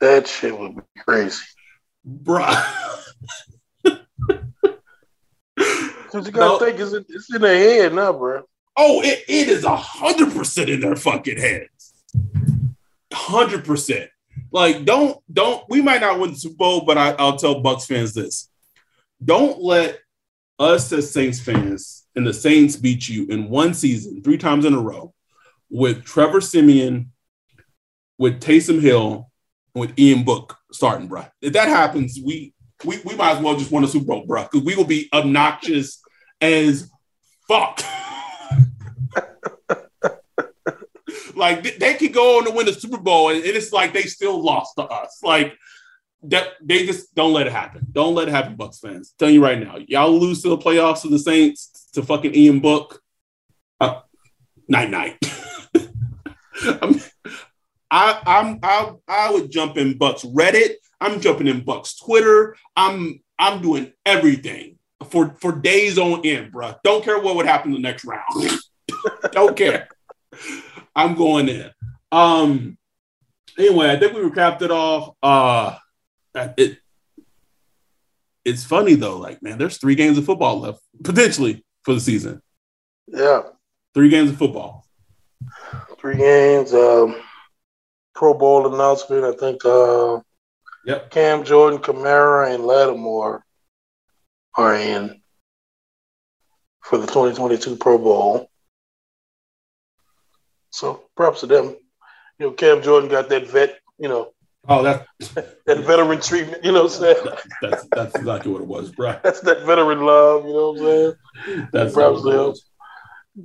That 0.00 0.26
shit 0.26 0.58
would 0.58 0.76
be 0.76 0.82
crazy. 0.98 1.42
bruh. 2.06 3.06
Because 5.56 6.26
you 6.26 6.32
gotta 6.32 6.64
think 6.64 6.80
it's 6.80 6.92
in, 6.92 7.04
it's 7.08 7.32
in 7.34 7.40
their 7.42 7.56
head 7.56 7.94
now, 7.94 8.12
bro. 8.12 8.42
Oh, 8.76 9.02
it, 9.02 9.24
it 9.28 9.48
is 9.48 9.64
a 9.64 9.76
hundred 9.76 10.32
percent 10.32 10.68
in 10.70 10.80
their 10.80 10.96
fucking 10.96 11.38
heads. 11.38 11.94
Hundred 13.12 13.64
percent. 13.64 14.10
Like, 14.50 14.84
don't 14.84 15.18
don't 15.32 15.64
we 15.68 15.82
might 15.82 16.00
not 16.00 16.18
win 16.18 16.30
the 16.30 16.36
Super 16.36 16.56
Bowl, 16.56 16.84
but 16.84 16.98
I, 16.98 17.10
I'll 17.12 17.36
tell 17.36 17.60
Bucks 17.60 17.86
fans 17.86 18.14
this: 18.14 18.48
don't 19.24 19.60
let 19.62 19.98
us 20.58 20.92
as 20.92 21.12
Saints 21.12 21.40
fans 21.40 22.06
and 22.16 22.26
the 22.26 22.34
Saints 22.34 22.76
beat 22.76 23.08
you 23.08 23.26
in 23.26 23.48
one 23.48 23.74
season, 23.74 24.22
three 24.22 24.38
times 24.38 24.64
in 24.64 24.74
a 24.74 24.80
row, 24.80 25.14
with 25.70 26.04
Trevor 26.04 26.40
Siemian, 26.40 27.12
with 28.20 28.38
Taysom 28.38 28.80
Hill, 28.82 29.30
and 29.74 29.80
with 29.80 29.98
Ian 29.98 30.24
Book 30.24 30.54
starting, 30.70 31.08
bro. 31.08 31.24
If 31.40 31.54
that 31.54 31.68
happens, 31.68 32.20
we 32.22 32.52
we, 32.84 33.00
we 33.04 33.16
might 33.16 33.36
as 33.36 33.42
well 33.42 33.56
just 33.56 33.72
win 33.72 33.82
a 33.82 33.88
Super 33.88 34.06
Bowl, 34.06 34.26
bro, 34.26 34.42
because 34.42 34.62
we 34.62 34.76
will 34.76 34.84
be 34.84 35.08
obnoxious 35.12 36.02
as 36.40 36.90
fuck. 37.48 37.82
like 41.34 41.62
they, 41.62 41.70
they 41.70 41.94
could 41.94 42.12
go 42.12 42.38
on 42.38 42.44
to 42.44 42.50
win 42.50 42.66
the 42.66 42.74
Super 42.74 42.98
Bowl, 42.98 43.30
and 43.30 43.42
it's 43.42 43.72
like 43.72 43.94
they 43.94 44.02
still 44.02 44.42
lost 44.42 44.74
to 44.76 44.84
us. 44.84 45.20
Like 45.22 45.56
that, 46.24 46.48
they 46.62 46.84
just 46.84 47.14
don't 47.14 47.32
let 47.32 47.46
it 47.46 47.52
happen. 47.52 47.86
Don't 47.90 48.14
let 48.14 48.28
it 48.28 48.32
happen, 48.32 48.54
Bucks 48.54 48.80
fans. 48.80 49.14
telling 49.18 49.34
you 49.34 49.42
right 49.42 49.58
now, 49.58 49.78
y'all 49.88 50.12
lose 50.18 50.42
to 50.42 50.50
the 50.50 50.58
playoffs 50.58 51.02
to 51.02 51.08
the 51.08 51.18
Saints 51.18 51.88
to 51.94 52.02
fucking 52.02 52.34
Ian 52.34 52.60
Book. 52.60 53.00
Uh, 53.80 54.00
night 54.68 54.90
night. 54.90 55.16
I'm, 56.82 57.00
I, 57.90 58.20
I'm 58.24 58.58
I 58.62 58.92
I 59.08 59.32
would 59.32 59.50
jump 59.50 59.76
in 59.76 59.98
Bucks 59.98 60.24
Reddit. 60.24 60.74
I'm 61.00 61.20
jumping 61.20 61.46
in 61.46 61.64
Buck's 61.64 61.96
Twitter. 61.96 62.56
I'm 62.76 63.20
I'm 63.38 63.62
doing 63.62 63.92
everything 64.06 64.78
for 65.08 65.36
for 65.40 65.52
days 65.52 65.98
on 65.98 66.24
end, 66.24 66.52
bro. 66.52 66.74
Don't 66.84 67.04
care 67.04 67.18
what 67.20 67.36
would 67.36 67.46
happen 67.46 67.72
the 67.72 67.78
next 67.78 68.04
round. 68.04 68.60
Don't 69.32 69.56
care. 69.56 69.88
I'm 70.94 71.14
going 71.14 71.48
in. 71.48 71.70
Um. 72.12 72.76
Anyway, 73.58 73.90
I 73.90 73.98
think 73.98 74.14
we 74.14 74.20
recapped 74.20 74.62
it 74.62 74.70
all. 74.70 75.16
Uh, 75.22 75.76
it 76.56 76.78
it's 78.44 78.64
funny 78.64 78.94
though. 78.94 79.18
Like, 79.18 79.42
man, 79.42 79.58
there's 79.58 79.78
three 79.78 79.94
games 79.94 80.18
of 80.18 80.24
football 80.24 80.60
left 80.60 80.80
potentially 81.02 81.64
for 81.82 81.94
the 81.94 82.00
season. 82.00 82.40
Yeah, 83.06 83.42
three 83.94 84.08
games 84.08 84.30
of 84.30 84.38
football. 84.38 84.86
Three 85.98 86.16
games. 86.16 86.72
Um, 86.72 87.16
Pro 88.14 88.34
Bowl 88.34 88.72
announcement. 88.72 89.24
I 89.24 89.32
think. 89.32 89.64
Uh, 89.64 90.20
yep. 90.84 91.10
Cam 91.10 91.44
Jordan, 91.44 91.80
Kamara, 91.80 92.54
and 92.54 92.64
Lattimore 92.64 93.44
are 94.56 94.74
in 94.74 95.20
for 96.82 96.98
the 96.98 97.06
2022 97.06 97.76
Pro 97.76 97.98
Bowl. 97.98 98.50
So 100.70 101.04
props 101.16 101.40
to 101.40 101.46
them. 101.46 101.76
You 102.38 102.46
know, 102.46 102.52
Cam 102.52 102.82
Jordan 102.82 103.10
got 103.10 103.28
that 103.28 103.46
vet, 103.48 103.78
you 103.98 104.08
know. 104.08 104.32
Oh, 104.68 104.82
that 104.82 105.06
that 105.66 105.84
veteran 105.84 106.20
treatment, 106.20 106.64
you 106.64 106.72
know 106.72 106.84
what 106.84 106.94
I'm 106.94 107.00
saying? 107.00 107.26
That's 107.62 107.86
that's 107.88 108.14
exactly 108.14 108.52
what 108.52 108.62
it 108.62 108.68
was, 108.68 108.90
bro. 108.90 109.18
That's 109.24 109.40
that 109.40 109.64
veteran 109.64 110.00
love, 110.04 110.44
you 110.44 110.52
know 110.52 110.72
what 110.72 110.80
I'm 110.80 110.86
saying? 110.86 111.68
That's 111.72 111.94
props 111.94 112.22
to 112.22 112.30
them. 112.30 112.54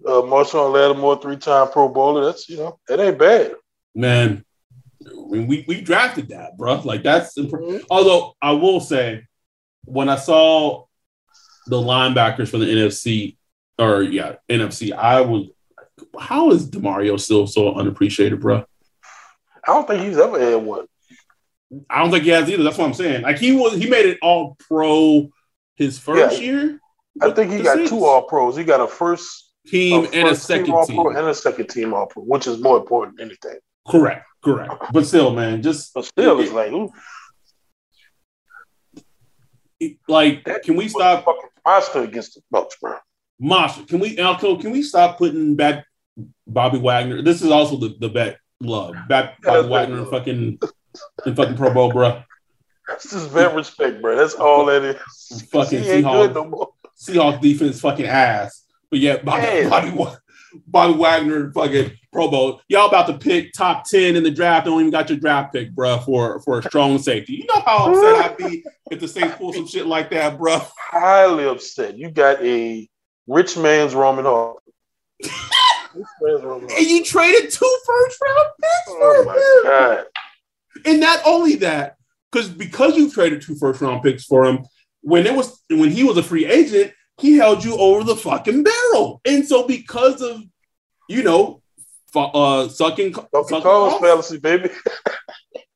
Uh, 0.06 0.22
Marshall 0.24 0.72
Lattimore, 0.72 1.22
three-time 1.22 1.70
Pro 1.72 1.88
Bowler. 1.88 2.26
That's 2.26 2.50
you 2.50 2.58
know, 2.58 2.80
that 2.88 3.00
ain't 3.00 3.18
bad. 3.18 3.54
Man, 3.94 4.44
we 5.40 5.66
we 5.68 5.82
drafted 5.82 6.30
that, 6.30 6.58
bro. 6.58 6.82
Like 6.82 7.04
that's 7.04 7.38
imp- 7.38 7.52
mm-hmm. 7.52 7.86
although 7.90 8.36
I 8.42 8.52
will 8.52 8.80
say, 8.80 9.26
when 9.84 10.10
I 10.10 10.16
saw 10.16 10.86
the 11.68 11.78
linebackers 11.78 12.50
for 12.50 12.58
the 12.58 12.66
NFC 12.66 13.38
or 13.80 14.02
yeah 14.04 14.36
NFC, 14.50 14.92
I 14.94 15.22
was 15.22 15.48
how 16.20 16.52
is 16.52 16.70
Demario 16.70 17.20
still 17.20 17.48
so 17.48 17.74
unappreciated, 17.76 18.42
bro? 18.42 18.66
I 19.68 19.74
don't 19.74 19.88
think 19.88 20.04
he's 20.04 20.18
ever 20.18 20.40
had 20.40 20.64
one. 20.64 20.86
I 21.90 22.02
don't 22.02 22.12
think 22.12 22.24
he 22.24 22.30
has 22.30 22.50
either. 22.50 22.64
That's 22.64 22.78
what 22.78 22.86
I'm 22.86 22.94
saying. 22.94 23.24
Like 23.24 23.38
he 23.38 23.54
was, 23.54 23.74
he 23.76 23.90
made 23.90 24.06
it 24.06 24.20
all 24.22 24.56
pro 24.68 25.30
his 25.76 25.98
first 25.98 26.40
yeah. 26.40 26.46
year. 26.46 26.80
I 27.22 27.32
think 27.32 27.52
he 27.52 27.62
got 27.62 27.88
two 27.88 28.06
all 28.06 28.24
pros. 28.24 28.56
He 28.56 28.64
got 28.64 28.82
a 28.82 28.88
first 28.88 29.54
team 29.68 30.06
a 30.06 30.10
and 30.10 30.30
a 30.30 30.36
second 30.36 30.66
team, 30.86 30.98
team. 30.98 31.16
and 31.16 31.28
a 31.28 31.34
second 31.34 31.70
team 31.70 31.94
all 31.94 32.08
pro, 32.08 32.24
which 32.24 32.46
is 32.48 32.60
more 32.60 32.78
important 32.78 33.18
than 33.18 33.28
anything. 33.28 33.60
Correct, 33.88 34.26
correct. 34.46 34.74
But 34.94 35.06
still, 35.06 35.34
man, 35.34 35.62
just 35.62 35.94
but 35.94 36.06
still, 36.06 36.40
it's 36.40 36.52
like, 36.52 36.72
ooh. 36.72 36.92
like, 40.08 40.46
that 40.46 40.64
can 40.64 40.76
we 40.76 40.88
stop 40.88 41.26
fucking 41.26 41.50
monster 41.66 42.04
against 42.04 42.36
the 42.36 42.42
Bucks, 42.52 42.78
bro? 42.80 42.96
Monster. 43.40 43.84
Can 43.84 44.00
we, 44.00 44.16
Alco? 44.16 44.60
Can 44.62 44.72
we 44.72 44.82
stop 44.82 45.18
putting 45.18 45.56
back 45.56 45.86
Bobby 46.48 46.78
Wagner? 46.78 47.22
This 47.22 47.42
is 47.42 47.50
also 47.50 47.78
the 47.78 47.96
the 48.00 48.10
bet 48.10 48.38
love. 48.62 48.96
Back 49.10 49.42
Bobby 49.42 49.68
Wagner 49.68 50.00
and 50.00 50.08
fucking 50.08 50.60
and 51.26 51.36
fucking 51.36 51.58
Pro 51.58 51.74
Bowl, 51.74 51.92
bro. 51.92 52.24
This 52.88 53.14
is 53.14 53.26
vet 53.26 53.56
respect, 53.56 54.02
bro. 54.02 54.16
That's 54.16 54.36
all 54.36 54.66
that 54.66 54.84
is. 54.84 55.42
Fucking 55.52 55.82
Seahawks, 55.82 56.34
no 56.34 56.74
Seahawks 56.98 57.42
defense, 57.42 57.80
fucking 57.82 58.06
ass. 58.06 58.64
But 58.90 59.00
yeah, 59.00 59.18
Bobby, 59.18 59.68
Bobby, 59.68 60.16
Bobby 60.68 60.98
Wagner, 60.98 61.52
fucking 61.52 61.92
Pro 62.12 62.30
Bowl. 62.30 62.62
Y'all 62.68 62.88
about 62.88 63.08
to 63.08 63.18
pick 63.18 63.54
top 63.54 63.86
ten 63.86 64.16
in 64.16 64.24
the 64.24 64.32
draft. 64.32 64.66
Don't 64.66 64.80
even 64.80 64.92
got 64.92 65.10
your 65.10 65.20
draft 65.20 65.54
pick, 65.54 65.72
bro, 65.72 66.00
for 66.00 66.40
for 66.42 66.60
a 66.60 66.64
strong 66.64 66.98
safety. 66.98 67.34
You 67.34 67.46
know 67.46 67.62
how 67.62 67.92
upset 67.92 68.32
I'd 68.32 68.38
be 68.38 68.64
if 68.92 69.00
the 69.00 69.08
Saints 69.08 69.36
pull 69.36 69.54
some 69.54 69.68
shit 69.68 69.86
like 69.86 70.10
that, 70.12 70.38
bro. 70.38 70.60
Highly 70.78 71.46
upset. 71.46 71.98
You 71.98 72.10
got 72.10 72.42
a 72.42 72.88
rich 73.28 73.58
man's 73.58 73.96
Roman 73.96 74.26
Hall. 74.26 74.62
and 75.22 76.88
you 76.88 77.04
traded 77.04 77.52
two 77.52 77.78
first 77.86 78.22
round 78.22 78.50
picks 78.62 78.88
oh 78.90 79.24
for 79.24 79.32
him. 79.32 79.64
God. 79.64 80.06
And 80.86 81.00
not 81.00 81.22
only 81.26 81.56
that, 81.58 81.96
because 82.32 82.50
because 82.50 82.98
you 82.98 83.10
traded 83.10 83.42
two 83.42 83.56
first 83.56 83.82
round 83.82 84.04
picks 84.04 84.26
for 84.26 84.46
him, 84.46 84.66
when 85.02 85.26
it 85.26 85.36
was 85.36 85.64
when 85.70 85.90
he 85.90 86.04
was 86.04 86.18
a 86.18 86.24
free 86.24 86.46
agent, 86.46 86.94
he 87.18 87.38
held 87.38 87.64
you 87.64 87.78
over 87.78 88.04
the 88.04 88.16
fucking 88.16 88.64
barrel. 88.64 89.22
And 89.26 89.48
so 89.48 89.68
because 89.68 90.22
of 90.22 90.44
you 91.08 91.24
know 91.24 91.62
uh 92.16 92.70
sucking 92.70 93.14
sucking 93.14 93.62
cold 93.62 94.02
fallacy, 94.02 94.38
baby. 94.40 94.70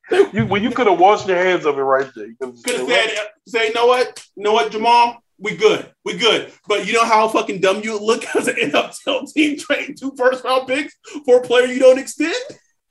you 0.33 0.45
when 0.45 0.63
you 0.63 0.71
could 0.71 0.87
have 0.87 0.99
washed 0.99 1.27
your 1.27 1.37
hands 1.37 1.65
of 1.65 1.77
it 1.77 1.81
right 1.81 2.09
there. 2.15 2.27
You 2.27 2.35
could 2.39 2.49
have 2.49 2.87
said, 2.87 3.17
say, 3.47 3.67
you 3.67 3.73
know 3.73 3.87
what? 3.87 4.23
You 4.35 4.43
know 4.43 4.53
what, 4.53 4.71
Jamal? 4.71 5.21
we 5.39 5.55
good. 5.55 5.91
We 6.05 6.17
good. 6.17 6.51
But 6.67 6.85
you 6.85 6.93
know 6.93 7.05
how 7.05 7.27
fucking 7.27 7.61
dumb 7.61 7.81
you 7.83 7.97
look 7.99 8.23
as 8.35 8.47
an 8.47 8.55
NFL 8.71 9.31
team 9.33 9.57
trading 9.57 9.95
two 9.95 10.13
first 10.17 10.43
round 10.43 10.67
picks 10.67 10.95
for 11.25 11.37
a 11.39 11.41
player 11.41 11.65
you 11.65 11.79
don't 11.79 11.99
extend? 11.99 12.35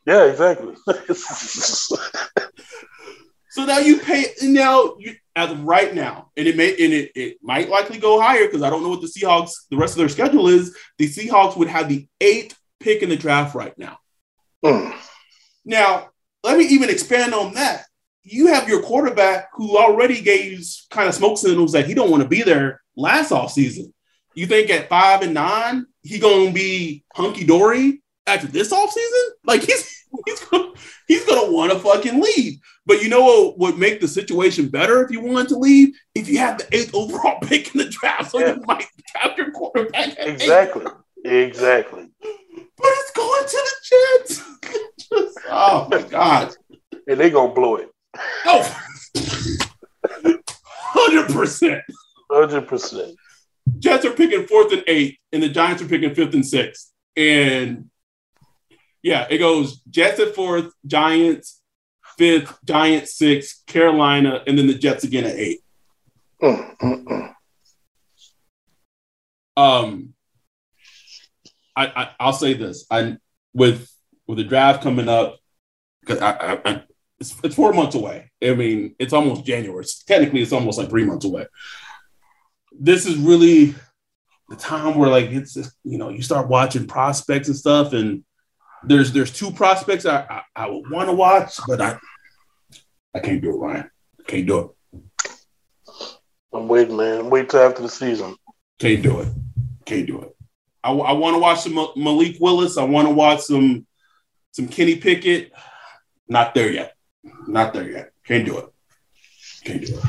Yeah, 0.07 0.25
exactly. 0.25 0.75
so 1.15 1.97
now 3.65 3.79
you 3.79 3.99
pay 3.99 4.27
now 4.43 4.95
you 4.99 5.15
as 5.39 5.51
of 5.51 5.65
right 5.65 5.95
now, 5.95 6.31
and 6.37 6.47
it 6.47 6.57
may 6.57 6.71
and 6.71 6.93
it, 6.93 7.13
it 7.15 7.39
might 7.43 7.69
likely 7.69 7.99
go 7.99 8.21
higher 8.21 8.47
because 8.47 8.63
I 8.63 8.71
don't 8.71 8.83
know 8.83 8.91
what 8.91 9.01
the 9.01 9.07
Seahawks, 9.07 9.53
the 9.71 9.77
rest 9.77 9.95
of 9.95 9.99
their 9.99 10.09
schedule 10.09 10.49
is. 10.49 10.77
The 10.99 11.09
Seahawks 11.09 11.57
would 11.57 11.69
have 11.69 11.89
the 11.89 12.07
eighth 12.21 12.59
pick 12.81 13.03
in 13.03 13.09
the 13.09 13.17
draft 13.17 13.55
right 13.55 13.77
now. 13.79 13.99
Mm. 14.65 14.95
Now, 15.65 16.09
let 16.43 16.59
me 16.59 16.65
even 16.65 16.91
expand 16.91 17.35
on 17.35 17.55
that 17.55 17.85
you 18.31 18.49
have 18.49 18.69
your 18.69 18.83
quarterback 18.83 19.49
who 19.55 19.79
already 19.79 20.21
gave 20.21 20.65
kind 20.91 21.09
of 21.09 21.15
smoke 21.15 21.39
signals 21.39 21.73
that 21.73 21.87
he 21.87 21.95
don't 21.95 22.11
want 22.11 22.23
to 22.23 22.29
be 22.29 22.43
there 22.43 22.83
last 22.97 23.33
off 23.33 23.53
season. 23.53 23.93
You 24.35 24.47
think 24.47 24.71
at 24.71 24.89
five 24.89 25.23
and 25.23 25.35
nine 25.35 25.87
he 26.03 26.19
gonna 26.19 26.53
be 26.53 27.05
hunky 27.13 27.45
dory 27.45 28.03
after 28.27 28.47
this 28.47 28.73
off 28.73 28.91
season? 28.91 29.35
Like 29.45 29.63
he's 29.63 29.98
he's 30.27 30.45
gonna, 30.45 30.73
he's 31.07 31.25
gonna 31.25 31.53
want 31.53 31.73
to 31.73 31.79
fucking 31.79 32.21
leave. 32.21 32.59
But 32.87 33.03
you 33.03 33.09
know 33.09 33.23
what 33.23 33.59
would 33.59 33.79
make 33.79 34.01
the 34.01 34.09
situation 34.09 34.69
better 34.69 35.05
if 35.05 35.11
you 35.11 35.21
wanted 35.21 35.49
to 35.49 35.59
leave? 35.59 35.95
If 36.15 36.29
you 36.29 36.39
had 36.39 36.59
the 36.59 36.77
eighth 36.77 36.95
overall 36.95 37.39
pick 37.43 37.75
in 37.75 37.79
the 37.79 37.89
draft, 37.89 38.31
so 38.31 38.41
yeah. 38.41 38.55
you 38.55 38.63
might 38.67 38.87
draft 39.13 39.39
your 39.39 39.51
quarterback. 39.53 40.17
Exactly. 40.19 40.87
Exactly. 41.25 42.09
But 42.21 42.87
it's 42.87 43.11
going 43.13 43.45
to 43.45 43.69
the 43.69 44.25
Jets. 44.25 44.43
Just, 45.11 45.39
oh 45.49 45.89
my 45.91 46.03
god. 46.03 46.55
And 47.07 47.19
they 47.21 47.31
gonna 47.31 47.53
blow 47.53 47.77
it. 47.77 47.91
Oh, 48.47 48.77
100%. 50.95 51.83
100%. 52.31 53.15
Jets 53.79 54.05
are 54.05 54.11
picking 54.13 54.47
fourth 54.47 54.73
and 54.73 54.85
eighth, 54.87 55.19
and 55.33 55.43
the 55.43 55.49
Giants 55.49 55.83
are 55.83 55.89
picking 55.89 56.15
fifth 56.15 56.35
and 56.35 56.47
sixth. 56.47 56.93
And 57.17 57.91
yeah, 59.09 59.27
it 59.31 59.39
goes 59.39 59.81
Jets 59.89 60.21
at 60.21 60.35
fourth, 60.35 60.71
Giants 60.87 61.63
fifth, 62.19 62.59
Giants 62.65 63.17
sixth, 63.17 63.65
Carolina, 63.67 64.43
and 64.47 64.59
then 64.59 64.67
the 64.67 64.75
Jets 64.75 65.05
again 65.05 65.25
at 65.25 65.35
8 65.35 65.61
mm. 66.43 67.35
Um, 69.57 70.15
I, 71.75 72.11
I 72.21 72.27
will 72.27 72.33
say 72.33 72.53
this: 72.53 72.87
I 72.91 73.17
with 73.55 73.91
with 74.27 74.39
the 74.39 74.45
draft 74.45 74.83
coming 74.83 75.09
up, 75.09 75.39
because 76.01 76.21
I, 76.21 76.61
I, 76.65 76.83
it's, 77.19 77.35
it's 77.43 77.57
four 77.57 77.73
months 77.73 77.97
away. 77.97 78.31
I 78.41 78.55
mean, 78.55 78.95
it's 79.01 79.13
almost 79.13 79.45
January. 79.45 79.81
It's, 79.81 80.05
technically, 80.05 80.43
it's 80.43 80.53
almost 80.53 80.79
like 80.79 80.91
three 80.91 81.05
months 81.05 81.25
away. 81.25 81.47
This 82.79 83.05
is 83.05 83.17
really 83.17 83.75
the 84.49 84.57
time 84.57 84.97
where 84.97 85.09
like 85.09 85.31
it's 85.31 85.57
you 85.83 85.99
know 85.99 86.11
you 86.11 86.23
start 86.23 86.49
watching 86.49 86.87
prospects 86.87 87.49
and 87.49 87.57
stuff, 87.57 87.95
and 87.95 88.23
there's 88.89 89.13
there's 89.13 89.33
two 89.33 89.51
prospects 89.51 90.07
I 90.07 90.27
I, 90.29 90.43
I 90.65 90.71
would 90.71 90.91
want 90.91 91.09
to 91.09 91.15
watch, 91.15 91.59
but 91.67 91.81
I 91.81 91.99
I 93.15 93.21
can't 93.21 93.41
do 93.41 93.51
it, 93.51 93.59
Ryan. 93.59 93.91
I 94.21 94.23
can't 94.25 94.47
do 94.47 94.59
it. 94.59 95.41
I'm 96.53 96.69
waiting, 96.69 96.97
man. 96.97 97.31
Wait 97.31 97.49
till 97.49 97.61
after 97.61 97.83
the 97.83 97.89
season. 97.89 98.37
Can't 98.79 99.03
do 99.03 99.21
it. 99.21 99.29
Can't 99.85 100.07
do 100.07 100.23
it. 100.23 100.35
I, 100.83 100.93
I 100.93 101.13
want 101.13 101.35
to 101.35 101.39
watch 101.39 101.61
some 101.61 101.75
Malik 101.97 102.37
Willis. 102.41 102.79
I 102.79 102.85
want 102.85 103.09
to 103.09 103.15
watch 103.15 103.41
some 103.41 103.87
some 104.53 104.69
Kenny 104.69 104.97
Pickett. 104.97 105.53
Not 106.29 106.55
there 106.55 106.71
yet. 106.71 106.95
Not 107.47 107.73
there 107.73 107.91
yet. 107.91 108.13
Can't 108.25 108.45
do 108.45 108.59
it. 108.59 108.67
Can't 109.65 109.85
do 109.85 109.97
it. 109.97 110.05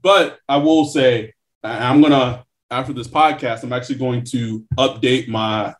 But 0.00 0.38
I 0.48 0.58
will 0.58 0.84
say, 0.84 1.34
I'm 1.62 2.00
gonna 2.00 2.44
after 2.70 2.92
this 2.92 3.08
podcast, 3.08 3.62
I'm 3.62 3.72
actually 3.72 3.98
going 3.98 4.24
to 4.24 4.64
update 4.76 5.28
my, 5.28 5.74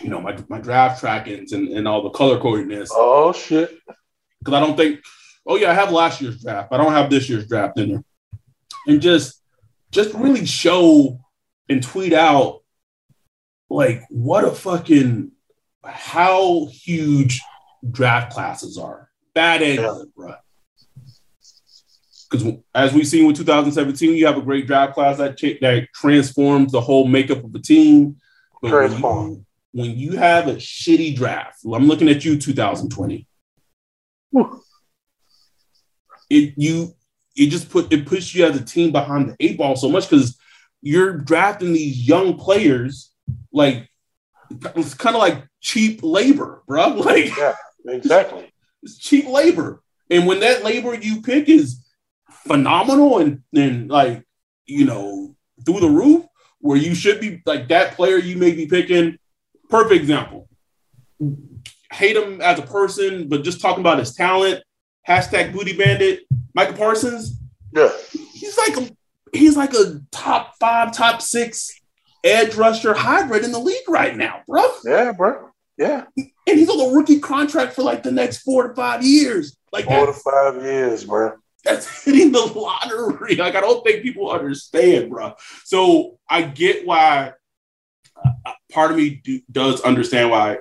you 0.00 0.10
know, 0.10 0.20
my 0.20 0.36
my 0.48 0.58
draft 0.58 1.02
trackings 1.02 1.52
and, 1.52 1.68
and 1.68 1.88
all 1.88 2.02
the 2.02 2.10
color 2.10 2.38
codedness. 2.38 2.88
Oh 2.92 3.32
shit! 3.32 3.78
Because 4.38 4.54
I 4.54 4.60
don't 4.60 4.76
think. 4.76 5.00
Oh 5.46 5.56
yeah, 5.56 5.70
I 5.70 5.74
have 5.74 5.92
last 5.92 6.20
year's 6.20 6.42
draft. 6.42 6.72
I 6.72 6.76
don't 6.76 6.92
have 6.92 7.10
this 7.10 7.28
year's 7.28 7.46
draft 7.46 7.78
in 7.78 7.88
there, 7.90 8.04
and 8.86 9.00
just 9.00 9.42
just 9.90 10.14
really 10.14 10.44
show 10.44 11.20
and 11.68 11.82
tweet 11.82 12.12
out 12.12 12.62
like 13.70 14.02
what 14.10 14.44
a 14.44 14.50
fucking 14.50 15.32
how 15.84 16.66
huge 16.70 17.40
draft 17.90 18.32
classes 18.32 18.78
are. 18.78 19.08
Bad 19.34 19.62
and 19.62 19.80
yeah. 19.80 20.02
bro. 20.16 20.34
because 22.30 22.54
as 22.74 22.92
we've 22.92 23.06
seen 23.06 23.26
with 23.26 23.36
2017, 23.36 24.14
you 24.14 24.26
have 24.26 24.36
a 24.36 24.42
great 24.42 24.66
draft 24.66 24.94
class 24.94 25.18
that 25.18 25.38
that 25.60 25.88
transforms 25.94 26.72
the 26.72 26.80
whole 26.80 27.06
makeup 27.06 27.44
of 27.44 27.52
the 27.52 27.60
team. 27.60 28.16
But 28.60 28.70
Transform. 28.70 29.46
When 29.72 29.96
you, 29.96 30.16
have 30.16 30.48
a 30.48 30.54
shitty 30.54 31.14
draft, 31.14 31.58
I'm 31.64 31.86
looking 31.86 32.08
at 32.08 32.24
you, 32.24 32.38
2020. 32.38 33.26
Whew. 34.30 34.62
It 36.30 36.54
you 36.56 36.94
it 37.36 37.46
just 37.46 37.70
put 37.70 37.90
it 37.92 38.04
puts 38.06 38.34
you 38.34 38.44
as 38.44 38.56
a 38.56 38.64
team 38.64 38.92
behind 38.92 39.30
the 39.30 39.36
eight 39.40 39.56
ball 39.56 39.76
so 39.76 39.88
much 39.88 40.08
because 40.08 40.38
you're 40.82 41.16
drafting 41.16 41.72
these 41.72 42.06
young 42.06 42.36
players 42.36 43.12
like 43.52 43.88
it's 44.76 44.94
kind 44.94 45.16
of 45.16 45.20
like 45.20 45.46
cheap 45.60 46.00
labor, 46.02 46.62
bro. 46.66 46.94
Like 46.96 47.36
yeah, 47.36 47.54
exactly. 47.86 48.52
It's 48.82 48.98
cheap 48.98 49.26
labor, 49.26 49.82
and 50.10 50.26
when 50.26 50.40
that 50.40 50.64
labor 50.64 50.94
you 50.94 51.22
pick 51.22 51.48
is 51.48 51.84
phenomenal 52.30 53.18
and 53.18 53.42
and 53.54 53.90
like 53.90 54.24
you 54.66 54.84
know 54.84 55.36
through 55.64 55.80
the 55.80 55.88
roof, 55.88 56.24
where 56.60 56.76
you 56.76 56.94
should 56.94 57.20
be 57.20 57.42
like 57.44 57.68
that 57.68 57.94
player 57.94 58.16
you 58.16 58.36
may 58.36 58.52
be 58.52 58.66
picking. 58.66 59.18
Perfect 59.68 60.00
example. 60.00 60.48
Hate 61.92 62.16
him 62.16 62.40
as 62.40 62.58
a 62.58 62.62
person, 62.62 63.28
but 63.28 63.44
just 63.44 63.60
talking 63.60 63.80
about 63.80 63.98
his 63.98 64.14
talent. 64.14 64.62
Hashtag 65.06 65.52
booty 65.52 65.76
bandit. 65.76 66.20
Micah 66.54 66.74
Parsons. 66.74 67.40
Yeah, 67.74 67.90
he's 68.32 68.56
like 68.56 68.76
a 68.76 68.90
he's 69.32 69.56
like 69.56 69.74
a 69.74 70.00
top 70.10 70.54
five, 70.58 70.92
top 70.92 71.22
six 71.22 71.70
edge 72.24 72.54
rusher 72.54 72.94
hybrid 72.94 73.44
in 73.44 73.52
the 73.52 73.58
league 73.58 73.88
right 73.88 74.16
now, 74.16 74.42
bro. 74.46 74.64
Yeah, 74.84 75.12
bro. 75.12 75.50
Yeah. 75.76 76.04
And 76.16 76.58
he's 76.58 76.68
on 76.68 76.90
a 76.90 76.94
rookie 76.94 77.20
contract 77.20 77.74
for 77.74 77.82
like 77.82 78.02
the 78.02 78.10
next 78.10 78.38
four 78.38 78.68
to 78.68 78.74
five 78.74 79.04
years. 79.04 79.56
Like 79.72 79.84
four 79.84 80.06
to 80.06 80.12
five 80.12 80.62
years, 80.62 81.04
bro. 81.04 81.34
That's 81.64 82.04
hitting 82.04 82.32
the 82.32 82.40
lottery. 82.40 83.36
Like 83.36 83.54
I 83.54 83.60
don't 83.60 83.84
think 83.84 84.02
people 84.02 84.30
understand, 84.30 85.10
bro. 85.10 85.34
So 85.64 86.18
I 86.28 86.42
get 86.42 86.86
why. 86.86 87.32
Part 88.72 88.90
of 88.90 88.96
me 88.96 89.20
do, 89.22 89.40
does 89.50 89.80
understand 89.80 90.30
why 90.30 90.58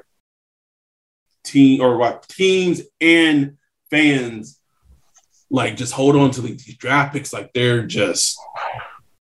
team 1.43 1.81
or 1.81 1.97
what 1.97 2.27
teams 2.27 2.81
and 2.99 3.57
fans 3.89 4.59
like 5.49 5.77
just 5.77 5.93
hold 5.93 6.15
on 6.15 6.31
to 6.31 6.41
these 6.41 6.75
draft 6.77 7.13
picks 7.13 7.31
like 7.31 7.53
they're 7.53 7.85
just 7.85 8.37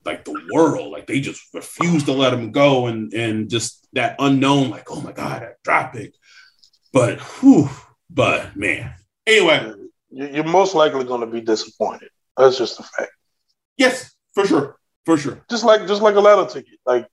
like 0.06 0.26
the 0.26 0.48
world. 0.52 0.92
Like 0.92 1.08
they 1.08 1.22
just 1.22 1.42
refuse 1.54 2.04
to 2.06 2.14
let 2.14 2.32
them 2.32 2.52
go, 2.52 2.88
and 2.88 3.14
and 3.14 3.50
just 3.50 3.88
that 3.94 4.16
unknown, 4.20 4.70
like 4.70 4.92
oh 4.92 5.02
my 5.02 5.12
god, 5.12 5.42
that 5.42 5.64
draft 5.64 5.96
pick. 5.96 6.14
But 6.92 7.20
whew, 7.20 7.70
but 8.10 8.56
man. 8.56 8.94
Anyway, 9.28 9.74
you're 10.10 10.44
most 10.44 10.74
likely 10.74 11.04
going 11.04 11.22
to 11.22 11.28
be 11.28 11.42
disappointed. 11.42 12.10
That's 12.36 12.58
just 12.58 12.80
a 12.80 12.84
fact. 12.84 13.12
Yes, 13.78 14.12
for 14.34 14.48
sure, 14.48 14.78
for 15.06 15.18
sure. 15.18 15.44
Just 15.50 15.64
like 15.64 15.88
just 15.88 16.02
like 16.02 16.16
a 16.16 16.20
lotto 16.20 16.52
ticket, 16.52 16.80
like 16.86 17.08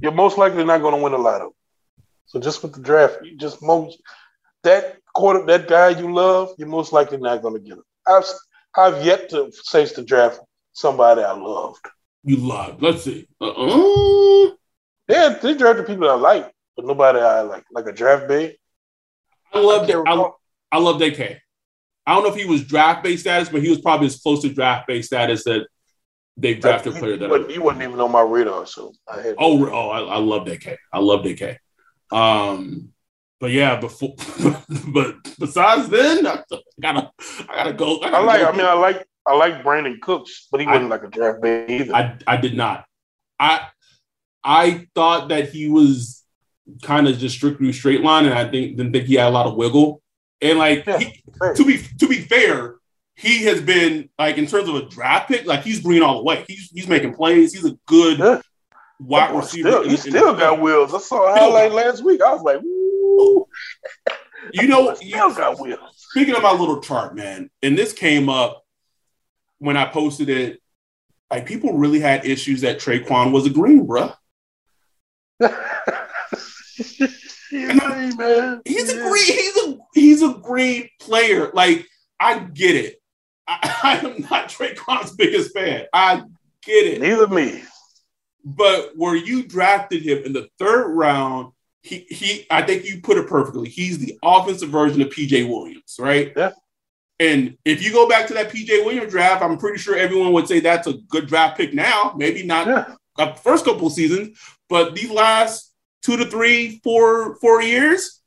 you're 0.00 0.12
most 0.12 0.38
likely 0.38 0.64
not 0.64 0.80
going 0.80 0.94
to 0.94 1.02
win 1.02 1.12
a 1.12 1.18
lot 1.18 1.40
lotto. 1.40 1.54
So 2.26 2.40
just 2.40 2.62
with 2.62 2.74
the 2.74 2.80
draft, 2.80 3.18
you 3.24 3.36
just 3.36 3.62
most 3.62 4.00
that 4.62 4.98
quarter 5.14 5.44
that 5.46 5.68
guy 5.68 5.90
you 5.90 6.12
love, 6.12 6.54
you're 6.58 6.68
most 6.68 6.92
likely 6.92 7.18
not 7.18 7.42
going 7.42 7.54
to 7.54 7.60
get 7.60 7.78
him. 7.78 7.84
I've 8.06 8.24
I've 8.76 9.04
yet 9.04 9.30
to 9.30 9.50
face 9.70 9.92
the 9.92 10.02
draft 10.02 10.40
somebody 10.72 11.22
I 11.22 11.32
loved. 11.32 11.86
You 12.22 12.36
loved. 12.36 12.82
Let's 12.82 13.02
see. 13.02 13.26
Uh-uh. 13.40 14.50
Yeah, 15.08 15.38
they 15.42 15.54
drafted 15.54 15.86
people 15.86 16.08
I 16.08 16.14
like, 16.14 16.52
but 16.76 16.86
nobody 16.86 17.18
I 17.18 17.40
like, 17.40 17.64
like 17.72 17.86
a 17.86 17.92
draft 17.92 18.28
bait. 18.28 18.58
I 19.52 19.58
love 19.58 19.86
that. 19.88 20.04
I, 20.06 20.76
I 20.76 20.78
love 20.78 21.00
DK. 21.00 21.38
I 22.06 22.14
don't 22.14 22.22
know 22.22 22.30
if 22.30 22.36
he 22.36 22.44
was 22.44 22.64
draft 22.64 23.02
based 23.02 23.22
status, 23.22 23.48
but 23.48 23.62
he 23.62 23.70
was 23.70 23.80
probably 23.80 24.06
as 24.06 24.20
close 24.20 24.42
to 24.42 24.52
draft 24.52 24.86
based 24.86 25.08
status 25.08 25.44
that 25.44 25.66
they've 26.40 26.60
drafted 26.60 26.94
like, 26.94 27.00
player 27.00 27.16
that 27.16 27.30
wasn't, 27.30 27.50
he 27.50 27.58
wasn't 27.58 27.82
even 27.82 28.00
on 28.00 28.12
my 28.12 28.22
radar. 28.22 28.66
So 28.66 28.92
I 29.08 29.20
had 29.20 29.34
oh 29.38 29.66
oh 29.70 29.88
I, 29.90 30.00
I 30.00 30.18
love 30.18 30.46
DK. 30.46 30.76
I 30.92 30.98
love 30.98 31.24
DK. 31.24 31.56
Um, 32.10 32.90
but 33.38 33.50
yeah, 33.50 33.80
before 33.80 34.14
but 34.92 35.16
besides 35.38 35.88
then, 35.88 36.26
I 36.26 36.42
gotta 36.80 37.10
I 37.48 37.54
gotta 37.54 37.72
go. 37.72 38.00
I, 38.00 38.10
gotta 38.10 38.16
I 38.16 38.20
like. 38.20 38.40
Go. 38.40 38.48
I 38.48 38.52
mean, 38.52 38.66
I 38.66 38.72
like 38.74 39.06
I 39.26 39.34
like 39.34 39.62
Brandin 39.62 40.00
Cooks, 40.00 40.48
but 40.50 40.60
he 40.60 40.66
wasn't 40.66 40.86
I, 40.86 40.88
like 40.88 41.04
a 41.04 41.08
draft 41.08 41.40
bait 41.40 41.70
either. 41.70 41.94
I 41.94 42.18
I 42.26 42.36
did 42.36 42.56
not. 42.56 42.84
I 43.38 43.66
I 44.42 44.86
thought 44.94 45.28
that 45.28 45.50
he 45.50 45.68
was 45.68 46.24
kind 46.82 47.08
of 47.08 47.18
just 47.18 47.36
strictly 47.36 47.72
straight 47.72 48.02
line, 48.02 48.26
and 48.26 48.34
I 48.34 48.50
think 48.50 48.76
didn't 48.76 48.92
think 48.92 49.06
he 49.06 49.14
had 49.14 49.28
a 49.28 49.30
lot 49.30 49.46
of 49.46 49.56
wiggle. 49.56 50.02
And 50.42 50.58
like 50.58 50.86
yeah, 50.86 50.98
he, 50.98 51.22
to 51.54 51.64
be 51.64 51.82
to 51.98 52.08
be 52.08 52.20
fair, 52.22 52.76
he 53.20 53.44
has 53.44 53.60
been 53.60 54.08
like 54.18 54.38
in 54.38 54.46
terms 54.46 54.68
of 54.68 54.76
a 54.76 54.86
draft 54.86 55.28
pick, 55.28 55.44
like 55.44 55.62
he's 55.62 55.80
green 55.80 56.02
all 56.02 56.16
the 56.16 56.22
way. 56.24 56.42
He's 56.48 56.70
he's 56.70 56.88
making 56.88 57.14
plays. 57.14 57.52
He's 57.52 57.66
a 57.66 57.76
good 57.86 58.18
yeah. 58.18 58.40
wide 58.98 59.36
receiver. 59.36 59.70
Still, 59.70 59.88
he 59.88 59.96
still 59.96 60.34
got 60.34 60.58
wheels. 60.58 60.94
I 60.94 60.98
saw 60.98 61.30
a 61.30 61.38
highlight 61.38 61.72
last 61.72 62.02
week. 62.02 62.22
I 62.22 62.32
was 62.32 62.42
like, 62.42 62.60
Woo. 62.62 63.46
you 64.54 64.68
know, 64.68 64.94
still 64.94 65.34
got 65.34 65.60
wheels. 65.60 65.78
Speaking 65.96 66.34
of 66.34 66.42
my 66.42 66.52
little 66.52 66.80
chart, 66.80 67.14
man, 67.14 67.50
and 67.62 67.76
this 67.76 67.92
came 67.92 68.30
up 68.30 68.64
when 69.58 69.76
I 69.76 69.84
posted 69.84 70.30
it, 70.30 70.62
like 71.30 71.44
people 71.44 71.74
really 71.74 72.00
had 72.00 72.24
issues 72.24 72.62
that 72.62 72.78
Tre'Quan 72.78 73.32
was 73.32 73.46
a 77.86 77.90
green, 77.90 78.16
man. 78.16 78.62
He's 78.64 78.90
a 78.90 78.96
green. 78.96 79.26
He's 79.26 79.56
a 79.58 79.78
he's 79.92 80.22
a 80.22 80.32
green 80.32 80.88
player. 80.98 81.50
Like 81.52 81.86
I 82.18 82.38
get 82.38 82.76
it. 82.76 82.99
I, 83.50 83.76
I 84.02 84.06
am 84.06 84.22
not 84.30 84.48
Tre'Quan's 84.48 85.12
biggest 85.12 85.52
fan. 85.52 85.86
I 85.92 86.22
get 86.62 86.86
it. 86.86 87.00
Neither 87.00 87.28
me. 87.28 87.62
But 88.44 88.92
where 88.96 89.16
you 89.16 89.42
drafted 89.42 90.02
him 90.02 90.24
in 90.24 90.32
the 90.32 90.48
third 90.58 90.88
round, 90.92 91.52
he 91.82 92.06
he 92.08 92.46
I 92.50 92.62
think 92.62 92.84
you 92.84 93.00
put 93.00 93.18
it 93.18 93.26
perfectly. 93.26 93.68
He's 93.68 93.98
the 93.98 94.18
offensive 94.22 94.70
version 94.70 95.02
of 95.02 95.08
PJ 95.08 95.48
Williams, 95.48 95.96
right? 95.98 96.32
Yeah. 96.36 96.52
And 97.18 97.58
if 97.66 97.82
you 97.82 97.92
go 97.92 98.08
back 98.08 98.26
to 98.28 98.34
that 98.34 98.50
PJ 98.50 98.84
Williams 98.84 99.10
draft, 99.10 99.42
I'm 99.42 99.58
pretty 99.58 99.76
sure 99.76 99.94
everyone 99.94 100.32
would 100.32 100.48
say 100.48 100.60
that's 100.60 100.86
a 100.86 100.94
good 101.08 101.26
draft 101.26 101.58
pick 101.58 101.74
now. 101.74 102.14
Maybe 102.16 102.42
not 102.44 102.66
yeah. 102.66 102.94
the 103.18 103.34
first 103.34 103.66
couple 103.66 103.90
seasons, 103.90 104.38
but 104.70 104.94
these 104.94 105.10
last 105.10 105.74
two 106.02 106.16
to 106.16 106.24
three, 106.24 106.80
four, 106.82 107.36
four 107.36 107.60
years, 107.60 108.22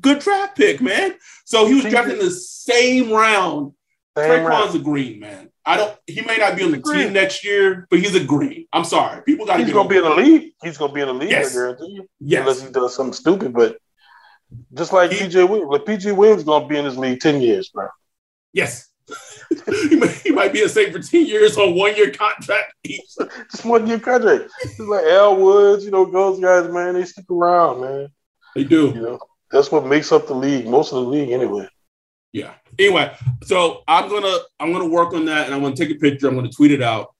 good 0.00 0.20
draft 0.20 0.56
pick, 0.56 0.80
man. 0.80 1.14
So 1.44 1.66
he 1.66 1.74
was 1.74 1.84
drafted 1.84 2.18
in 2.18 2.24
the 2.24 2.30
same 2.30 3.10
round. 3.10 3.72
Same 4.18 4.44
Tre'Quan's 4.44 4.74
a 4.74 4.78
green, 4.78 5.20
man. 5.20 5.50
I 5.64 5.76
don't. 5.76 5.94
He 6.06 6.22
may 6.22 6.38
not 6.38 6.56
be 6.56 6.64
on 6.64 6.70
the 6.70 6.80
team 6.80 7.12
next 7.12 7.44
year, 7.44 7.86
but 7.90 7.98
he's 7.98 8.14
a 8.14 8.24
green. 8.24 8.66
I'm 8.72 8.84
sorry, 8.84 9.22
people 9.22 9.44
got. 9.44 9.60
He's 9.60 9.72
gonna 9.72 9.88
be 9.88 9.98
in 9.98 10.04
the 10.04 10.14
league. 10.14 10.52
He's 10.62 10.78
gonna 10.78 10.92
be 10.92 11.02
in 11.02 11.08
the 11.08 11.14
league. 11.14 11.30
Yes. 11.30 11.50
I 11.50 11.54
guarantee 11.54 11.88
you. 11.88 12.08
Yes. 12.20 12.40
Unless 12.40 12.62
he 12.62 12.70
does 12.70 12.94
something 12.94 13.12
stupid, 13.12 13.52
but 13.52 13.78
just 14.72 14.94
like 14.94 15.10
he, 15.10 15.26
PJ 15.26 15.46
Williams, 15.46 15.70
like 15.70 15.84
PJ 15.84 16.16
Williams 16.16 16.44
gonna 16.44 16.66
be 16.66 16.78
in 16.78 16.86
this 16.86 16.96
league 16.96 17.20
ten 17.20 17.42
years, 17.42 17.68
bro. 17.68 17.88
Yes. 18.52 18.88
he, 19.88 19.96
might, 19.96 20.10
he, 20.10 20.30
might, 20.30 20.52
be 20.52 20.62
a 20.62 20.68
safe 20.68 20.92
for 20.92 20.98
10 20.98 21.24
years 21.24 21.56
on 21.56 21.74
one 21.74 21.96
year 21.96 22.10
contract 22.10 22.74
Just 22.84 23.64
one 23.64 23.86
year 23.86 23.98
contract. 23.98 24.50
It's 24.60 24.78
like 24.78 25.04
Al 25.04 25.36
Woods, 25.36 25.84
you 25.84 25.90
know, 25.90 26.04
those 26.04 26.38
guys, 26.38 26.70
man, 26.70 26.92
they 26.92 27.06
stick 27.06 27.24
around, 27.30 27.80
man. 27.80 28.08
They 28.54 28.64
do. 28.64 28.88
You 28.88 29.00
know, 29.00 29.18
that's 29.50 29.72
what 29.72 29.86
makes 29.86 30.12
up 30.12 30.26
the 30.26 30.34
league, 30.34 30.66
most 30.66 30.92
of 30.92 31.02
the 31.02 31.10
league 31.10 31.30
anyway. 31.30 31.68
Yeah. 32.32 32.52
Anyway, 32.78 33.14
so 33.42 33.82
I'm 33.88 34.08
gonna 34.08 34.36
I'm 34.60 34.72
gonna 34.72 34.88
work 34.88 35.12
on 35.12 35.24
that 35.26 35.46
and 35.46 35.54
I'm 35.54 35.62
gonna 35.62 35.76
take 35.76 35.90
a 35.90 35.96
picture, 35.96 36.28
I'm 36.28 36.34
gonna 36.34 36.50
tweet 36.50 36.70
it 36.70 36.82
out. 36.82 37.14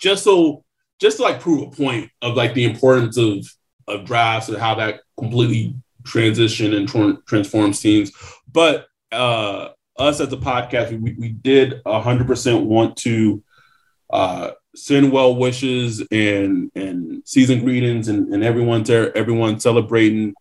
Just 0.00 0.24
so 0.24 0.64
just 1.00 1.18
to 1.18 1.24
like 1.24 1.40
prove 1.40 1.62
a 1.62 1.70
point 1.70 2.10
of 2.22 2.34
like 2.34 2.54
the 2.54 2.64
importance 2.64 3.16
of 3.18 3.46
of 3.88 4.04
drafts 4.04 4.48
and 4.48 4.58
how 4.58 4.74
that 4.76 5.00
completely 5.18 5.74
transition 6.04 6.74
and 6.74 6.88
tra- 6.88 7.18
transforms 7.26 7.80
teams. 7.80 8.12
But 8.50 8.86
uh 9.10 9.70
us 9.98 10.20
as 10.20 10.32
a 10.32 10.36
podcast, 10.36 10.98
we, 11.00 11.14
we 11.18 11.28
did 11.28 11.82
100% 11.84 12.64
want 12.64 12.96
to 12.98 13.42
uh, 14.10 14.52
send 14.74 15.12
well 15.12 15.36
wishes 15.36 16.02
and 16.10 16.70
and 16.74 17.22
season 17.26 17.60
greetings 17.60 18.08
and, 18.08 18.32
and 18.32 18.42
everyone 18.42 18.84
to 18.84 19.12
everyone 19.14 19.60
celebrating 19.60 20.34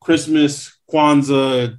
Christmas, 0.00 0.76
Kwanzaa, 0.90 1.78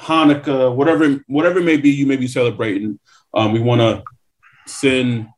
Hanukkah, 0.00 0.74
whatever 0.74 1.22
whatever 1.26 1.60
it 1.60 1.64
may 1.64 1.76
be 1.76 1.90
you 1.90 2.06
may 2.06 2.16
be 2.16 2.26
celebrating. 2.26 2.98
Um, 3.32 3.52
we 3.52 3.60
want 3.60 3.80
to 3.80 4.02
send 4.66 5.28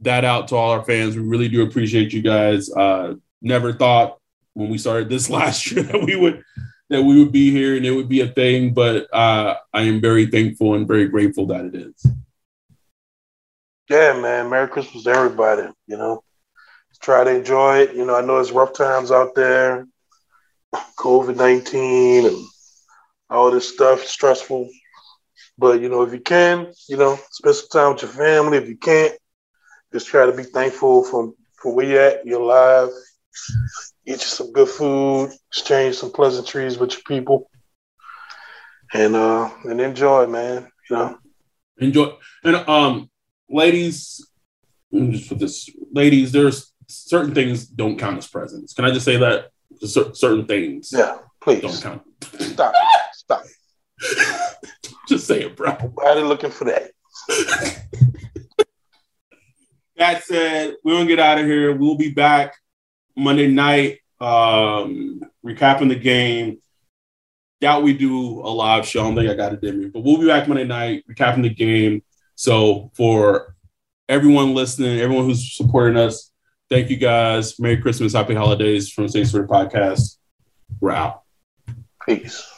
that 0.00 0.24
out 0.24 0.48
to 0.48 0.56
all 0.56 0.70
our 0.70 0.84
fans. 0.84 1.16
We 1.16 1.22
really 1.22 1.48
do 1.48 1.62
appreciate 1.62 2.12
you 2.12 2.22
guys. 2.22 2.70
Uh, 2.70 3.14
never 3.42 3.72
thought 3.72 4.18
when 4.54 4.68
we 4.68 4.78
started 4.78 5.08
this 5.08 5.30
last 5.38 5.70
year 5.70 5.82
that 5.84 6.02
we 6.02 6.16
would 6.16 6.42
that 6.90 7.02
we 7.02 7.22
would 7.22 7.32
be 7.32 7.50
here 7.50 7.76
and 7.76 7.84
it 7.84 7.90
would 7.90 8.08
be 8.08 8.22
a 8.22 8.28
thing, 8.28 8.72
but 8.72 9.12
uh, 9.12 9.56
I 9.74 9.82
am 9.82 10.00
very 10.00 10.26
thankful 10.26 10.74
and 10.74 10.88
very 10.88 11.06
grateful 11.08 11.46
that 11.46 11.66
it 11.66 11.74
is. 11.74 12.06
Yeah, 13.90 14.18
man. 14.18 14.48
Merry 14.48 14.68
Christmas 14.68 15.04
to 15.04 15.10
everybody. 15.10 15.68
You 15.86 15.96
know, 15.96 16.22
try 17.00 17.24
to 17.24 17.30
enjoy 17.30 17.80
it. 17.80 17.94
You 17.94 18.06
know, 18.06 18.16
I 18.16 18.22
know 18.22 18.38
it's 18.38 18.52
rough 18.52 18.72
times 18.72 19.10
out 19.10 19.34
there, 19.34 19.86
COVID 20.98 21.36
19 21.36 22.26
and 22.26 22.46
all 23.30 23.50
this 23.50 23.68
stuff, 23.68 24.04
stressful. 24.04 24.68
But 25.56 25.80
you 25.80 25.88
know, 25.88 26.02
if 26.02 26.12
you 26.12 26.20
can, 26.20 26.72
you 26.88 26.96
know, 26.96 27.18
spend 27.30 27.56
some 27.56 27.68
time 27.68 27.92
with 27.92 28.02
your 28.02 28.10
family. 28.12 28.58
If 28.58 28.68
you 28.68 28.76
can't, 28.76 29.14
just 29.92 30.06
try 30.06 30.26
to 30.26 30.32
be 30.32 30.44
thankful 30.44 31.04
from 31.04 31.34
for 31.60 31.74
where 31.74 31.86
you're 31.86 32.00
at, 32.00 32.26
your 32.26 32.42
life. 32.42 32.90
Eat 34.06 34.12
you 34.12 34.18
some 34.18 34.52
good 34.52 34.68
food, 34.68 35.30
exchange 35.48 35.96
some 35.96 36.12
pleasantries 36.12 36.78
with 36.78 36.92
your 36.92 37.02
people, 37.06 37.50
and 38.92 39.14
uh 39.14 39.50
and 39.64 39.80
enjoy, 39.80 40.26
man. 40.26 40.68
You 40.88 40.96
know, 40.96 41.18
enjoy. 41.78 42.14
And 42.44 42.56
um, 42.56 43.10
ladies, 43.50 44.26
let 44.92 45.02
me 45.02 45.12
just 45.12 45.28
put 45.28 45.38
this, 45.38 45.68
ladies. 45.92 46.32
There's 46.32 46.72
certain 46.86 47.34
things 47.34 47.66
don't 47.66 47.98
count 47.98 48.18
as 48.18 48.26
presents. 48.26 48.72
Can 48.72 48.84
I 48.84 48.90
just 48.90 49.04
say 49.04 49.16
that? 49.18 49.50
certain 49.80 50.46
things. 50.46 50.90
Yeah, 50.92 51.18
please 51.40 51.60
don't 51.60 51.80
count. 51.80 52.02
Stop. 52.40 52.74
Stop. 53.28 53.44
just 55.08 55.26
say 55.26 55.42
it, 55.42 55.56
bro. 55.56 55.76
Nobody 55.82 56.22
looking 56.22 56.50
for 56.50 56.64
that. 56.64 56.92
that 59.96 60.24
said, 60.24 60.76
we're 60.82 60.94
gonna 60.94 61.06
get 61.06 61.20
out 61.20 61.38
of 61.38 61.44
here. 61.44 61.76
We'll 61.76 61.96
be 61.96 62.10
back 62.10 62.54
Monday 63.14 63.48
night, 63.48 63.98
um, 64.18 65.20
recapping 65.44 65.90
the 65.90 65.96
game. 65.96 66.62
Doubt 67.60 67.82
we 67.82 67.92
do 67.92 68.40
a 68.40 68.48
live 68.48 68.86
show. 68.86 69.00
I 69.00 69.04
don't 69.04 69.16
think 69.16 69.30
I 69.30 69.34
got 69.34 69.52
it 69.52 69.62
in 69.62 69.78
me, 69.78 69.86
but 69.88 70.04
we'll 70.04 70.18
be 70.18 70.26
back 70.26 70.48
Monday 70.48 70.64
night, 70.64 71.04
recapping 71.10 71.42
the 71.42 71.50
game. 71.50 72.02
So 72.34 72.90
for 72.94 73.56
everyone 74.08 74.54
listening, 74.54 75.00
everyone 75.00 75.26
who's 75.26 75.54
supporting 75.54 75.98
us, 75.98 76.30
thank 76.70 76.88
you 76.88 76.96
guys. 76.96 77.60
Merry 77.60 77.76
Christmas, 77.76 78.14
Happy 78.14 78.34
Holidays 78.34 78.90
from 78.90 79.06
Saints 79.06 79.32
Podcast. 79.32 80.16
We're 80.80 80.92
out. 80.92 81.24
Peace. 82.06 82.57